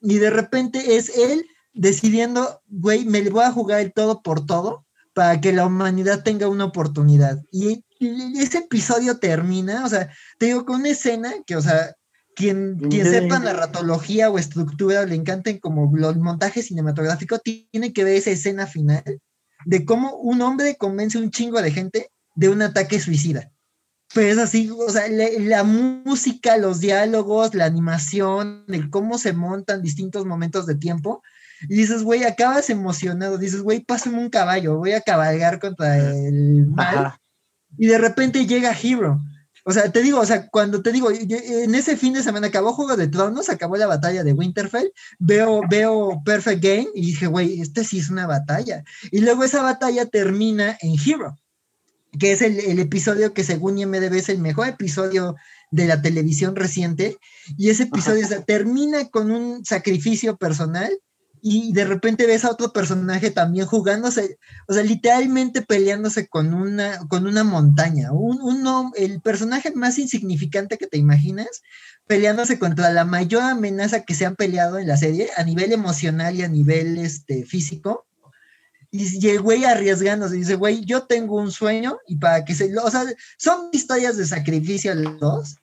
Y 0.00 0.16
de 0.18 0.30
repente 0.30 0.96
es 0.96 1.10
él 1.16 1.44
decidiendo, 1.74 2.62
güey, 2.68 3.04
me 3.04 3.20
voy 3.28 3.44
a 3.44 3.52
jugar 3.52 3.80
el 3.80 3.92
todo 3.92 4.22
por 4.22 4.46
todo 4.46 4.86
para 5.12 5.40
que 5.42 5.52
la 5.52 5.66
humanidad 5.66 6.22
tenga 6.22 6.48
una 6.48 6.64
oportunidad. 6.64 7.42
Y, 7.52 7.84
y 7.98 8.38
ese 8.40 8.58
episodio 8.58 9.18
termina, 9.18 9.84
o 9.84 9.88
sea, 9.90 10.08
te 10.38 10.46
digo, 10.46 10.64
con 10.64 10.76
una 10.80 10.88
escena 10.88 11.34
que, 11.46 11.56
o 11.56 11.60
sea, 11.60 11.94
quien, 12.36 12.78
quien 12.78 13.06
sepa 13.06 13.38
narratología 13.38 14.30
o 14.30 14.38
estructura, 14.38 15.00
o 15.00 15.06
le 15.06 15.14
encanten 15.14 15.58
como 15.58 15.90
los 15.96 16.16
montajes 16.16 16.66
cinematográficos, 16.66 17.40
tiene 17.42 17.92
que 17.94 18.04
ver 18.04 18.16
esa 18.16 18.30
escena 18.30 18.66
final 18.66 19.02
de 19.64 19.84
cómo 19.84 20.16
un 20.16 20.42
hombre 20.42 20.76
convence 20.76 21.18
un 21.18 21.30
chingo 21.30 21.60
de 21.62 21.72
gente 21.72 22.10
de 22.34 22.50
un 22.50 22.60
ataque 22.60 23.00
suicida. 23.00 23.50
Pero 24.14 24.28
es 24.28 24.38
así, 24.38 24.70
o 24.70 24.88
sea, 24.88 25.08
la, 25.08 25.24
la 25.40 25.64
música, 25.64 26.58
los 26.58 26.78
diálogos, 26.78 27.54
la 27.54 27.64
animación, 27.64 28.64
el 28.68 28.90
cómo 28.90 29.18
se 29.18 29.32
montan 29.32 29.82
distintos 29.82 30.26
momentos 30.26 30.66
de 30.66 30.76
tiempo. 30.76 31.22
Y 31.62 31.76
dices, 31.76 32.02
güey, 32.02 32.22
acabas 32.24 32.70
emocionado. 32.70 33.38
Dices, 33.38 33.62
güey, 33.62 33.80
pásame 33.80 34.18
un 34.18 34.30
caballo, 34.30 34.76
voy 34.76 34.92
a 34.92 35.00
cabalgar 35.00 35.58
contra 35.58 35.96
el 35.96 36.66
mal 36.66 36.98
Ajá. 36.98 37.20
y 37.78 37.86
de 37.86 37.98
repente 37.98 38.46
llega 38.46 38.76
Hero. 38.80 39.20
O 39.68 39.72
sea, 39.72 39.90
te 39.90 40.00
digo, 40.00 40.20
o 40.20 40.24
sea, 40.24 40.46
cuando 40.48 40.80
te 40.80 40.92
digo, 40.92 41.10
yo- 41.10 41.38
en 41.38 41.74
ese 41.74 41.96
fin 41.96 42.12
de 42.12 42.22
semana 42.22 42.46
acabó 42.46 42.72
Juego 42.72 42.96
de 42.96 43.08
Tronos, 43.08 43.48
acabó 43.48 43.76
la 43.76 43.88
batalla 43.88 44.22
de 44.22 44.32
Winterfell, 44.32 44.92
veo, 45.18 45.60
veo 45.68 46.22
Perfect 46.24 46.62
Game 46.62 46.86
y 46.94 47.06
dije, 47.06 47.26
güey, 47.26 47.60
este 47.60 47.82
sí 47.82 47.98
es 47.98 48.08
una 48.08 48.28
batalla. 48.28 48.84
Y 49.10 49.18
luego 49.22 49.42
esa 49.42 49.62
batalla 49.62 50.06
termina 50.06 50.78
en 50.80 50.94
Hero, 51.04 51.36
que 52.16 52.30
es 52.30 52.42
el, 52.42 52.60
el 52.60 52.78
episodio 52.78 53.34
que 53.34 53.42
según 53.42 53.76
IMDB 53.76 54.14
es 54.14 54.28
el 54.28 54.38
mejor 54.38 54.68
episodio 54.68 55.34
de 55.72 55.86
la 55.86 56.00
televisión 56.00 56.54
reciente. 56.54 57.18
Y 57.58 57.70
ese 57.70 57.84
episodio 57.84 58.24
o 58.24 58.28
sea, 58.28 58.42
termina 58.46 59.08
con 59.08 59.32
un 59.32 59.64
sacrificio 59.64 60.36
personal 60.36 60.96
y 61.48 61.72
de 61.72 61.84
repente 61.84 62.26
ves 62.26 62.44
a 62.44 62.50
otro 62.50 62.72
personaje 62.72 63.30
también 63.30 63.66
jugándose, 63.66 64.36
o 64.66 64.74
sea, 64.74 64.82
literalmente 64.82 65.62
peleándose 65.62 66.26
con 66.26 66.52
una, 66.52 67.06
con 67.06 67.24
una 67.24 67.44
montaña. 67.44 68.10
Un, 68.10 68.42
uno, 68.42 68.90
el 68.96 69.20
personaje 69.20 69.70
más 69.70 69.96
insignificante 69.98 70.76
que 70.76 70.88
te 70.88 70.98
imaginas, 70.98 71.62
peleándose 72.08 72.58
contra 72.58 72.90
la 72.90 73.04
mayor 73.04 73.42
amenaza 73.42 74.02
que 74.02 74.14
se 74.16 74.26
han 74.26 74.34
peleado 74.34 74.78
en 74.80 74.88
la 74.88 74.96
serie, 74.96 75.28
a 75.36 75.44
nivel 75.44 75.72
emocional 75.72 76.34
y 76.34 76.42
a 76.42 76.48
nivel 76.48 76.98
este, 76.98 77.44
físico. 77.44 78.06
Y, 78.90 79.24
y 79.24 79.30
el 79.30 79.40
güey 79.40 79.64
arriesgándose, 79.64 80.34
dice, 80.34 80.56
güey, 80.56 80.84
yo 80.84 81.04
tengo 81.06 81.36
un 81.36 81.52
sueño 81.52 81.98
y 82.08 82.16
para 82.16 82.44
que 82.44 82.56
se... 82.56 82.70
lo- 82.70 82.82
O 82.82 82.90
sea, 82.90 83.04
son 83.38 83.68
historias 83.72 84.16
de 84.16 84.26
sacrificio 84.26 84.92
los 84.96 85.20
dos, 85.20 85.56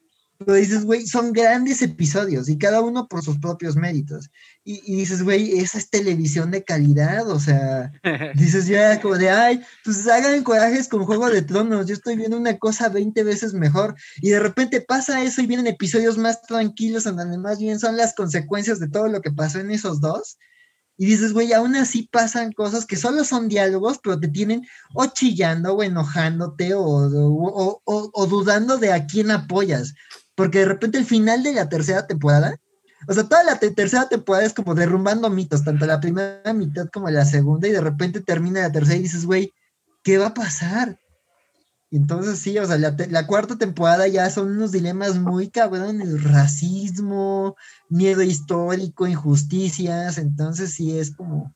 dices, 0.51 0.83
güey, 0.83 1.07
son 1.07 1.31
grandes 1.31 1.81
episodios 1.81 2.49
y 2.49 2.57
cada 2.57 2.81
uno 2.81 3.07
por 3.07 3.23
sus 3.23 3.39
propios 3.39 3.75
méritos. 3.75 4.29
Y, 4.65 4.81
y 4.85 4.97
dices, 4.97 5.23
güey, 5.23 5.59
esa 5.59 5.77
es 5.77 5.89
televisión 5.89 6.51
de 6.51 6.63
calidad, 6.63 7.29
o 7.29 7.39
sea, 7.39 7.91
dices 8.35 8.67
ya 8.67 8.99
como 9.01 9.17
de, 9.17 9.29
ay, 9.29 9.61
pues 9.83 10.07
hagan 10.07 10.43
corajes 10.43 10.87
con 10.87 11.05
Juego 11.05 11.29
de 11.29 11.41
Tronos, 11.41 11.87
yo 11.87 11.93
estoy 11.93 12.15
viendo 12.15 12.37
una 12.37 12.57
cosa 12.57 12.89
20 12.89 13.23
veces 13.23 13.53
mejor. 13.53 13.95
Y 14.21 14.31
de 14.31 14.39
repente 14.39 14.81
pasa 14.81 15.23
eso 15.23 15.41
y 15.41 15.47
vienen 15.47 15.67
episodios 15.67 16.17
más 16.17 16.41
tranquilos, 16.41 17.05
en 17.05 17.15
donde 17.15 17.37
más 17.37 17.59
bien 17.59 17.79
son 17.79 17.95
las 17.95 18.13
consecuencias 18.13 18.79
de 18.79 18.89
todo 18.89 19.07
lo 19.07 19.21
que 19.21 19.31
pasó 19.31 19.59
en 19.59 19.71
esos 19.71 20.01
dos. 20.01 20.37
Y 20.95 21.07
dices, 21.07 21.33
güey, 21.33 21.51
aún 21.53 21.75
así 21.75 22.07
pasan 22.11 22.51
cosas 22.51 22.85
que 22.85 22.95
solo 22.95 23.23
son 23.23 23.49
diálogos, 23.49 23.99
pero 24.01 24.19
te 24.19 24.27
tienen 24.27 24.65
o 24.93 25.07
chillando 25.07 25.73
o 25.73 25.81
enojándote 25.81 26.75
o, 26.75 26.83
o, 26.83 27.81
o, 27.83 28.11
o 28.13 28.27
dudando 28.27 28.77
de 28.77 28.93
a 28.93 29.05
quién 29.07 29.31
apoyas. 29.31 29.95
Porque 30.35 30.59
de 30.59 30.65
repente 30.65 30.97
el 30.97 31.05
final 31.05 31.43
de 31.43 31.53
la 31.53 31.69
tercera 31.69 32.07
temporada, 32.07 32.55
O 33.07 33.13
sea, 33.13 33.23
toda 33.25 33.43
la 33.43 33.59
te- 33.59 33.71
tercera 33.71 34.07
temporada 34.07 34.45
es 34.45 34.53
como 34.53 34.75
derrumbando 34.75 35.29
mitos, 35.29 35.63
tanto 35.63 35.85
la 35.85 35.99
primera 35.99 36.53
mitad 36.53 36.87
como 36.89 37.09
la 37.09 37.25
segunda, 37.25 37.67
y 37.67 37.71
de 37.71 37.81
repente 37.81 38.21
termina 38.21 38.61
la 38.61 38.71
tercera 38.71 38.97
y 38.97 39.03
dices, 39.03 39.25
güey, 39.25 39.51
¿qué 40.03 40.17
va 40.17 40.27
a 40.27 40.33
pasar? 40.33 40.97
Y 41.91 41.97
entonces 41.97 42.39
sí, 42.39 42.57
o 42.57 42.65
sea, 42.65 42.77
la, 42.77 42.95
la 43.09 43.27
cuarta 43.27 43.57
temporada 43.57 44.07
ya 44.07 44.29
son 44.29 44.51
unos 44.51 44.71
dilemas 44.71 45.15
muy 45.19 45.49
cabrones, 45.49 46.23
racismo, 46.23 47.55
miedo 47.89 48.21
histórico, 48.23 49.05
injusticias, 49.05 50.17
entonces 50.17 50.73
sí 50.73 50.97
es 50.97 51.15
como, 51.15 51.53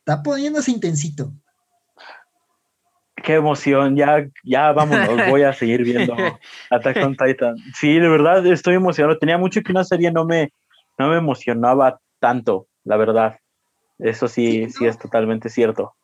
está 0.00 0.22
poniéndose 0.22 0.70
intensito. 0.70 1.32
Qué 3.22 3.34
emoción, 3.34 3.96
ya, 3.96 4.26
ya 4.44 4.72
vámonos, 4.72 5.28
voy 5.28 5.42
a 5.42 5.52
seguir 5.52 5.82
viendo 5.84 6.14
Attack 6.70 6.96
on 6.98 7.16
Titan. 7.16 7.56
Sí, 7.74 7.98
de 7.98 8.08
verdad 8.08 8.44
estoy 8.46 8.74
emocionado. 8.74 9.18
Tenía 9.18 9.38
mucho 9.38 9.62
que 9.62 9.72
una 9.72 9.84
serie 9.84 10.10
no 10.10 10.24
me, 10.24 10.52
no 10.98 11.08
me 11.10 11.18
emocionaba 11.18 12.00
tanto, 12.18 12.66
la 12.84 12.96
verdad. 12.96 13.38
Eso 13.98 14.28
sí, 14.28 14.66
Sí, 14.66 14.72
sí 14.72 14.84
¿no? 14.84 14.90
es 14.90 14.98
totalmente 14.98 15.48
cierto. 15.48 15.94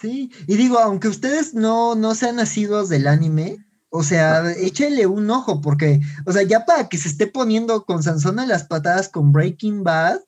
Sí, 0.00 0.30
y 0.46 0.56
digo, 0.56 0.78
aunque 0.78 1.08
ustedes 1.08 1.54
no, 1.54 1.94
no 1.94 2.14
sean 2.14 2.36
nacidos 2.36 2.88
del 2.88 3.08
anime, 3.08 3.58
o 3.90 4.02
sea, 4.02 4.52
échenle 4.52 5.06
un 5.06 5.30
ojo, 5.30 5.60
porque, 5.60 6.00
o 6.26 6.32
sea, 6.32 6.42
ya 6.42 6.64
para 6.64 6.88
que 6.88 6.98
se 6.98 7.08
esté 7.08 7.26
poniendo 7.26 7.84
con 7.84 8.02
Sansón 8.02 8.38
a 8.38 8.46
las 8.46 8.64
patadas 8.64 9.08
con 9.08 9.32
Breaking 9.32 9.82
Bad 9.82 10.20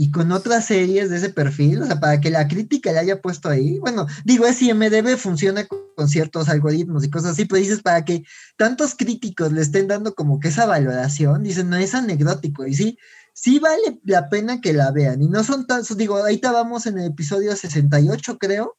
y 0.00 0.12
con 0.12 0.30
otras 0.30 0.64
series 0.64 1.10
de 1.10 1.16
ese 1.16 1.30
perfil, 1.30 1.82
o 1.82 1.86
sea, 1.86 1.98
para 1.98 2.20
que 2.20 2.30
la 2.30 2.46
crítica 2.46 2.92
le 2.92 3.00
haya 3.00 3.20
puesto 3.20 3.48
ahí, 3.48 3.80
bueno, 3.80 4.06
digo, 4.24 4.46
es 4.46 4.62
IMDB 4.62 5.16
funciona 5.16 5.66
con, 5.66 6.08
ciertos 6.08 6.48
algoritmos 6.48 7.02
y 7.02 7.10
cosas 7.10 7.32
así, 7.32 7.46
pero 7.46 7.60
dices, 7.60 7.82
para 7.82 8.04
que 8.04 8.22
tantos 8.56 8.94
críticos 8.94 9.50
le 9.50 9.60
estén 9.60 9.88
dando 9.88 10.14
como 10.14 10.38
que 10.38 10.48
esa 10.48 10.66
valoración, 10.66 11.42
dicen, 11.42 11.68
no 11.68 11.74
es 11.74 11.96
anecdótico, 11.96 12.64
y 12.64 12.76
sí, 12.76 12.98
sí 13.34 13.58
vale 13.58 13.98
la 14.04 14.28
pena 14.28 14.60
que 14.60 14.72
la 14.72 14.92
vean, 14.92 15.20
y 15.20 15.28
no 15.28 15.42
son 15.42 15.66
tan, 15.66 15.82
digo, 15.96 16.16
ahorita 16.18 16.52
vamos 16.52 16.86
en 16.86 16.98
el 16.98 17.06
episodio 17.06 17.56
68, 17.56 18.38
creo, 18.38 18.76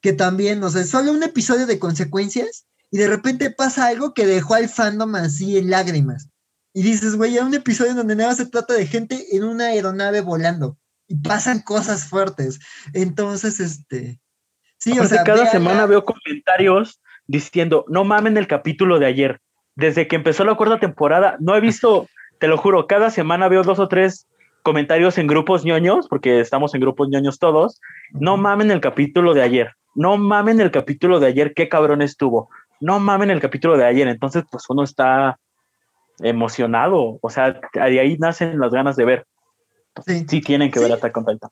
que 0.00 0.14
también, 0.14 0.64
o 0.64 0.70
sea, 0.70 0.80
es 0.80 0.88
solo 0.88 1.12
un 1.12 1.22
episodio 1.22 1.66
de 1.66 1.78
consecuencias 1.78 2.64
y 2.90 2.96
de 2.96 3.08
repente 3.08 3.50
pasa 3.50 3.88
algo 3.88 4.14
que 4.14 4.26
dejó 4.26 4.54
al 4.54 4.70
fandom 4.70 5.14
así 5.16 5.58
en 5.58 5.68
lágrimas. 5.68 6.30
Y 6.76 6.82
dices, 6.82 7.16
güey, 7.16 7.34
ya 7.34 7.46
un 7.46 7.54
episodio 7.54 7.94
donde 7.94 8.16
nada 8.16 8.34
se 8.34 8.46
trata 8.46 8.74
de 8.74 8.86
gente 8.86 9.24
en 9.30 9.44
una 9.44 9.66
aeronave 9.66 10.20
volando 10.20 10.76
y 11.06 11.14
pasan 11.16 11.60
cosas 11.60 12.08
fuertes. 12.08 12.58
Entonces, 12.92 13.60
este. 13.60 14.20
Sí, 14.78 14.90
o 14.90 14.94
Aparte, 14.94 15.14
sea, 15.14 15.24
cada 15.24 15.46
semana 15.46 15.86
veo 15.86 16.04
comentarios 16.04 17.00
diciendo, 17.26 17.84
no 17.88 18.02
mamen 18.02 18.36
el 18.36 18.48
capítulo 18.48 18.98
de 18.98 19.06
ayer. 19.06 19.40
Desde 19.76 20.08
que 20.08 20.16
empezó 20.16 20.44
la 20.44 20.56
cuarta 20.56 20.80
temporada, 20.80 21.36
no 21.38 21.54
he 21.54 21.60
visto, 21.60 22.08
te 22.40 22.48
lo 22.48 22.58
juro, 22.58 22.88
cada 22.88 23.10
semana 23.10 23.48
veo 23.48 23.62
dos 23.62 23.78
o 23.78 23.86
tres 23.86 24.26
comentarios 24.64 25.16
en 25.16 25.28
grupos 25.28 25.64
ñoños, 25.64 26.08
porque 26.08 26.40
estamos 26.40 26.74
en 26.74 26.80
grupos 26.80 27.08
ñoños 27.08 27.38
todos. 27.38 27.80
No 28.10 28.36
mamen 28.36 28.72
el 28.72 28.80
capítulo 28.80 29.32
de 29.32 29.42
ayer. 29.42 29.74
No 29.94 30.16
mamen 30.16 30.60
el 30.60 30.72
capítulo 30.72 31.20
de 31.20 31.28
ayer, 31.28 31.54
qué 31.54 31.68
cabrón 31.68 32.02
estuvo. 32.02 32.50
No 32.80 32.98
mamen 32.98 33.30
el 33.30 33.40
capítulo 33.40 33.76
de 33.76 33.84
ayer. 33.84 34.08
Entonces, 34.08 34.42
pues 34.50 34.64
uno 34.68 34.82
está 34.82 35.38
emocionado. 36.20 37.18
O 37.20 37.30
sea, 37.30 37.60
de 37.72 38.00
ahí 38.00 38.16
nacen 38.18 38.58
las 38.58 38.72
ganas 38.72 38.96
de 38.96 39.04
ver. 39.04 39.26
Sí. 40.06 40.26
Sí 40.28 40.40
tienen 40.40 40.70
que 40.70 40.80
ver. 40.80 40.92
Attack 40.92 41.16
on 41.16 41.26
Titan. 41.26 41.50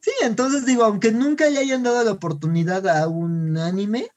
Sí, 0.00 0.12
entonces 0.22 0.66
digo, 0.66 0.84
aunque 0.84 1.10
nunca 1.10 1.48
le 1.50 1.58
hayan 1.58 1.82
dado 1.82 2.04
la 2.04 2.12
oportunidad 2.12 2.86
a 2.86 3.08
un 3.08 3.58
anime, 3.58 4.08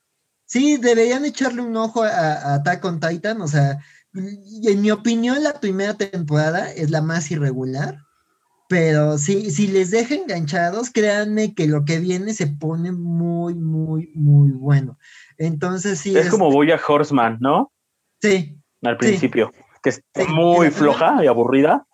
sí, 0.45 0.77
deberían 0.77 1.25
echarle 1.25 1.61
un 1.61 1.75
ojo 1.77 2.03
a, 2.03 2.09
a 2.09 2.53
Attack 2.55 2.85
on 2.85 2.99
Titan. 2.99 3.41
O 3.41 3.47
sea, 3.47 3.79
y 4.13 4.71
en 4.71 4.81
mi 4.81 4.91
opinión, 4.91 5.43
la 5.43 5.59
primera 5.59 5.95
temporada 5.95 6.71
es 6.71 6.89
la 6.89 7.01
más 7.01 7.31
irregular. 7.31 7.99
Pero 8.69 9.17
sí, 9.17 9.49
si 9.49 9.67
les 9.67 9.89
deja 9.89 10.13
enganchados, 10.13 10.91
créanme 10.91 11.55
que 11.55 11.65
lo 11.65 11.85
que 11.85 11.97
viene 11.97 12.35
se 12.35 12.45
pone 12.45 12.91
muy, 12.91 13.55
muy, 13.55 14.11
muy 14.13 14.51
bueno. 14.51 14.99
Entonces 15.39 15.99
sí. 15.99 16.15
Es 16.15 16.29
como 16.29 16.51
Boya 16.51 16.79
Horseman, 16.87 17.39
¿no? 17.41 17.71
Sí, 18.21 18.59
Al 18.83 18.97
principio, 18.97 19.51
que 19.81 19.89
es 19.89 20.01
Sí, 20.15 20.23
muy 20.31 20.69
floja 20.71 21.23
y 21.23 21.27
aburrida. 21.27 21.85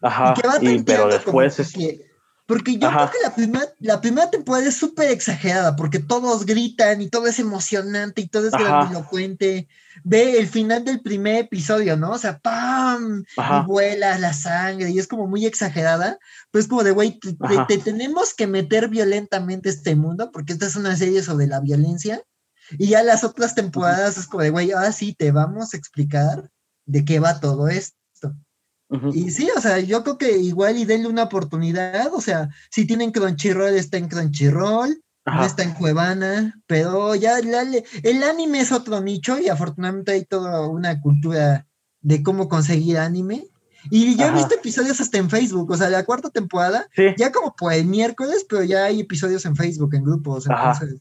Ajá, 0.00 0.34
y 0.60 0.82
pero 0.82 1.08
después 1.08 1.58
es... 1.60 1.72
que- 1.72 2.10
porque 2.44 2.76
yo 2.76 2.88
Ajá. 2.88 3.08
creo 3.08 3.12
que 3.12 3.28
la 3.28 3.34
primera, 3.34 3.66
la 3.78 4.00
primera 4.00 4.28
temporada 4.30 4.66
es 4.66 4.76
súper 4.76 5.10
exagerada, 5.10 5.76
porque 5.76 6.00
todos 6.00 6.44
gritan 6.44 7.00
y 7.00 7.08
todo 7.08 7.28
es 7.28 7.38
emocionante 7.38 8.20
y 8.20 8.28
todo 8.28 8.48
es 8.48 8.52
Ajá. 8.52 8.64
grandilocuente. 8.64 9.68
Ve 10.02 10.38
el 10.38 10.48
final 10.48 10.84
del 10.84 11.00
primer 11.00 11.36
episodio, 11.36 11.96
¿no? 11.96 12.10
O 12.10 12.18
sea, 12.18 12.40
¡pam! 12.40 13.24
Ajá. 13.38 13.60
Y 13.62 13.66
vuela 13.66 14.18
la 14.18 14.32
sangre 14.34 14.90
y 14.90 14.98
es 14.98 15.06
como 15.06 15.28
muy 15.28 15.46
exagerada. 15.46 16.18
Pues 16.50 16.66
como 16.66 16.82
de, 16.82 16.90
güey, 16.90 17.18
te, 17.20 17.32
te- 17.32 17.38
Ajá. 17.54 17.66
te 17.68 17.78
tenemos 17.78 18.34
que 18.34 18.46
meter 18.48 18.88
violentamente 18.88 19.68
este 19.70 19.94
mundo, 19.94 20.30
porque 20.32 20.52
esta 20.52 20.66
es 20.66 20.74
una 20.76 20.96
serie 20.96 21.22
sobre 21.22 21.46
la 21.46 21.60
violencia. 21.60 22.22
Y 22.76 22.88
ya 22.88 23.02
las 23.04 23.22
otras 23.22 23.54
temporadas 23.54 24.18
es 24.18 24.26
como 24.26 24.42
de, 24.42 24.50
güey, 24.50 24.72
ahora 24.72 24.92
sí 24.92 25.14
te 25.14 25.30
vamos 25.30 25.72
a 25.72 25.76
explicar 25.76 26.50
de 26.86 27.04
qué 27.04 27.20
va 27.20 27.40
todo 27.40 27.68
esto. 27.68 27.96
Y 29.14 29.30
sí, 29.30 29.48
o 29.56 29.60
sea, 29.60 29.78
yo 29.80 30.02
creo 30.02 30.18
que 30.18 30.36
igual 30.36 30.76
y 30.76 30.84
denle 30.84 31.08
una 31.08 31.22
oportunidad, 31.22 32.12
o 32.12 32.20
sea, 32.20 32.50
si 32.70 32.86
tienen 32.86 33.10
Crunchyroll, 33.10 33.74
está 33.74 33.96
en 33.96 34.06
Crunchyroll, 34.08 35.02
no 35.24 35.44
está 35.44 35.62
en 35.62 35.72
Cuevana, 35.72 36.60
pero 36.66 37.14
ya 37.14 37.40
la- 37.40 37.62
el 38.02 38.22
anime 38.22 38.60
es 38.60 38.70
otro 38.70 39.00
nicho 39.00 39.38
y 39.38 39.48
afortunadamente 39.48 40.12
hay 40.12 40.24
toda 40.26 40.68
una 40.68 41.00
cultura 41.00 41.66
de 42.02 42.22
cómo 42.22 42.48
conseguir 42.50 42.98
anime. 42.98 43.46
Y 43.90 44.14
yo 44.16 44.26
he 44.26 44.32
visto 44.32 44.54
episodios 44.54 45.00
hasta 45.00 45.16
en 45.16 45.30
Facebook, 45.30 45.70
o 45.70 45.76
sea, 45.76 45.88
la 45.88 46.04
cuarta 46.04 46.28
temporada, 46.28 46.86
Sí, 46.94 47.04
ya 47.16 47.32
como 47.32 47.56
por 47.56 47.72
el 47.72 47.86
miércoles, 47.86 48.44
pero 48.48 48.62
ya 48.62 48.84
hay 48.84 49.00
episodios 49.00 49.46
en 49.46 49.56
Facebook, 49.56 49.94
en 49.94 50.04
grupos, 50.04 50.48
Ajá. 50.50 50.72
entonces... 50.74 51.00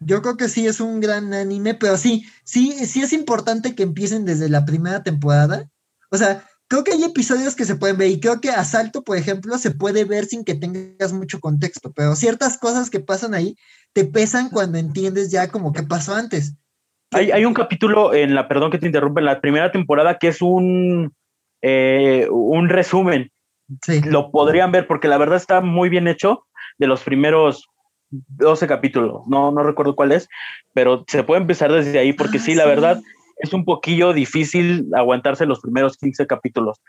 Yo 0.00 0.22
creo 0.22 0.36
que 0.36 0.48
sí 0.48 0.66
es 0.66 0.80
un 0.80 1.00
gran 1.00 1.32
anime, 1.34 1.74
pero 1.74 1.96
sí, 1.96 2.24
sí, 2.44 2.72
sí 2.86 3.02
es 3.02 3.12
importante 3.12 3.74
que 3.74 3.82
empiecen 3.82 4.24
desde 4.24 4.48
la 4.48 4.64
primera 4.64 5.02
temporada. 5.02 5.68
O 6.10 6.16
sea, 6.16 6.44
creo 6.68 6.84
que 6.84 6.92
hay 6.92 7.02
episodios 7.02 7.56
que 7.56 7.64
se 7.64 7.76
pueden 7.76 7.96
ver 7.96 8.10
y 8.10 8.20
creo 8.20 8.40
que 8.40 8.50
Asalto, 8.50 9.02
por 9.02 9.16
ejemplo, 9.16 9.58
se 9.58 9.72
puede 9.72 10.04
ver 10.04 10.26
sin 10.26 10.44
que 10.44 10.54
tengas 10.54 11.12
mucho 11.12 11.40
contexto, 11.40 11.92
pero 11.92 12.14
ciertas 12.14 12.58
cosas 12.58 12.90
que 12.90 13.00
pasan 13.00 13.34
ahí 13.34 13.56
te 13.92 14.04
pesan 14.04 14.50
cuando 14.50 14.78
entiendes 14.78 15.30
ya 15.30 15.48
como 15.48 15.72
que 15.72 15.82
pasó 15.82 16.14
antes. 16.14 16.54
hay, 17.10 17.30
hay 17.30 17.44
un 17.44 17.54
capítulo 17.54 18.14
en 18.14 18.34
la, 18.34 18.46
perdón 18.46 18.70
que 18.70 18.78
te 18.78 18.86
interrumpa, 18.86 19.20
en 19.20 19.26
la 19.26 19.40
primera 19.40 19.72
temporada 19.72 20.18
que 20.18 20.28
es 20.28 20.42
un, 20.42 21.12
eh, 21.62 22.28
un 22.30 22.68
resumen. 22.68 23.30
Sí, 23.84 24.00
Lo 24.02 24.30
podrían 24.30 24.72
ver 24.72 24.86
porque 24.86 25.08
la 25.08 25.18
verdad 25.18 25.36
está 25.36 25.60
muy 25.60 25.88
bien 25.88 26.08
hecho 26.08 26.46
de 26.78 26.86
los 26.86 27.02
primeros 27.02 27.68
12 28.10 28.66
capítulos. 28.66 29.22
No, 29.26 29.50
no 29.50 29.62
recuerdo 29.62 29.94
cuál 29.96 30.12
es, 30.12 30.28
pero 30.74 31.04
se 31.08 31.22
puede 31.24 31.40
empezar 31.40 31.72
desde 31.72 31.98
ahí 31.98 32.12
porque 32.12 32.38
Ah, 32.38 32.40
sí, 32.40 32.54
la 32.54 32.64
sí. 32.64 32.68
verdad 32.68 33.00
es 33.38 33.52
un 33.52 33.64
poquillo 33.64 34.12
difícil 34.12 34.88
aguantarse 34.94 35.46
los 35.46 35.60
primeros 35.60 35.96
15 35.96 36.26
capítulos. 36.26 36.80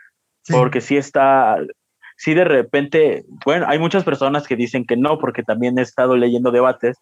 sí. 0.42 0.52
porque 0.54 0.80
sí 0.80 0.96
está, 0.96 1.58
sí 2.16 2.34
de 2.34 2.44
repente, 2.44 3.24
bueno, 3.44 3.66
hay 3.68 3.78
muchas 3.78 4.04
personas 4.04 4.46
que 4.48 4.56
dicen 4.56 4.84
que 4.86 4.96
no, 4.96 5.18
porque 5.18 5.42
también 5.42 5.78
he 5.78 5.82
estado 5.82 6.16
leyendo 6.16 6.50
debates, 6.50 6.96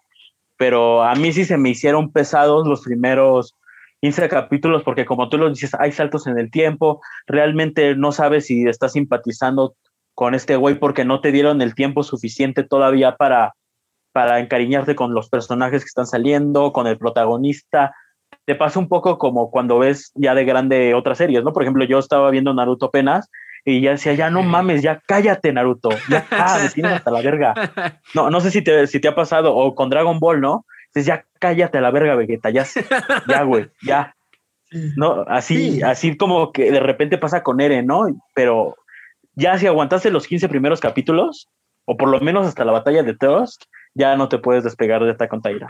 pero 0.57 1.03
a 1.05 1.15
mí 1.15 1.33
sí 1.33 1.45
se 1.45 1.57
me 1.57 1.71
hicieron 1.71 2.11
pesados 2.13 2.67
los 2.67 2.83
primeros 2.83 3.55
15 4.01 4.29
capítulos, 4.29 4.83
porque 4.83 5.05
como 5.07 5.29
tú 5.29 5.39
lo 5.39 5.49
dices, 5.51 5.73
hay 5.79 5.93
saltos 5.93 6.27
en 6.27 6.39
el 6.39 6.51
tiempo, 6.51 7.01
realmente 7.27 7.95
no 7.97 8.13
sabes 8.13 8.47
si 8.47 8.67
estás 8.67 8.93
simpatizando 8.93 9.75
con 10.15 10.35
este 10.35 10.57
güey 10.57 10.75
porque 10.79 11.05
no 11.05 11.21
te 11.21 11.31
dieron 11.33 11.63
el 11.63 11.75
tiempo 11.77 12.03
suficiente 12.03 12.65
todavía 12.65 13.17
para, 13.17 13.55
para 14.13 14.41
encariñarte 14.41 14.95
con 14.95 15.15
los 15.15 15.29
personajes 15.29 15.83
que 15.83 15.89
están 15.89 16.07
saliendo, 16.07 16.73
con 16.73 16.87
el 16.87 16.99
protagonista. 16.99 17.95
Te 18.45 18.55
pasa 18.55 18.79
un 18.79 18.89
poco 18.89 19.19
como 19.19 19.51
cuando 19.51 19.79
ves 19.79 20.11
ya 20.15 20.35
de 20.35 20.45
grande 20.45 20.95
otras 20.95 21.19
series, 21.19 21.45
¿no? 21.45 21.53
Por 21.53 21.63
ejemplo, 21.63 21.85
yo 21.85 21.99
estaba 21.99 22.31
viendo 22.31 22.53
Naruto 22.55 22.87
apenas 22.87 23.31
y 23.65 23.81
ya 23.81 23.91
decía, 23.93 24.15
ya 24.15 24.31
no 24.31 24.43
mames, 24.43 24.83
ya 24.83 25.01
cállate, 25.07 25.53
Naruto. 25.53 25.91
Ya, 26.09 26.27
ah, 26.31 26.59
me 26.63 26.71
tienes 26.71 26.93
hasta 26.93 27.11
la 27.11 27.21
verga. 27.21 27.55
No, 28.15 28.31
no 28.31 28.41
sé 28.41 28.51
si 28.51 28.63
te, 28.63 28.87
si 28.87 29.01
te 29.01 29.09
ha 29.09 29.15
pasado, 29.15 29.55
o 29.55 29.75
con 29.75 29.91
Dragon 29.91 30.19
Ball, 30.19 30.41
¿no? 30.41 30.65
Dices, 30.95 31.07
ya 31.07 31.27
cállate 31.39 31.79
a 31.79 31.81
la 31.83 31.91
verga, 31.91 32.15
Vegeta, 32.15 32.49
ya, 32.51 32.65
ya, 33.29 33.43
güey, 33.43 33.69
ya. 33.83 34.15
No, 34.97 35.25
así, 35.29 35.73
Sí. 35.73 35.83
así 35.83 36.17
como 36.17 36.53
que 36.53 36.71
de 36.71 36.81
repente 36.81 37.19
pasa 37.19 37.43
con 37.43 37.61
Eren, 37.61 37.87
¿no? 37.87 38.07
Pero 38.35 38.77
ya 39.35 39.59
si 39.59 39.67
aguantaste 39.67 40.11
los 40.11 40.27
15 40.27 40.49
primeros 40.49 40.81
capítulos, 40.81 41.49
o 41.85 41.97
por 41.97 42.09
lo 42.09 42.21
menos 42.21 42.47
hasta 42.47 42.65
la 42.65 42.73
batalla 42.73 43.03
de 43.03 43.15
Teos, 43.15 43.59
ya 43.99 44.17
no 44.17 44.29
te 44.29 44.39
puedes 44.39 44.65
despegar 44.65 45.03
de 45.05 45.11
esta 45.11 45.29
Taira. 45.29 45.69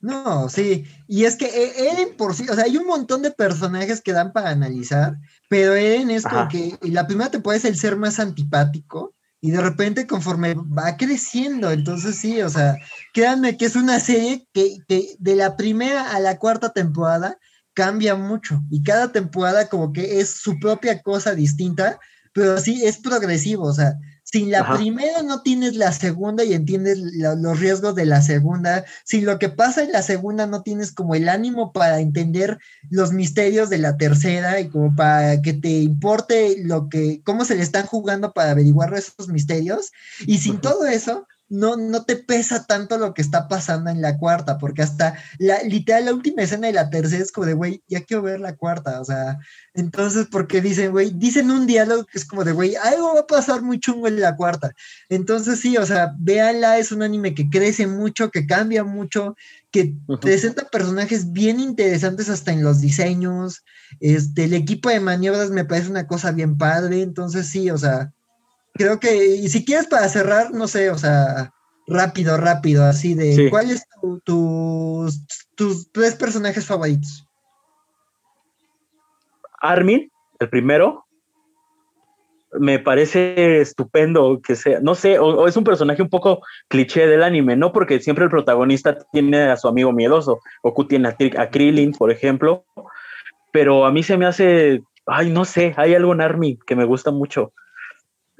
No, 0.00 0.48
sí. 0.48 0.84
Y 1.08 1.24
es 1.24 1.36
que 1.36 1.46
e- 1.46 1.90
Eren 1.92 2.16
por 2.16 2.34
sí, 2.34 2.46
o 2.48 2.54
sea, 2.54 2.64
hay 2.64 2.76
un 2.76 2.86
montón 2.86 3.22
de 3.22 3.30
personajes 3.30 4.00
que 4.00 4.12
dan 4.12 4.32
para 4.32 4.50
analizar, 4.50 5.16
pero 5.48 5.74
Eren 5.74 6.10
es 6.10 6.24
como 6.24 6.48
que 6.48 6.78
la 6.82 7.06
primera 7.06 7.30
temporada 7.30 7.58
es 7.58 7.64
el 7.64 7.76
ser 7.76 7.96
más 7.96 8.18
antipático 8.18 9.14
y 9.42 9.50
de 9.50 9.60
repente 9.60 10.06
conforme 10.06 10.54
va 10.54 10.96
creciendo, 10.96 11.70
entonces 11.70 12.16
sí, 12.16 12.42
o 12.42 12.48
sea, 12.48 12.76
créanme 13.14 13.56
que 13.56 13.64
es 13.64 13.76
una 13.76 13.98
serie 13.98 14.46
que, 14.52 14.78
que 14.86 15.16
de 15.18 15.34
la 15.34 15.56
primera 15.56 16.14
a 16.14 16.20
la 16.20 16.38
cuarta 16.38 16.72
temporada 16.72 17.38
cambia 17.72 18.14
mucho 18.14 18.62
y 18.70 18.82
cada 18.82 19.12
temporada 19.12 19.68
como 19.68 19.92
que 19.92 20.20
es 20.20 20.30
su 20.30 20.58
propia 20.58 21.02
cosa 21.02 21.34
distinta, 21.34 21.98
pero 22.32 22.58
sí 22.58 22.84
es 22.84 22.98
progresivo, 22.98 23.64
o 23.64 23.72
sea, 23.72 23.94
sin 24.30 24.52
la 24.52 24.76
primera 24.76 25.22
no 25.22 25.42
tienes 25.42 25.74
la 25.74 25.90
segunda 25.92 26.44
y 26.44 26.52
entiendes 26.52 26.98
los 27.00 27.58
riesgos 27.58 27.96
de 27.96 28.06
la 28.06 28.22
segunda. 28.22 28.84
Sin 29.04 29.24
lo 29.24 29.40
que 29.40 29.48
pasa 29.48 29.82
en 29.82 29.90
la 29.90 30.02
segunda 30.02 30.46
no 30.46 30.62
tienes 30.62 30.92
como 30.92 31.16
el 31.16 31.28
ánimo 31.28 31.72
para 31.72 31.98
entender 31.98 32.58
los 32.90 33.12
misterios 33.12 33.70
de 33.70 33.78
la 33.78 33.96
tercera 33.96 34.60
y 34.60 34.68
como 34.68 34.94
para 34.94 35.42
que 35.42 35.54
te 35.54 35.80
importe 35.80 36.62
lo 36.62 36.88
que, 36.88 37.22
cómo 37.24 37.44
se 37.44 37.56
le 37.56 37.62
están 37.62 37.86
jugando 37.86 38.32
para 38.32 38.52
averiguar 38.52 38.94
esos 38.94 39.28
misterios. 39.28 39.90
Y 40.26 40.38
sin 40.38 40.60
todo 40.60 40.86
eso, 40.86 41.26
no, 41.50 41.76
no 41.76 42.04
te 42.04 42.16
pesa 42.16 42.64
tanto 42.64 42.96
lo 42.96 43.12
que 43.12 43.22
está 43.22 43.48
pasando 43.48 43.90
en 43.90 44.00
la 44.00 44.16
cuarta, 44.16 44.56
porque 44.56 44.82
hasta 44.82 45.18
la 45.38 45.62
literal 45.64 46.04
la 46.06 46.14
última 46.14 46.42
escena 46.42 46.68
de 46.68 46.72
la 46.72 46.88
tercera 46.90 47.22
es 47.22 47.32
como 47.32 47.46
de, 47.46 47.54
güey, 47.54 47.82
ya 47.88 48.02
quiero 48.02 48.22
ver 48.22 48.40
la 48.40 48.56
cuarta, 48.56 49.00
o 49.00 49.04
sea, 49.04 49.38
entonces, 49.74 50.28
porque 50.30 50.60
dicen, 50.60 50.92
güey, 50.92 51.10
dicen 51.10 51.50
un 51.50 51.66
diálogo 51.66 52.06
que 52.06 52.18
es 52.18 52.24
como 52.24 52.44
de, 52.44 52.52
güey, 52.52 52.76
algo 52.76 53.14
va 53.14 53.20
a 53.20 53.26
pasar 53.26 53.62
muy 53.62 53.80
chungo 53.80 54.06
en 54.06 54.20
la 54.20 54.36
cuarta. 54.36 54.72
Entonces, 55.08 55.60
sí, 55.60 55.76
o 55.76 55.84
sea, 55.84 56.14
véanla, 56.18 56.78
es 56.78 56.92
un 56.92 57.02
anime 57.02 57.34
que 57.34 57.50
crece 57.50 57.86
mucho, 57.86 58.30
que 58.30 58.46
cambia 58.46 58.84
mucho, 58.84 59.34
que 59.72 59.94
presenta 60.20 60.68
personajes 60.68 61.32
bien 61.32 61.58
interesantes 61.58 62.28
hasta 62.28 62.52
en 62.52 62.62
los 62.62 62.80
diseños, 62.80 63.64
este, 63.98 64.44
el 64.44 64.54
equipo 64.54 64.88
de 64.88 65.00
maniobras 65.00 65.50
me 65.50 65.64
parece 65.64 65.90
una 65.90 66.06
cosa 66.06 66.30
bien 66.30 66.56
padre, 66.56 67.02
entonces 67.02 67.48
sí, 67.48 67.70
o 67.70 67.78
sea, 67.78 68.12
creo 68.74 69.00
que, 69.00 69.36
y 69.36 69.48
si 69.48 69.64
quieres 69.64 69.86
para 69.86 70.08
cerrar, 70.08 70.52
no 70.52 70.68
sé, 70.68 70.90
o 70.90 70.98
sea, 70.98 71.52
rápido, 71.86 72.36
rápido, 72.36 72.84
así 72.84 73.14
de, 73.14 73.48
¿cuáles 73.50 73.84
tus, 74.24 75.26
tus 75.54 75.90
tres 75.92 76.14
personajes 76.14 76.66
favoritos? 76.66 77.26
Armin, 79.60 80.10
el 80.38 80.48
primero, 80.48 81.04
me 82.58 82.78
parece 82.78 83.60
estupendo 83.60 84.40
que 84.42 84.56
sea, 84.56 84.80
no 84.80 84.94
sé, 84.94 85.18
o, 85.18 85.46
es 85.46 85.56
un 85.56 85.64
personaje 85.64 86.02
un 86.02 86.08
poco 86.08 86.42
cliché 86.68 87.06
del 87.06 87.22
anime, 87.22 87.56
¿no? 87.56 87.72
Porque 87.72 88.00
siempre 88.00 88.24
el 88.24 88.30
protagonista 88.30 88.98
tiene 89.12 89.50
a 89.50 89.56
su 89.56 89.68
amigo 89.68 89.92
miedoso, 89.92 90.40
Goku 90.62 90.86
tiene 90.86 91.08
a, 91.08 91.16
a 91.38 91.50
Krillin, 91.50 91.92
por 91.92 92.10
ejemplo, 92.10 92.64
pero 93.52 93.84
a 93.84 93.92
mí 93.92 94.02
se 94.02 94.16
me 94.16 94.26
hace, 94.26 94.82
ay, 95.06 95.30
no 95.30 95.44
sé, 95.44 95.74
hay 95.76 95.94
algo 95.94 96.12
en 96.12 96.20
Armin 96.20 96.58
que 96.66 96.76
me 96.76 96.84
gusta 96.84 97.10
mucho. 97.10 97.52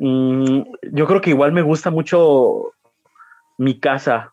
Mm, 0.00 0.62
yo 0.92 1.06
creo 1.06 1.20
que 1.20 1.30
igual 1.30 1.52
me 1.52 1.62
gusta 1.62 1.90
mucho 1.90 2.72
mi 3.58 3.78
casa. 3.78 4.32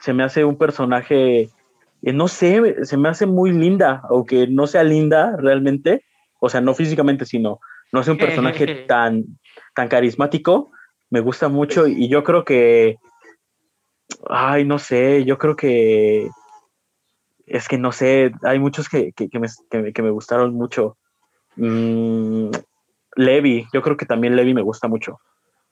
Se 0.00 0.12
me 0.12 0.24
hace 0.24 0.44
un 0.44 0.58
personaje, 0.58 1.50
eh, 2.02 2.12
no 2.12 2.26
sé, 2.26 2.84
se 2.84 2.96
me 2.96 3.08
hace 3.08 3.24
muy 3.24 3.52
linda, 3.52 4.02
aunque 4.10 4.48
no 4.48 4.66
sea 4.66 4.82
linda 4.82 5.36
realmente, 5.36 6.04
o 6.40 6.48
sea, 6.48 6.60
no 6.60 6.74
físicamente, 6.74 7.24
sino 7.24 7.60
no 7.92 8.00
es 8.00 8.08
un 8.08 8.18
personaje 8.18 8.84
tan, 8.86 9.24
tan 9.74 9.88
carismático. 9.88 10.72
Me 11.10 11.20
gusta 11.20 11.48
mucho 11.48 11.86
y 11.86 12.08
yo 12.08 12.24
creo 12.24 12.44
que, 12.44 12.96
ay, 14.28 14.64
no 14.64 14.80
sé, 14.80 15.24
yo 15.24 15.38
creo 15.38 15.54
que 15.56 16.28
es 17.46 17.68
que 17.68 17.78
no 17.78 17.92
sé, 17.92 18.32
hay 18.42 18.58
muchos 18.58 18.88
que, 18.88 19.12
que, 19.12 19.38
me, 19.38 19.92
que 19.92 20.02
me, 20.02 20.10
gustaron 20.10 20.54
mucho. 20.54 20.98
Mm, 21.56 22.50
Levi, 23.18 23.66
yo 23.72 23.82
creo 23.82 23.96
que 23.96 24.06
también 24.06 24.36
Levi 24.36 24.54
me 24.54 24.62
gusta 24.62 24.86
mucho. 24.86 25.18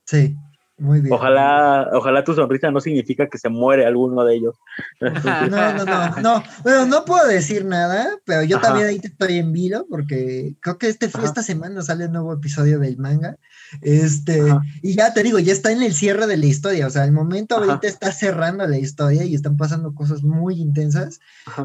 Sí, 0.05 0.37
muy 0.79 1.01
bien. 1.01 1.15
Ojalá, 1.15 1.89
ojalá 1.93 2.23
tu 2.25 2.35
sonrisa 2.35 2.71
no 2.71 2.81
significa 2.81 3.29
que 3.29 3.39
se 3.39 3.49
muere 3.49 3.87
alguno 3.87 4.25
de 4.25 4.35
ellos. 4.35 4.57
No, 5.51 5.73
no, 5.73 5.85
no, 5.85 6.17
no. 6.21 6.43
Bueno, 6.65 6.87
no 6.87 7.05
puedo 7.05 7.27
decir 7.27 7.65
nada, 7.65 8.09
pero 8.25 8.43
yo 8.43 8.61
también 8.61 8.89
ahí 8.89 9.01
estoy 9.03 9.39
en 9.39 9.53
vilo 9.53 9.87
porque 9.89 10.57
creo 10.61 10.77
que 10.77 10.89
este, 10.89 11.07
esta 11.07 11.43
semana 11.43 11.83
sale 11.83 12.07
un 12.07 12.13
nuevo 12.13 12.33
episodio 12.33 12.81
del 12.81 12.99
manga. 12.99 13.37
Este, 13.81 14.43
y 14.83 14.97
ya 14.97 15.15
te 15.15 15.23
digo, 15.23 15.39
ya 15.39 15.53
está 15.53 15.71
en 15.71 15.83
el 15.83 15.95
cierre 15.95 16.27
de 16.27 16.37
la 16.37 16.47
historia. 16.47 16.89
O 16.89 16.91
sea, 16.91 17.05
al 17.05 17.13
momento 17.13 17.57
ahorita 17.57 17.87
está 17.87 18.11
cerrando 18.11 18.67
la 18.67 18.79
historia 18.79 19.25
y 19.25 19.37
están 19.37 19.57
pasando 19.57 19.95
cosas 19.95 20.25
muy 20.25 20.61
intensas. 20.61 21.21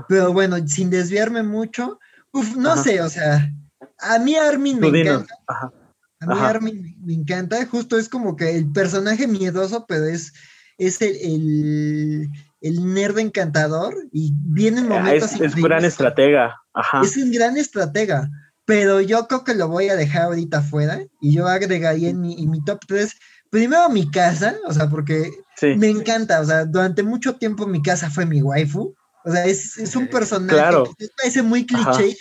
Pero 0.07 0.31
bueno, 0.31 0.57
sin 0.67 0.91
desviarme 0.91 1.41
mucho, 1.41 1.99
uf, 2.31 2.55
no 2.55 2.77
sé, 2.77 3.01
o 3.01 3.09
sea, 3.09 3.51
a 3.99 4.19
mí 4.19 4.35
Armin 4.35 4.79
me 4.79 4.87
encanta. 4.87 5.35
A 5.47 6.25
mí 6.25 6.33
Armin 6.39 6.95
me 7.03 7.13
encanta. 7.13 7.65
Justo 7.65 7.97
es 7.97 8.09
como 8.09 8.35
que 8.35 8.55
el 8.55 8.71
personaje 8.71 9.27
miedoso, 9.27 9.85
pero 9.87 10.05
es, 10.05 10.33
es 10.77 11.01
el, 11.01 12.29
el, 12.61 12.93
nerd 12.93 13.19
encantador 13.19 13.95
y 14.11 14.33
viene 14.45 14.81
en 14.81 14.91
ah, 14.91 14.99
momentos. 14.99 15.33
Es, 15.39 15.55
un 15.55 15.61
gran 15.61 15.85
estratega. 15.85 16.55
Es 17.03 17.17
un 17.17 17.31
gran 17.31 17.57
estratega. 17.57 18.29
Pero 18.65 19.01
yo 19.01 19.27
creo 19.27 19.43
que 19.43 19.55
lo 19.55 19.67
voy 19.67 19.89
a 19.89 19.95
dejar 19.95 20.23
ahorita 20.23 20.61
fuera 20.61 21.01
y 21.19 21.35
yo 21.35 21.47
agregaría 21.47 22.09
en 22.09 22.21
mi, 22.21 22.41
en 22.41 22.51
mi 22.51 22.63
top 22.63 22.79
3 22.87 23.15
primero 23.51 23.89
mi 23.89 24.09
casa, 24.09 24.55
o 24.65 24.73
sea, 24.73 24.89
porque 24.89 25.29
me 25.77 25.89
encanta, 25.89 26.39
o 26.39 26.45
sea, 26.45 26.65
durante 26.65 27.03
mucho 27.03 27.35
tiempo 27.35 27.67
mi 27.67 27.83
casa 27.83 28.09
fue 28.09 28.25
mi 28.25 28.41
waifu, 28.41 28.95
o 29.23 29.31
sea, 29.31 29.45
es, 29.45 29.77
es 29.77 29.95
un 29.95 30.07
personaje 30.07 30.77
que 30.97 31.07
parece 31.17 31.43
muy 31.43 31.65
cliché, 31.67 32.17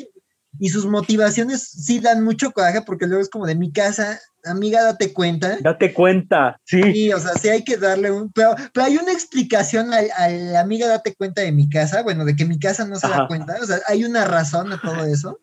y 0.61 0.69
sus 0.69 0.87
motivaciones 0.87 1.63
sí 1.63 2.01
dan 2.01 2.23
mucho 2.23 2.53
coraje 2.53 2.83
porque 2.83 3.07
luego 3.07 3.23
es 3.23 3.31
como 3.31 3.47
de 3.47 3.55
mi 3.55 3.73
casa, 3.73 4.21
amiga, 4.45 4.85
date 4.85 5.13
cuenta. 5.15 5.57
Date 5.61 5.95
cuenta, 5.95 6.61
sí. 6.65 6.83
Sí, 6.83 7.13
o 7.13 7.19
sea, 7.19 7.33
sí 7.33 7.49
hay 7.49 7.65
que 7.65 7.79
darle 7.79 8.11
un... 8.11 8.31
Pero, 8.31 8.55
pero 8.75 8.87
hay 8.87 8.99
una 8.99 9.11
explicación 9.11 9.91
a, 9.95 10.29
la 10.29 10.61
amiga, 10.61 10.87
date 10.87 11.15
cuenta 11.15 11.41
de 11.41 11.51
mi 11.51 11.69
casa, 11.71 12.03
bueno, 12.03 12.27
de 12.27 12.37
que 12.37 12.45
mi 12.45 12.59
casa 12.59 12.85
no 12.85 12.97
se 12.97 13.09
da 13.09 13.27
cuenta, 13.27 13.57
o 13.61 13.67
sea, 13.67 13.79
hay 13.89 14.05
una 14.05 14.27
razón 14.27 14.71
a 14.71 14.81
todo 14.81 15.05
eso. 15.07 15.41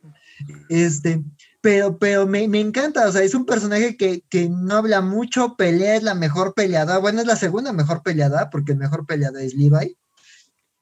Este, 0.69 1.23
pero, 1.61 1.97
pero 1.97 2.27
me, 2.27 2.47
me, 2.47 2.59
encanta, 2.59 3.07
o 3.07 3.11
sea, 3.11 3.23
es 3.23 3.33
un 3.33 3.47
personaje 3.47 3.97
que, 3.97 4.21
que, 4.29 4.49
no 4.49 4.75
habla 4.75 5.01
mucho, 5.01 5.55
pelea, 5.57 5.95
es 5.95 6.03
la 6.03 6.13
mejor 6.13 6.53
peleada, 6.53 6.99
bueno, 6.99 7.21
es 7.21 7.25
la 7.25 7.35
segunda 7.35 7.73
mejor 7.73 8.03
peleada, 8.03 8.51
porque 8.51 8.73
el 8.73 8.77
mejor 8.77 9.07
peleada 9.07 9.41
es 9.41 9.55
Levi. 9.55 9.97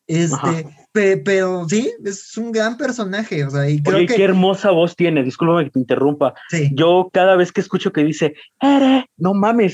Este, 0.07 1.17
pero 1.17 1.67
sí, 1.67 1.91
es 2.03 2.37
un 2.37 2.51
gran 2.51 2.77
personaje, 2.77 3.43
o 3.43 3.49
sea, 3.49 3.67
y 3.67 3.81
creo 3.81 3.97
Oye, 3.97 4.05
qué 4.05 4.23
hermosa 4.23 4.71
voz 4.71 4.95
tiene, 4.95 5.23
discúlpame 5.23 5.65
que 5.65 5.71
te 5.71 5.79
interrumpa. 5.79 6.33
Yo 6.73 7.09
cada 7.11 7.35
vez 7.35 7.51
que 7.51 7.61
escucho 7.61 7.91
que 7.91 8.03
dice, 8.03 8.35
Ere, 8.61 9.09
no 9.17 9.33
mames, 9.33 9.73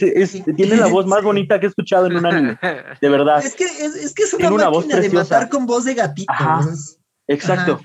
tiene 0.55 0.77
la 0.77 0.87
voz 0.87 1.05
más 1.05 1.21
bonita 1.21 1.59
que 1.59 1.65
he 1.65 1.69
escuchado 1.69 2.07
en 2.07 2.17
un 2.17 2.25
anime, 2.25 2.57
de 3.01 3.09
verdad. 3.09 3.45
Es 3.45 3.55
que 3.55 3.65
es, 3.65 4.13
que 4.13 4.23
es 4.23 4.33
una, 4.33 4.69
máquina 4.69 4.99
de 4.99 5.09
matar 5.09 5.49
con 5.49 5.65
voz 5.65 5.83
de 5.83 5.95
gatito. 5.95 6.33
exacto. 7.27 7.81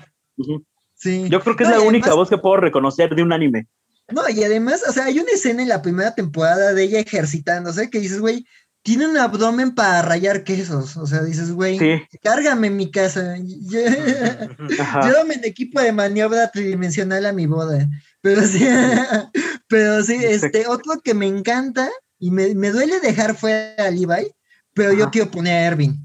Sí. 0.95 1.27
Yo 1.29 1.41
creo 1.41 1.55
que 1.55 1.63
es 1.63 1.69
la 1.69 1.81
única 1.81 2.13
voz 2.13 2.29
que 2.29 2.37
puedo 2.37 2.57
reconocer 2.57 3.13
de 3.13 3.23
un 3.23 3.33
anime. 3.33 3.67
No, 4.09 4.27
y 4.29 4.41
además, 4.43 4.83
o 4.87 4.91
sea, 4.93 5.05
hay 5.05 5.19
una 5.19 5.31
escena 5.31 5.61
en 5.61 5.67
la 5.67 5.81
primera 5.81 6.15
temporada 6.15 6.73
de 6.73 6.83
ella 6.83 6.99
ejercitándose 6.99 7.89
que 7.89 7.99
dices, 7.99 8.21
güey, 8.21 8.45
tiene 8.87 9.05
un 9.05 9.17
abdomen 9.17 9.75
para 9.75 10.01
rayar 10.01 10.45
quesos. 10.45 10.95
O 10.95 11.05
sea, 11.05 11.21
dices, 11.21 11.51
güey, 11.51 11.77
cárgame 12.23 12.67
en 12.67 12.77
mi 12.77 12.89
casa. 12.89 13.35
Llévame 13.37 15.33
en 15.33 15.43
equipo 15.43 15.81
de 15.81 15.91
maniobra 15.91 16.49
tridimensional 16.51 17.25
a 17.25 17.33
mi 17.33 17.47
boda. 17.47 17.85
Pero 18.21 18.47
sí, 18.47 18.65
pero 19.67 20.01
sí, 20.03 20.15
este, 20.23 20.67
otro 20.67 21.01
que 21.03 21.13
me 21.13 21.27
encanta 21.27 21.89
y 22.17 22.31
me, 22.31 22.53
duele 22.53 23.01
dejar 23.01 23.35
fuera 23.35 23.75
a 23.77 23.91
Levi, 23.91 24.31
pero 24.73 24.93
yo 24.93 25.11
quiero 25.11 25.31
poner 25.31 25.53
a 25.53 25.65
Erwin. 25.65 26.01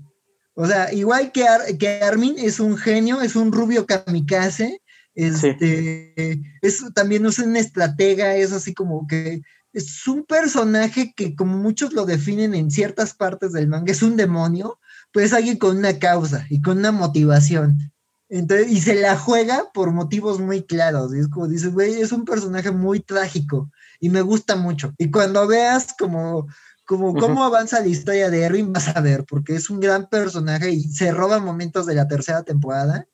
O 0.54 0.66
sea, 0.66 0.92
igual 0.92 1.30
que, 1.30 1.46
que 1.78 2.02
Armin 2.02 2.34
es 2.36 2.58
un 2.58 2.76
genio, 2.76 3.22
es 3.22 3.36
un 3.36 3.52
rubio 3.52 3.86
kamikaze, 3.86 4.82
este, 5.14 6.42
es, 6.62 6.82
también 6.94 7.26
es 7.26 7.38
un 7.38 7.54
estratega, 7.54 8.34
es 8.34 8.50
así 8.50 8.74
como 8.74 9.06
que 9.06 9.42
es 9.72 10.06
un 10.06 10.24
personaje 10.24 11.14
que 11.14 11.34
como 11.34 11.56
muchos 11.56 11.92
lo 11.92 12.04
definen 12.04 12.54
en 12.54 12.70
ciertas 12.70 13.14
partes 13.14 13.52
del 13.52 13.68
manga, 13.68 13.92
es 13.92 14.02
un 14.02 14.16
demonio, 14.16 14.78
pues 15.12 15.26
es 15.26 15.32
alguien 15.32 15.56
con 15.56 15.76
una 15.76 15.98
causa 15.98 16.46
y 16.50 16.60
con 16.60 16.78
una 16.78 16.92
motivación. 16.92 17.92
Entonces, 18.28 18.72
y 18.72 18.80
se 18.80 18.94
la 18.94 19.18
juega 19.18 19.70
por 19.74 19.92
motivos 19.92 20.40
muy 20.40 20.62
claros. 20.62 21.14
Y 21.14 21.18
es 21.18 21.28
como 21.28 21.48
dices, 21.48 21.72
güey, 21.72 22.00
es 22.00 22.12
un 22.12 22.24
personaje 22.24 22.70
muy 22.70 23.00
trágico 23.00 23.70
y 24.00 24.08
me 24.08 24.22
gusta 24.22 24.56
mucho. 24.56 24.94
Y 24.96 25.10
cuando 25.10 25.46
veas 25.46 25.94
como, 25.98 26.46
como 26.86 27.14
cómo 27.14 27.44
avanza 27.44 27.80
la 27.80 27.88
historia 27.88 28.30
de 28.30 28.42
Erwin, 28.42 28.72
vas 28.72 28.88
a 28.88 29.00
ver, 29.02 29.24
porque 29.26 29.54
es 29.54 29.68
un 29.68 29.80
gran 29.80 30.08
personaje 30.08 30.70
y 30.70 30.82
se 30.84 31.12
roba 31.12 31.40
momentos 31.40 31.84
de 31.84 31.94
la 31.94 32.08
tercera 32.08 32.42
temporada. 32.42 33.06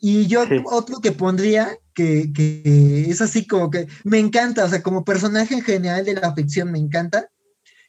Y 0.00 0.26
yo 0.26 0.44
otro 0.64 1.00
que 1.00 1.12
pondría 1.12 1.76
que, 1.94 2.30
es 3.08 3.20
así 3.20 3.46
como 3.46 3.70
que 3.70 3.86
me 4.04 4.18
encanta, 4.18 4.64
o 4.64 4.68
sea, 4.68 4.82
como 4.82 5.04
personaje 5.04 5.54
en 5.54 5.62
general 5.62 6.04
de 6.04 6.14
la 6.14 6.34
ficción 6.34 6.72
me 6.72 6.78
encanta, 6.78 7.28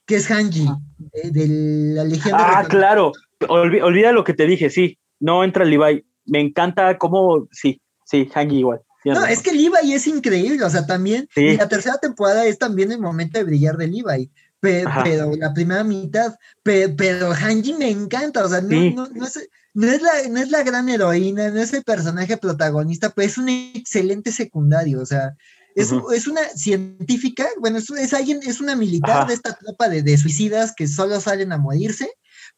que 0.05 0.17
es 0.17 0.29
Hanji, 0.29 0.67
de, 0.97 1.47
la 1.95 2.03
Legión 2.03 2.37
de 2.37 2.43
Ah, 2.43 2.65
claro, 2.67 3.13
olvida 3.47 4.11
lo 4.11 4.25
que 4.25 4.33
te 4.33 4.45
dije, 4.45 4.69
sí, 4.69 4.97
no 5.19 5.43
entra 5.45 5.63
Levi, 5.63 6.05
me 6.25 6.41
encanta 6.41 6.97
cómo, 6.97 7.47
sí, 7.51 7.81
sí, 8.05 8.29
Hanji 8.33 8.57
igual. 8.57 8.81
No, 9.05 9.25
es 9.25 9.41
que 9.41 9.53
Levi 9.53 9.93
es 9.93 10.05
increíble, 10.05 10.63
o 10.63 10.69
sea, 10.69 10.85
también, 10.85 11.29
y 11.35 11.55
la 11.55 11.69
tercera 11.69 11.97
temporada 11.97 12.45
es 12.45 12.59
también 12.59 12.91
el 12.91 12.99
momento 12.99 13.39
de 13.39 13.45
brillar 13.45 13.77
de 13.77 13.87
Levi, 13.87 14.29
pero, 14.59 15.35
la 15.37 15.53
primera 15.53 15.83
mitad, 15.85 16.35
pero, 16.61 17.31
Hanji 17.33 17.73
me 17.73 17.89
encanta, 17.89 18.43
o 18.43 18.49
sea, 18.49 18.59
no, 18.61 19.07
no 19.07 19.25
es 19.25 19.49
no 19.73 19.87
es, 19.87 20.01
la, 20.01 20.11
no 20.29 20.39
es 20.39 20.49
la 20.51 20.63
gran 20.63 20.89
heroína, 20.89 21.49
no 21.49 21.59
es 21.61 21.73
el 21.73 21.83
personaje 21.83 22.37
protagonista, 22.37 23.09
pero 23.09 23.27
es 23.27 23.37
un 23.37 23.49
excelente 23.49 24.31
secundario, 24.31 25.01
o 25.01 25.05
sea, 25.05 25.33
Es, 25.75 25.89
es 26.13 26.27
una 26.27 26.41
científica, 26.53 27.45
bueno, 27.59 27.77
es, 27.77 27.89
es 27.91 28.13
alguien, 28.13 28.39
es 28.43 28.59
una 28.59 28.75
militar 28.75 29.17
Ajá. 29.19 29.25
de 29.27 29.33
esta 29.35 29.53
tropa 29.53 29.87
de, 29.87 30.03
de 30.03 30.17
suicidas 30.17 30.73
que 30.75 30.87
solo 30.87 31.21
salen 31.21 31.53
a 31.53 31.57
morirse, 31.57 32.09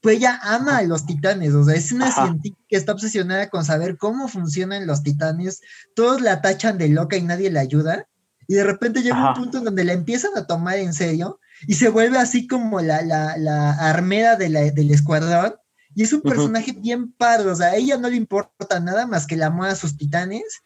pues 0.01 0.17
ella 0.17 0.39
ama 0.41 0.77
a 0.77 0.83
los 0.83 1.05
titanes, 1.05 1.53
o 1.53 1.63
sea, 1.63 1.75
es 1.75 1.91
una 1.91 2.07
Ajá. 2.07 2.23
científica 2.25 2.63
que 2.67 2.75
está 2.75 2.91
obsesionada 2.93 3.49
con 3.49 3.63
saber 3.63 3.97
cómo 3.97 4.27
funcionan 4.27 4.87
los 4.87 5.03
titanes, 5.03 5.61
todos 5.95 6.21
la 6.21 6.41
tachan 6.41 6.77
de 6.79 6.89
loca 6.89 7.15
y 7.15 7.21
nadie 7.21 7.51
la 7.51 7.59
ayuda, 7.61 8.07
y 8.47 8.55
de 8.55 8.63
repente 8.63 9.03
llega 9.03 9.15
Ajá. 9.17 9.29
un 9.29 9.35
punto 9.43 9.59
en 9.59 9.65
donde 9.65 9.83
la 9.83 9.93
empiezan 9.93 10.31
a 10.35 10.47
tomar 10.47 10.77
en 10.79 10.93
serio 10.93 11.39
y 11.67 11.75
se 11.75 11.89
vuelve 11.89 12.17
así 12.17 12.47
como 12.47 12.81
la, 12.81 13.01
la, 13.03 13.37
la 13.37 13.73
armera 13.73 14.35
de 14.35 14.49
la- 14.49 14.71
del 14.71 14.89
escuadrón, 14.91 15.53
y 15.95 16.03
es 16.03 16.13
un 16.13 16.21
personaje 16.21 16.71
bien 16.73 17.11
pardo, 17.11 17.51
o 17.51 17.55
sea, 17.55 17.67
a 17.67 17.75
ella 17.75 17.97
no 17.97 18.09
le 18.09 18.15
importa 18.15 18.79
nada 18.79 19.05
más 19.07 19.27
que 19.27 19.35
el 19.35 19.43
amor 19.43 19.67
a 19.67 19.75
sus 19.75 19.97
titanes, 19.97 20.61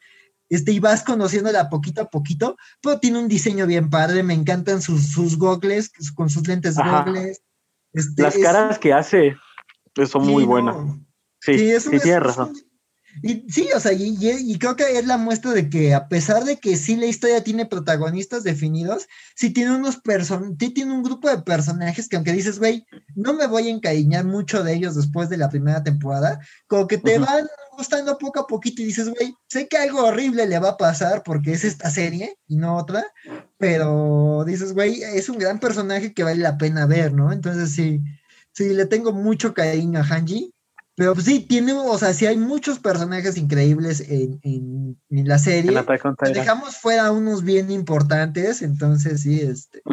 este, 0.49 0.71
y 0.71 0.79
vas 0.79 1.03
conociéndola 1.03 1.69
poquito 1.69 2.01
a 2.01 2.09
poquito, 2.09 2.55
pero 2.81 2.99
tiene 2.99 3.19
un 3.19 3.27
diseño 3.27 3.67
bien 3.67 3.89
padre, 3.89 4.23
me 4.23 4.33
encantan 4.33 4.81
sus, 4.81 5.07
sus 5.11 5.37
gogles, 5.37 5.91
con 6.15 6.29
sus 6.29 6.47
lentes 6.47 6.77
Ajá. 6.77 7.03
gogles. 7.03 7.41
Este, 7.93 8.21
Las 8.21 8.35
es- 8.35 8.43
caras 8.43 8.79
que 8.79 8.93
hace 8.93 9.35
pues, 9.93 10.09
son 10.09 10.25
sí, 10.25 10.31
muy 10.31 10.43
no. 10.43 10.49
buenas. 10.49 10.75
Sí, 11.41 11.57
sí, 11.59 11.71
es 11.71 11.85
un- 11.85 11.91
tienes 11.91 12.07
es- 12.07 12.13
es 12.15 12.19
razón. 12.23 12.49
un- 12.49 12.76
Y, 13.23 13.45
sí, 13.49 13.69
o 13.75 13.79
sea, 13.79 13.93
y, 13.93 14.57
creo 14.59 14.75
que 14.75 14.97
es 14.97 15.05
la 15.05 15.17
muestra 15.17 15.51
de 15.51 15.69
que 15.69 15.93
a 15.93 16.07
pesar 16.07 16.43
de 16.43 16.57
que 16.57 16.75
sí 16.75 16.95
la 16.95 17.05
historia 17.05 17.43
tiene 17.43 17.65
protagonistas 17.65 18.43
definidos, 18.43 19.07
sí 19.35 19.51
tiene 19.51 19.75
unos 19.75 19.97
person 19.97 20.55
sí 20.59 20.69
tiene 20.69 20.93
un 20.93 21.03
grupo 21.03 21.29
de 21.29 21.41
personajes 21.41 22.07
que 22.07 22.15
aunque 22.15 22.33
dices, 22.33 22.59
güey, 22.59 22.85
no 23.15 23.33
me 23.33 23.47
voy 23.47 23.67
a 23.67 23.71
encariñar 23.71 24.25
mucho 24.25 24.63
de 24.63 24.73
ellos 24.73 24.95
después 24.95 25.29
de 25.29 25.37
la 25.37 25.49
primera 25.49 25.83
temporada, 25.83 26.39
como 26.67 26.87
que 26.87 26.97
te 26.97 27.19
van 27.19 27.47
gustando 27.77 28.17
poco 28.17 28.39
a 28.39 28.47
poquito 28.47 28.81
y 28.81 28.85
dices, 28.85 29.09
güey, 29.09 29.35
sé 29.47 29.67
que 29.67 29.77
algo 29.77 30.03
horrible 30.03 30.47
le 30.47 30.59
va 30.59 30.69
a 30.69 30.77
pasar 30.77 31.23
porque 31.23 31.53
es 31.53 31.63
esta 31.63 31.89
serie 31.89 32.37
y 32.47 32.57
no 32.57 32.77
otra, 32.77 33.05
pero 33.57 34.43
dices, 34.45 34.73
güey, 34.73 35.01
es 35.01 35.29
un 35.29 35.37
gran 35.37 35.59
personaje 35.59 36.13
que 36.13 36.23
vale 36.23 36.41
la 36.41 36.57
pena 36.57 36.85
ver, 36.85 37.13
¿no? 37.13 37.31
Entonces 37.31 37.71
sí, 37.71 38.01
sí, 38.51 38.73
le 38.73 38.85
tengo 38.85 39.13
mucho 39.13 39.53
cariño 39.53 39.99
a 39.99 40.03
Hanji. 40.03 40.53
Pero 40.97 41.13
pues, 41.13 41.25
sí, 41.27 41.41
tiene, 41.47 41.73
o 41.73 41.97
sea, 41.99 42.11
sí 42.11 42.25
hay 42.25 42.37
muchos 42.37 42.79
personajes 42.79 43.37
increíbles 43.37 44.01
en, 44.09 44.39
en- 44.41 44.97
en 45.11 45.27
la 45.27 45.37
serie. 45.37 45.69
En 45.77 46.33
dejamos 46.33 46.75
fuera 46.77 47.11
unos 47.11 47.43
bien 47.43 47.69
importantes, 47.69 48.63
entonces 48.63 49.21
sí, 49.21 49.39
este, 49.41 49.83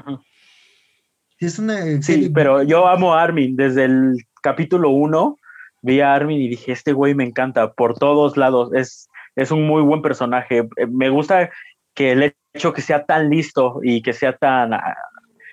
sí 1.38 1.46
es 1.46 1.58
una 1.58 1.82
Sí, 1.82 2.02
serie- 2.02 2.30
pero 2.34 2.62
yo 2.62 2.86
amo 2.88 3.12
a 3.14 3.22
Armin. 3.22 3.54
Desde 3.54 3.84
el 3.84 4.16
capítulo 4.42 4.88
1 4.90 5.36
vi 5.82 6.00
a 6.00 6.14
Armin 6.14 6.40
y 6.40 6.48
dije, 6.48 6.72
este 6.72 6.94
güey 6.94 7.14
me 7.14 7.24
encanta 7.24 7.74
por 7.74 7.98
todos 7.98 8.38
lados. 8.38 8.72
Es, 8.72 9.06
es 9.36 9.50
un 9.50 9.66
muy 9.66 9.82
buen 9.82 10.00
personaje. 10.00 10.66
Eh, 10.78 10.86
Me 10.88 11.10
gusta 11.10 11.50
que 11.92 12.12
el 12.12 12.34
hecho 12.54 12.72
que 12.72 12.80
sea 12.80 13.04
tan 13.04 13.28
listo 13.28 13.80
y 13.82 14.00
que 14.00 14.14
sea 14.14 14.36
tan 14.38 14.72
ah, 14.72 14.96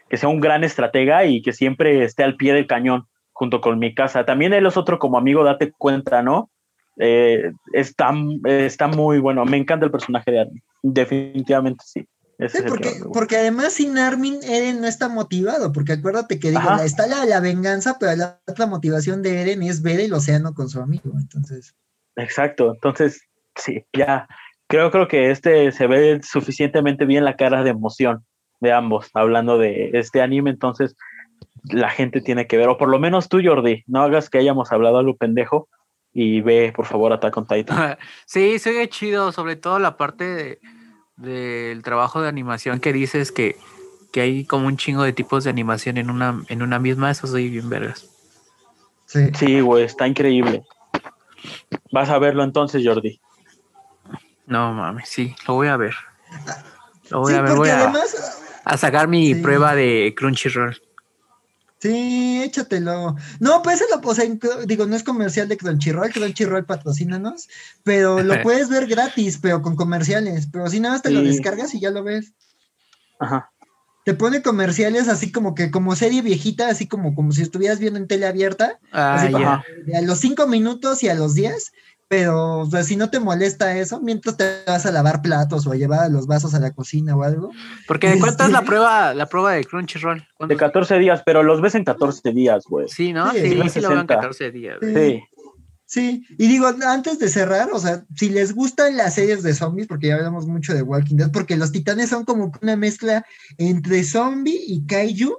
que 0.10 0.16
sea 0.16 0.30
un 0.30 0.40
gran 0.40 0.64
estratega 0.64 1.26
y 1.26 1.42
que 1.42 1.52
siempre 1.52 2.06
esté 2.06 2.24
al 2.24 2.38
pie 2.38 2.54
del 2.54 2.68
cañón 2.68 3.08
junto 3.34 3.62
con 3.62 3.80
mi 3.80 3.94
casa. 3.94 4.26
También 4.26 4.54
él 4.54 4.66
es 4.66 4.78
otro 4.78 5.00
como 5.00 5.18
amigo, 5.18 5.44
date 5.44 5.72
cuenta, 5.78 6.22
¿no? 6.22 6.50
Eh, 6.98 7.52
está, 7.74 8.14
está 8.46 8.88
muy 8.88 9.20
bueno. 9.20 9.46
Me 9.46 9.58
encanta 9.58 9.86
el 9.86 9.92
personaje 9.92 10.32
de 10.32 10.40
Armin. 10.42 10.64
Definitivamente 10.84 11.84
sí. 11.88 12.08
Sí, 12.50 12.58
porque, 12.68 12.90
porque 13.14 13.38
además 13.38 13.74
sin 13.74 14.00
Armin 14.00 14.40
Eren 14.42 14.82
no 14.82 14.88
está 14.88 15.10
motivado, 15.10 15.72
porque 15.72 15.94
acuérdate 15.94 16.40
que 16.40 16.50
digo, 16.50 16.64
la- 16.64 16.84
está 16.86 17.06
la, 17.06 17.24
la 17.26 17.40
venganza, 17.40 17.98
pero 18.00 18.16
la 18.16 18.40
otra 18.48 18.66
motivación 18.66 19.22
de 19.22 19.42
Eren 19.42 19.62
es 19.62 19.84
ver 19.84 20.00
el 20.00 20.12
océano 20.12 20.56
con 20.56 20.68
su 20.68 20.82
amigo, 20.82 21.12
entonces. 21.20 21.76
Exacto, 22.16 22.74
entonces 22.74 23.22
sí, 23.56 23.86
ya 23.94 24.28
creo, 24.66 24.90
creo 24.90 25.08
que 25.08 25.30
este 25.30 25.72
se 25.72 25.86
ve 25.86 26.20
suficientemente 26.24 27.06
bien 27.06 27.26
la 27.26 27.36
cara 27.36 27.64
de 27.64 27.70
emoción 27.70 28.26
de 28.60 28.74
ambos 28.74 29.12
hablando 29.14 29.60
de 29.60 29.92
este 29.94 30.24
anime, 30.24 30.50
entonces 30.50 30.96
la 31.64 31.90
gente 31.90 32.22
tiene 32.22 32.48
que 32.48 32.58
ver, 32.58 32.68
o 32.70 32.78
por 32.78 32.90
lo 32.90 33.00
menos 33.00 33.30
tú 33.30 33.40
Jordi, 33.44 33.84
no 33.88 34.02
hagas 34.02 34.30
que 34.30 34.38
hayamos 34.40 34.72
hablado 34.72 34.98
a 34.98 35.04
lo 35.04 35.16
pendejo 35.16 35.68
y 36.14 36.42
ve 36.42 36.74
por 36.76 36.86
favor 36.86 37.14
Attack 37.14 37.38
on 37.38 37.48
Titan. 37.48 37.98
Sí, 38.26 38.60
se 38.60 38.72
ve 38.74 38.90
chido, 38.90 39.32
sobre 39.32 39.56
todo 39.56 39.80
la 39.80 39.98
parte 39.98 40.24
de- 40.26 40.60
del 41.18 41.84
trabajo 41.84 42.22
de 42.22 42.28
animación 42.30 42.80
que 42.80 42.92
dices 42.94 43.32
que, 43.32 43.56
que 44.12 44.22
hay 44.22 44.46
como 44.46 44.66
un 44.68 44.78
chingo 44.78 45.04
de 45.04 45.14
tipos 45.14 45.44
de 45.44 45.50
animación 45.52 45.98
en 45.98 46.10
una, 46.10 46.44
en 46.50 46.62
una 46.64 46.80
misma, 46.80 47.12
eso 47.12 47.28
soy 47.28 47.50
bien 47.50 47.70
vergas. 47.70 48.08
Sí. 49.06 49.30
Sí, 49.38 49.60
güey, 49.62 49.84
está 49.84 50.08
increíble. 50.08 50.64
Vas 51.92 52.10
a 52.10 52.18
verlo 52.18 52.44
entonces, 52.44 52.82
Jordi. 52.86 53.20
No 54.48 54.74
mames, 54.74 55.10
sí, 55.10 55.36
lo 55.48 55.54
voy 55.56 55.68
a 55.68 55.78
ver. 55.78 55.94
Lo 57.10 57.20
voy 57.20 57.34
Sí, 57.34 57.38
a 57.40 57.42
ver, 57.42 57.56
voy 57.56 57.70
a, 57.70 57.94
a 58.66 58.78
sacar 58.78 59.08
mi 59.08 59.34
Sí. 59.36 59.42
prueba 59.42 59.76
de 59.76 60.14
Crunchyroll. 60.18 60.82
Sí, 61.82 62.42
échatelo. 62.44 63.16
No, 63.40 63.62
pues 63.62 63.84
lo, 63.90 64.08
o 64.08 64.16
sea, 64.16 64.26
digo, 64.66 64.86
no 64.86 64.96
es 64.96 65.04
comercial 65.04 65.48
de 65.48 65.58
Crunchyroll, 65.58 66.12
Crunchyroll 66.12 66.66
patrocínanos, 66.66 67.50
pero 67.84 68.22
lo 68.22 68.42
puedes 68.44 68.70
ver 68.70 68.88
gratis, 68.88 69.40
pero 69.42 69.62
con 69.62 69.76
comerciales, 69.76 70.48
pero 70.52 70.70
si 70.70 70.80
nada 70.80 70.96
más 70.96 71.02
te 71.02 71.12
lo 71.12 71.22
descargas 71.22 71.74
y 71.74 71.80
ya 71.80 71.92
lo 71.92 72.04
ves. 72.04 72.34
Ajá. 73.20 73.52
Te 74.04 74.16
pone 74.16 74.42
comerciales 74.42 75.08
así 75.08 75.32
como 75.32 75.54
que, 75.54 75.70
como 75.70 75.96
serie 75.96 76.24
viejita, 76.24 76.70
así 76.70 76.88
como, 76.88 77.14
como 77.14 77.32
si 77.34 77.44
estuvieras 77.44 77.78
viendo 77.78 78.00
en 78.00 78.08
tele 78.08 78.26
abierta, 78.26 78.80
Ah, 78.92 79.16
Así 79.16 79.32
de 79.86 79.96
a 79.96 80.02
los 80.02 80.20
cinco 80.20 80.48
minutos 80.48 81.04
y 81.04 81.10
a 81.10 81.14
los 81.14 81.36
10, 81.36 81.72
pero 82.12 82.60
o 82.60 82.66
sea, 82.70 82.84
si 82.84 82.98
no 82.98 83.10
te 83.10 83.22
molesta 83.22 83.78
eso, 83.78 84.02
mientras 84.02 84.36
te 84.36 84.44
vas 84.68 84.86
a 84.86 84.92
lavar 84.92 85.22
platos 85.22 85.66
o 85.66 85.72
a 85.72 85.78
llevar 85.78 86.12
los 86.12 86.28
vasos 86.28 86.54
a 86.54 86.60
la 86.60 86.72
cocina 86.74 87.16
o 87.16 87.24
algo. 87.24 87.52
Porque 87.88 88.10
¿de 88.10 88.20
cuánto 88.20 88.44
es 88.44 88.50
la 88.52 88.58
Este- 88.58 88.68
prueba, 88.68 89.14
la 89.14 89.26
prueba 89.28 89.54
de 89.54 89.64
Crunchyroll? 89.64 90.28
¿Cuánto- 90.36 90.54
De 90.54 90.60
14 90.60 91.00
días, 91.00 91.24
pero 91.26 91.42
los 91.42 91.62
ves 91.62 91.74
en 91.76 91.86
14 91.86 92.34
días, 92.34 92.66
güey. 92.68 92.90
Sí, 92.90 93.14
¿no? 93.14 93.32
Sí, 93.32 93.40
Sí, 93.40 93.44
sí, 93.62 93.70
sí, 93.70 93.80
lo 93.80 93.88
veo 93.90 94.02
en 94.02 94.08
60. 94.08 94.16
14 94.16 94.52
días. 94.52 94.78
Sí. 94.82 95.24
Sí, 95.86 96.26
y 96.38 96.48
digo, 96.48 96.68
antes 96.86 97.18
de 97.20 97.30
cerrar, 97.30 97.70
o 97.72 97.80
sea, 97.80 98.04
si 98.16 98.30
les 98.30 98.54
gustan 98.54 98.98
las 98.98 99.16
series 99.16 99.42
de 99.42 99.54
zombies, 99.54 99.88
porque 99.88 100.08
ya 100.08 100.16
hablamos 100.16 100.48
mucho 100.48 100.74
de 100.74 100.82
Walking 100.82 101.16
Dead, 101.16 101.32
porque 101.32 101.56
los 101.56 101.72
titanes 101.72 102.10
son 102.10 102.26
como 102.26 102.52
una 102.62 102.76
mezcla 102.76 103.26
entre 103.58 104.04
zombie 104.04 104.58
y 104.68 104.86
kaiju, 104.86 105.38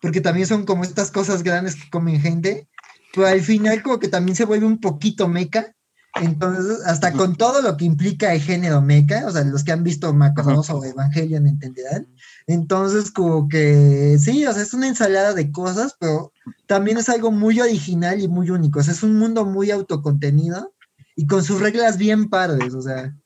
porque 0.00 0.20
también 0.20 0.48
son 0.48 0.64
como 0.66 0.82
estas 0.82 1.12
cosas 1.12 1.44
grandes 1.44 1.76
que 1.76 1.88
comen 1.90 2.20
gente, 2.20 2.68
pero 3.14 3.28
al 3.28 3.40
final 3.40 3.82
como 3.82 4.00
que 4.00 4.08
también 4.08 4.34
se 4.36 4.44
vuelve 4.44 4.66
un 4.66 4.78
poquito 4.80 5.26
meca, 5.28 5.72
entonces 6.20 6.84
hasta 6.84 7.12
con 7.12 7.36
todo 7.36 7.62
lo 7.62 7.76
que 7.76 7.86
implica 7.86 8.34
el 8.34 8.40
género 8.40 8.82
meca, 8.82 9.26
o 9.26 9.30
sea, 9.30 9.44
los 9.44 9.64
que 9.64 9.72
han 9.72 9.82
visto 9.82 10.12
Macross 10.12 10.68
o 10.70 10.84
Evangelion 10.84 11.46
entenderán, 11.46 12.06
entonces 12.46 13.10
como 13.10 13.48
que 13.48 14.18
sí, 14.18 14.46
o 14.46 14.52
sea, 14.52 14.62
es 14.62 14.74
una 14.74 14.88
ensalada 14.88 15.32
de 15.32 15.50
cosas, 15.50 15.96
pero 15.98 16.32
también 16.66 16.98
es 16.98 17.08
algo 17.08 17.30
muy 17.30 17.60
original 17.60 18.20
y 18.20 18.28
muy 18.28 18.50
único, 18.50 18.80
o 18.80 18.82
sea, 18.82 18.92
es 18.92 19.02
un 19.02 19.18
mundo 19.18 19.46
muy 19.46 19.70
autocontenido 19.70 20.74
y 21.16 21.26
con 21.26 21.42
sus 21.42 21.60
reglas 21.60 21.96
bien 21.96 22.28
padres, 22.28 22.74
o 22.74 22.82
sea, 22.82 23.16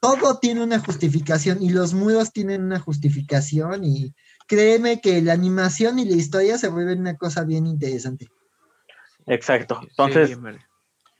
todo 0.00 0.38
tiene 0.38 0.62
una 0.62 0.78
justificación 0.78 1.62
y 1.62 1.70
los 1.70 1.92
muros 1.92 2.32
tienen 2.32 2.62
una 2.62 2.80
justificación 2.80 3.84
y 3.84 4.14
créeme 4.48 5.00
que 5.00 5.20
la 5.22 5.34
animación 5.34 5.98
y 5.98 6.06
la 6.06 6.16
historia 6.16 6.56
se 6.58 6.68
vuelven 6.68 7.00
una 7.00 7.16
cosa 7.16 7.44
bien 7.44 7.66
interesante. 7.66 8.28
Exacto. 9.26 9.78
Sí, 9.80 9.88
Entonces. 9.90 10.38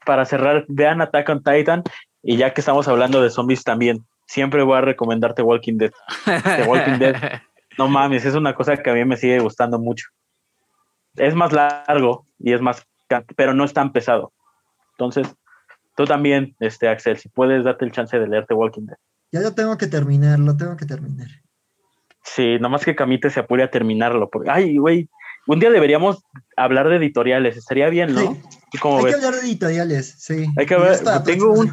Para 0.05 0.25
cerrar, 0.25 0.65
vean 0.69 1.01
Attack 1.01 1.29
on 1.29 1.43
Titan 1.43 1.83
y 2.23 2.37
ya 2.37 2.55
que 2.55 2.61
estamos 2.61 2.89
hablando 2.89 3.23
de 3.23 3.31
zombies 3.31 3.65
también, 3.65 4.05
siempre 4.27 4.63
voy 4.63 4.79
a 4.79 4.81
recomendarte 4.83 5.43
Walking 5.43 5.79
Dead. 5.79 5.93
The 6.25 6.65
Walking 6.65 6.99
Dead. 6.99 7.17
No 7.79 7.89
mames, 7.89 8.27
es 8.27 8.35
una 8.35 8.55
cosa 8.55 8.77
que 8.77 8.91
a 8.91 8.93
mí 8.93 9.03
me 9.07 9.17
sigue 9.17 9.39
gustando 9.39 9.79
mucho. 9.79 10.07
Es 11.15 11.35
más 11.35 11.55
largo 11.55 12.27
y 12.39 12.53
es 12.53 12.61
más, 12.61 12.87
pero 13.35 13.55
no 13.55 13.65
es 13.65 13.73
tan 13.73 13.93
pesado. 13.93 14.35
Entonces, 14.91 15.35
tú 15.97 16.05
también, 16.05 16.55
este 16.61 16.87
Axel, 16.89 17.17
si 17.17 17.31
puedes, 17.31 17.65
date 17.65 17.87
el 17.87 17.93
chance 17.93 18.19
de 18.19 18.27
leerte 18.27 18.53
Walking 18.53 18.85
Dead. 18.85 18.97
Ya 19.31 19.41
lo 19.41 19.55
tengo 19.55 19.79
que 19.79 19.87
terminar, 19.87 20.39
lo 20.39 20.55
tengo 20.55 20.77
que 20.77 20.85
terminar. 20.85 21.29
Sí, 22.23 22.59
nomás 22.61 22.85
que 22.85 22.95
Camite 22.95 23.31
se 23.31 23.41
apure 23.41 23.63
a 23.63 23.71
terminarlo. 23.71 24.29
Porque, 24.29 24.51
ay, 24.51 24.77
güey, 24.77 25.09
un 25.47 25.59
día 25.59 25.71
deberíamos 25.71 26.23
hablar 26.57 26.91
de 26.91 26.97
editoriales, 26.97 27.57
estaría 27.57 27.89
bien, 27.89 28.15
¿no? 28.15 28.21
Sí. 28.21 28.41
¿Y 28.73 28.79
cómo 28.79 28.99
Hay 28.99 29.05
que 29.05 29.15
ves? 29.15 29.25
hablar 29.25 29.41
de 29.41 29.47
editoriales, 29.47 30.15
sí. 30.19 30.47
Hay 30.57 30.67
que 30.67 30.75
Y 30.75 30.79
ver, 30.81 30.93
es 30.93 31.01
para 31.03 31.23
tengo 31.23 31.53
un-. 31.53 31.71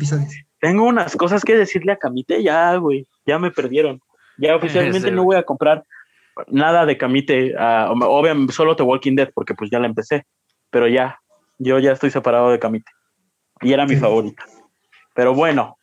Tengo 0.60 0.84
unas 0.86 1.16
cosas 1.16 1.44
que 1.44 1.56
decirle 1.56 1.94
a 1.94 1.98
Camite, 1.98 2.44
ya, 2.44 2.76
güey, 2.76 3.08
ya 3.26 3.40
me 3.40 3.52
perdieron. 3.52 4.02
Ya 4.38 4.56
oficialmente 4.58 5.10
Sí, 5.10 5.16
no 5.16 5.24
voy 5.24 5.38
a 5.38 5.44
comprar 5.44 5.84
nada 6.48 6.86
de 6.86 6.98
Camite, 6.98 7.56
ah, 7.58 7.92
obviamente 7.92 8.54
solo 8.54 8.76
The 8.76 8.84
Walking 8.84 9.16
Dead, 9.16 9.30
porque 9.34 9.54
pues 9.54 9.70
ya 9.72 9.80
la 9.80 9.88
empecé, 9.88 10.26
pero 10.70 10.88
ya, 10.88 11.20
yo 11.58 11.80
ya 11.80 11.92
estoy 11.94 12.12
separado 12.12 12.50
de 12.52 12.60
Camite. 12.60 12.92
Y 13.62 13.74
era 13.74 13.86
mi 13.86 13.96
Sí. 13.96 14.02
favorita. 14.02 14.44
Pero 15.14 15.34
bueno, 15.34 15.78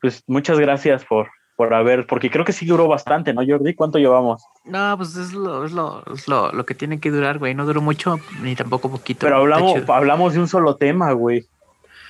pues 0.00 0.22
muchas 0.26 0.58
gracias 0.58 1.04
por, 1.04 1.30
por 1.62 1.74
haber, 1.74 2.08
porque 2.08 2.28
creo 2.28 2.44
que 2.44 2.52
sí 2.52 2.66
duró 2.66 2.88
bastante, 2.88 3.32
¿no, 3.32 3.42
Jordi? 3.46 3.72
¿Cuánto 3.74 3.98
llevamos? 3.98 4.44
No, 4.64 4.96
pues 4.96 5.14
es 5.14 5.32
lo, 5.32 5.64
es 5.64 5.70
lo, 5.70 6.02
es 6.12 6.26
lo, 6.26 6.50
lo 6.50 6.66
que 6.66 6.74
tiene 6.74 6.98
que 6.98 7.12
durar, 7.12 7.38
güey. 7.38 7.54
No 7.54 7.64
duró 7.64 7.80
mucho 7.80 8.18
ni 8.40 8.56
tampoco 8.56 8.90
poquito. 8.90 9.20
Pero 9.26 9.36
hablamos, 9.36 9.88
hablamos 9.88 10.32
de 10.34 10.40
un 10.40 10.48
solo 10.48 10.74
tema, 10.74 11.12
güey. 11.12 11.46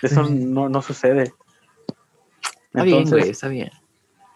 Eso 0.00 0.26
no, 0.30 0.70
no 0.70 0.80
sucede. 0.80 1.34
Está 2.68 2.82
bien, 2.84 3.04
güey, 3.10 3.28
está 3.28 3.48
bien. 3.48 3.70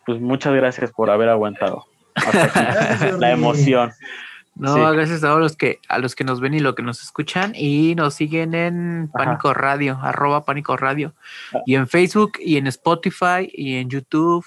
pues 0.04 0.20
muchas 0.20 0.52
gracias 0.54 0.92
por 0.92 1.08
haber 1.08 1.30
aguantado. 1.30 1.86
hasta 2.14 2.42
aquí. 2.44 2.58
Gracias, 2.74 3.18
la 3.18 3.30
emoción. 3.32 3.92
No, 4.54 4.74
Sí. 4.74 4.80
gracias 4.96 5.24
a 5.24 5.28
todos 5.28 5.40
los 5.40 5.56
que, 5.56 5.80
a 5.88 5.98
los 5.98 6.14
que 6.14 6.24
nos 6.24 6.40
ven 6.40 6.52
y 6.52 6.60
los 6.60 6.74
que 6.74 6.82
nos 6.82 7.02
escuchan 7.02 7.52
y 7.54 7.94
nos 7.94 8.12
siguen 8.12 8.52
en 8.54 9.10
Ajá. 9.14 9.24
Pánico 9.24 9.54
Radio, 9.54 9.98
arroba 10.02 10.44
Pánico 10.44 10.76
Radio, 10.76 11.14
Ah. 11.54 11.60
y 11.64 11.74
en 11.74 11.88
Facebook 11.88 12.32
y 12.38 12.58
en 12.58 12.66
Spotify 12.66 13.48
y 13.50 13.76
en 13.76 13.88
YouTube 13.88 14.44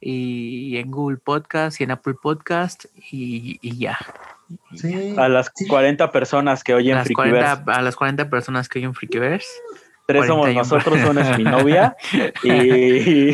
y 0.00 0.76
en 0.76 0.90
Google 0.90 1.18
Podcast 1.18 1.80
y 1.80 1.84
en 1.84 1.90
Apple 1.90 2.14
Podcast 2.22 2.84
y, 3.10 3.58
y 3.62 3.78
ya. 3.78 3.98
Sí. 4.74 5.14
A 5.16 5.28
las 5.28 5.50
Sí. 5.54 5.66
40 5.66 6.12
personas 6.12 6.62
que 6.62 6.72
A 6.72 6.76
oyen 6.76 6.94
las, 6.96 7.06
Freakyverse. 7.06 7.62
40, 7.64 7.72
a 7.72 7.82
las 7.82 7.96
40 7.96 8.30
personas 8.30 8.68
que 8.68 8.78
hay 8.78 8.84
en 8.84 8.94
Freakyverse. 8.94 9.48
Tres 10.06 10.26
somos 10.26 10.46
41. 10.46 10.62
nosotros, 10.62 11.10
una 11.10 11.30
es 11.32 11.38
mi 11.38 11.44
novia 11.44 11.96
y, 12.44 13.30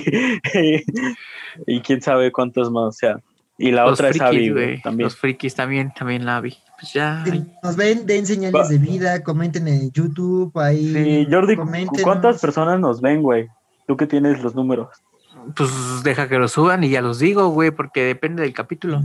y, 1.67 1.81
quién 1.83 2.01
sabe 2.01 2.33
cuántos 2.33 2.71
más 2.71 2.97
sean. 2.97 3.23
Y 3.59 3.71
la 3.73 3.83
Los 3.85 3.93
otra 3.93 4.09
es 4.09 4.21
Abby, 4.21 4.81
también. 4.83 5.05
Los 5.05 5.17
frikis 5.17 5.55
también, 5.55 5.93
también 5.93 6.25
la 6.25 6.41
vi. 6.41 6.57
Pues 6.81 6.95
ya. 6.95 7.23
Si 7.27 7.45
nos 7.63 7.77
ven, 7.77 8.07
den 8.07 8.25
señales 8.27 8.55
Va. 8.55 8.67
de 8.69 8.79
vida, 8.79 9.23
comenten 9.23 9.69
en 9.69 9.93
YouTube, 9.93 10.59
ahí. 10.59 10.95
Sí, 10.95 11.29
Jordi. 11.31 11.57
¿cuántas 12.03 12.41
personas 12.41 12.81
nos 12.81 13.03
ven, 13.03 13.21
güey? 13.23 13.49
Tú 13.87 13.97
que 13.99 14.07
tienes 14.07 14.43
los 14.43 14.55
números. 14.55 14.89
Pues 15.57 15.71
deja 16.03 16.29
que 16.29 16.39
lo 16.39 16.49
suban 16.49 16.85
y 16.85 16.91
ya 16.91 17.01
los 17.03 17.19
digo, 17.19 17.49
güey, 17.49 17.71
porque 17.71 18.05
depende 18.05 18.43
del 18.43 18.53
capítulo. 18.55 19.03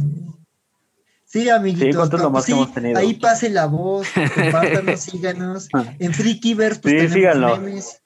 Sí, 1.25 1.49
amiguitos. 1.49 1.87
Sí, 1.89 1.93
¿cuánto 1.95 2.15
es 2.17 2.21
lo 2.23 2.29
pa- 2.29 2.33
más 2.35 2.45
que 2.45 2.51
sí, 2.53 2.57
hemos 2.57 2.73
tenido? 2.73 2.99
Ahí 2.99 3.13
pase 3.15 3.49
la 3.49 3.65
voz, 3.65 4.07
compártanos, 4.33 4.99
síganos. 5.01 5.67
Ah. 5.73 5.93
En 5.99 6.13
Freakyverse, 6.13 6.79
pues 6.79 6.91
Sí, 6.91 6.97
tenemos 6.97 7.13
síganlo. 7.13 7.57
memes. 7.57 8.01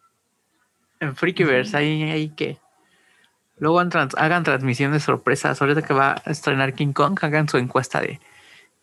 En 0.99 1.15
Freakyverse, 1.15 1.77
ahí, 1.77 2.03
ahí 2.03 2.29
que. 2.29 2.57
Luego 3.57 3.79
hagan, 3.79 3.89
trans- 3.91 4.15
hagan 4.17 4.43
transmisiones 4.43 5.03
sorpresas. 5.03 5.61
Ahorita 5.61 5.83
que 5.83 5.93
va 5.93 6.15
a 6.25 6.31
estrenar 6.31 6.73
King 6.73 6.93
Kong, 6.93 7.17
hagan 7.21 7.47
su 7.47 7.57
encuesta 7.57 8.01
de 8.01 8.19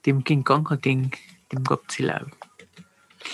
Team 0.02 0.22
King 0.22 0.42
Kong 0.42 0.66
o 0.70 0.78
Team, 0.78 1.10
Team 1.48 1.64
Godzilla. 1.64 2.24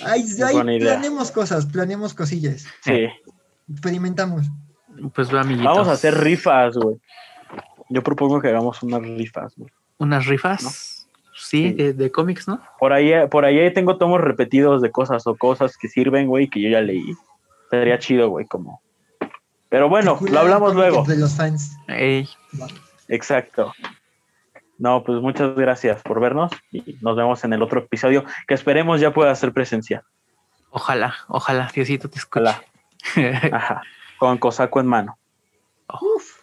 Ahí, 0.07 0.25
ahí 0.43 0.79
planeemos 0.81 1.31
cosas, 1.31 1.67
planeemos 1.67 2.15
cosillas. 2.15 2.65
Sí. 2.83 3.09
Experimentamos. 3.71 4.47
Pues 5.15 5.35
va, 5.35 5.41
amiguitos. 5.41 5.73
Vamos 5.73 5.89
a 5.89 5.93
hacer 5.93 6.15
rifas, 6.19 6.77
güey. 6.77 6.97
Yo 7.89 8.03
propongo 8.03 8.41
que 8.41 8.49
hagamos 8.49 8.83
unas 8.83 9.03
rifas, 9.03 9.55
güey. 9.57 9.71
Unas 9.99 10.27
rifas. 10.27 10.63
¿No? 10.63 10.71
Sí, 10.71 10.95
Sí. 11.37 11.73
De, 11.73 11.93
de 11.93 12.11
cómics, 12.13 12.47
¿no? 12.47 12.61
Por 12.79 12.93
ahí, 12.93 13.13
por 13.29 13.45
ahí 13.45 13.73
tengo 13.73 13.99
tomos 13.99 14.21
repetidos 14.21 14.81
de 14.81 14.91
cosas 14.91 15.27
o 15.27 15.37
cosas 15.37 15.77
que 15.77 15.89
sirven, 15.89 16.29
güey, 16.29 16.49
que 16.49 16.61
yo 16.61 16.69
ya 16.71 16.81
leí. 16.81 17.13
Sería 17.71 17.99
chido, 17.99 18.29
güey, 18.29 18.47
como. 18.47 18.81
Pero 19.69 19.89
bueno, 19.89 20.19
lo 20.21 20.39
hablamos 20.39 20.75
luego. 20.77 21.05
De 21.05 21.17
los 21.17 21.35
fans. 21.35 21.77
Ey, 21.89 22.29
Exacto. 23.09 23.75
No, 24.79 25.03
pues 25.05 25.21
muchas 25.21 25.55
gracias 25.57 26.03
por 26.03 26.21
vernos 26.21 26.53
y 26.71 26.97
nos 27.01 27.17
vemos 27.17 27.43
en 27.45 27.53
el 27.53 27.63
otro 27.63 27.81
episodio 27.81 28.25
que 28.47 28.55
esperemos 28.55 29.01
ya 29.01 29.13
pueda 29.13 29.35
ser 29.35 29.53
presencial. 29.53 30.03
ojalá, 30.71 31.15
ojalá, 31.29 31.71
Diosito 31.75 32.09
te 32.09 32.19
escuche. 32.19 32.45
Ojalá. 32.45 32.63
Ajá 33.57 33.83
con 34.25 34.39
cosaco 34.39 34.81
en 34.81 34.87
mano. 34.87 35.19
Uf. 36.01 36.34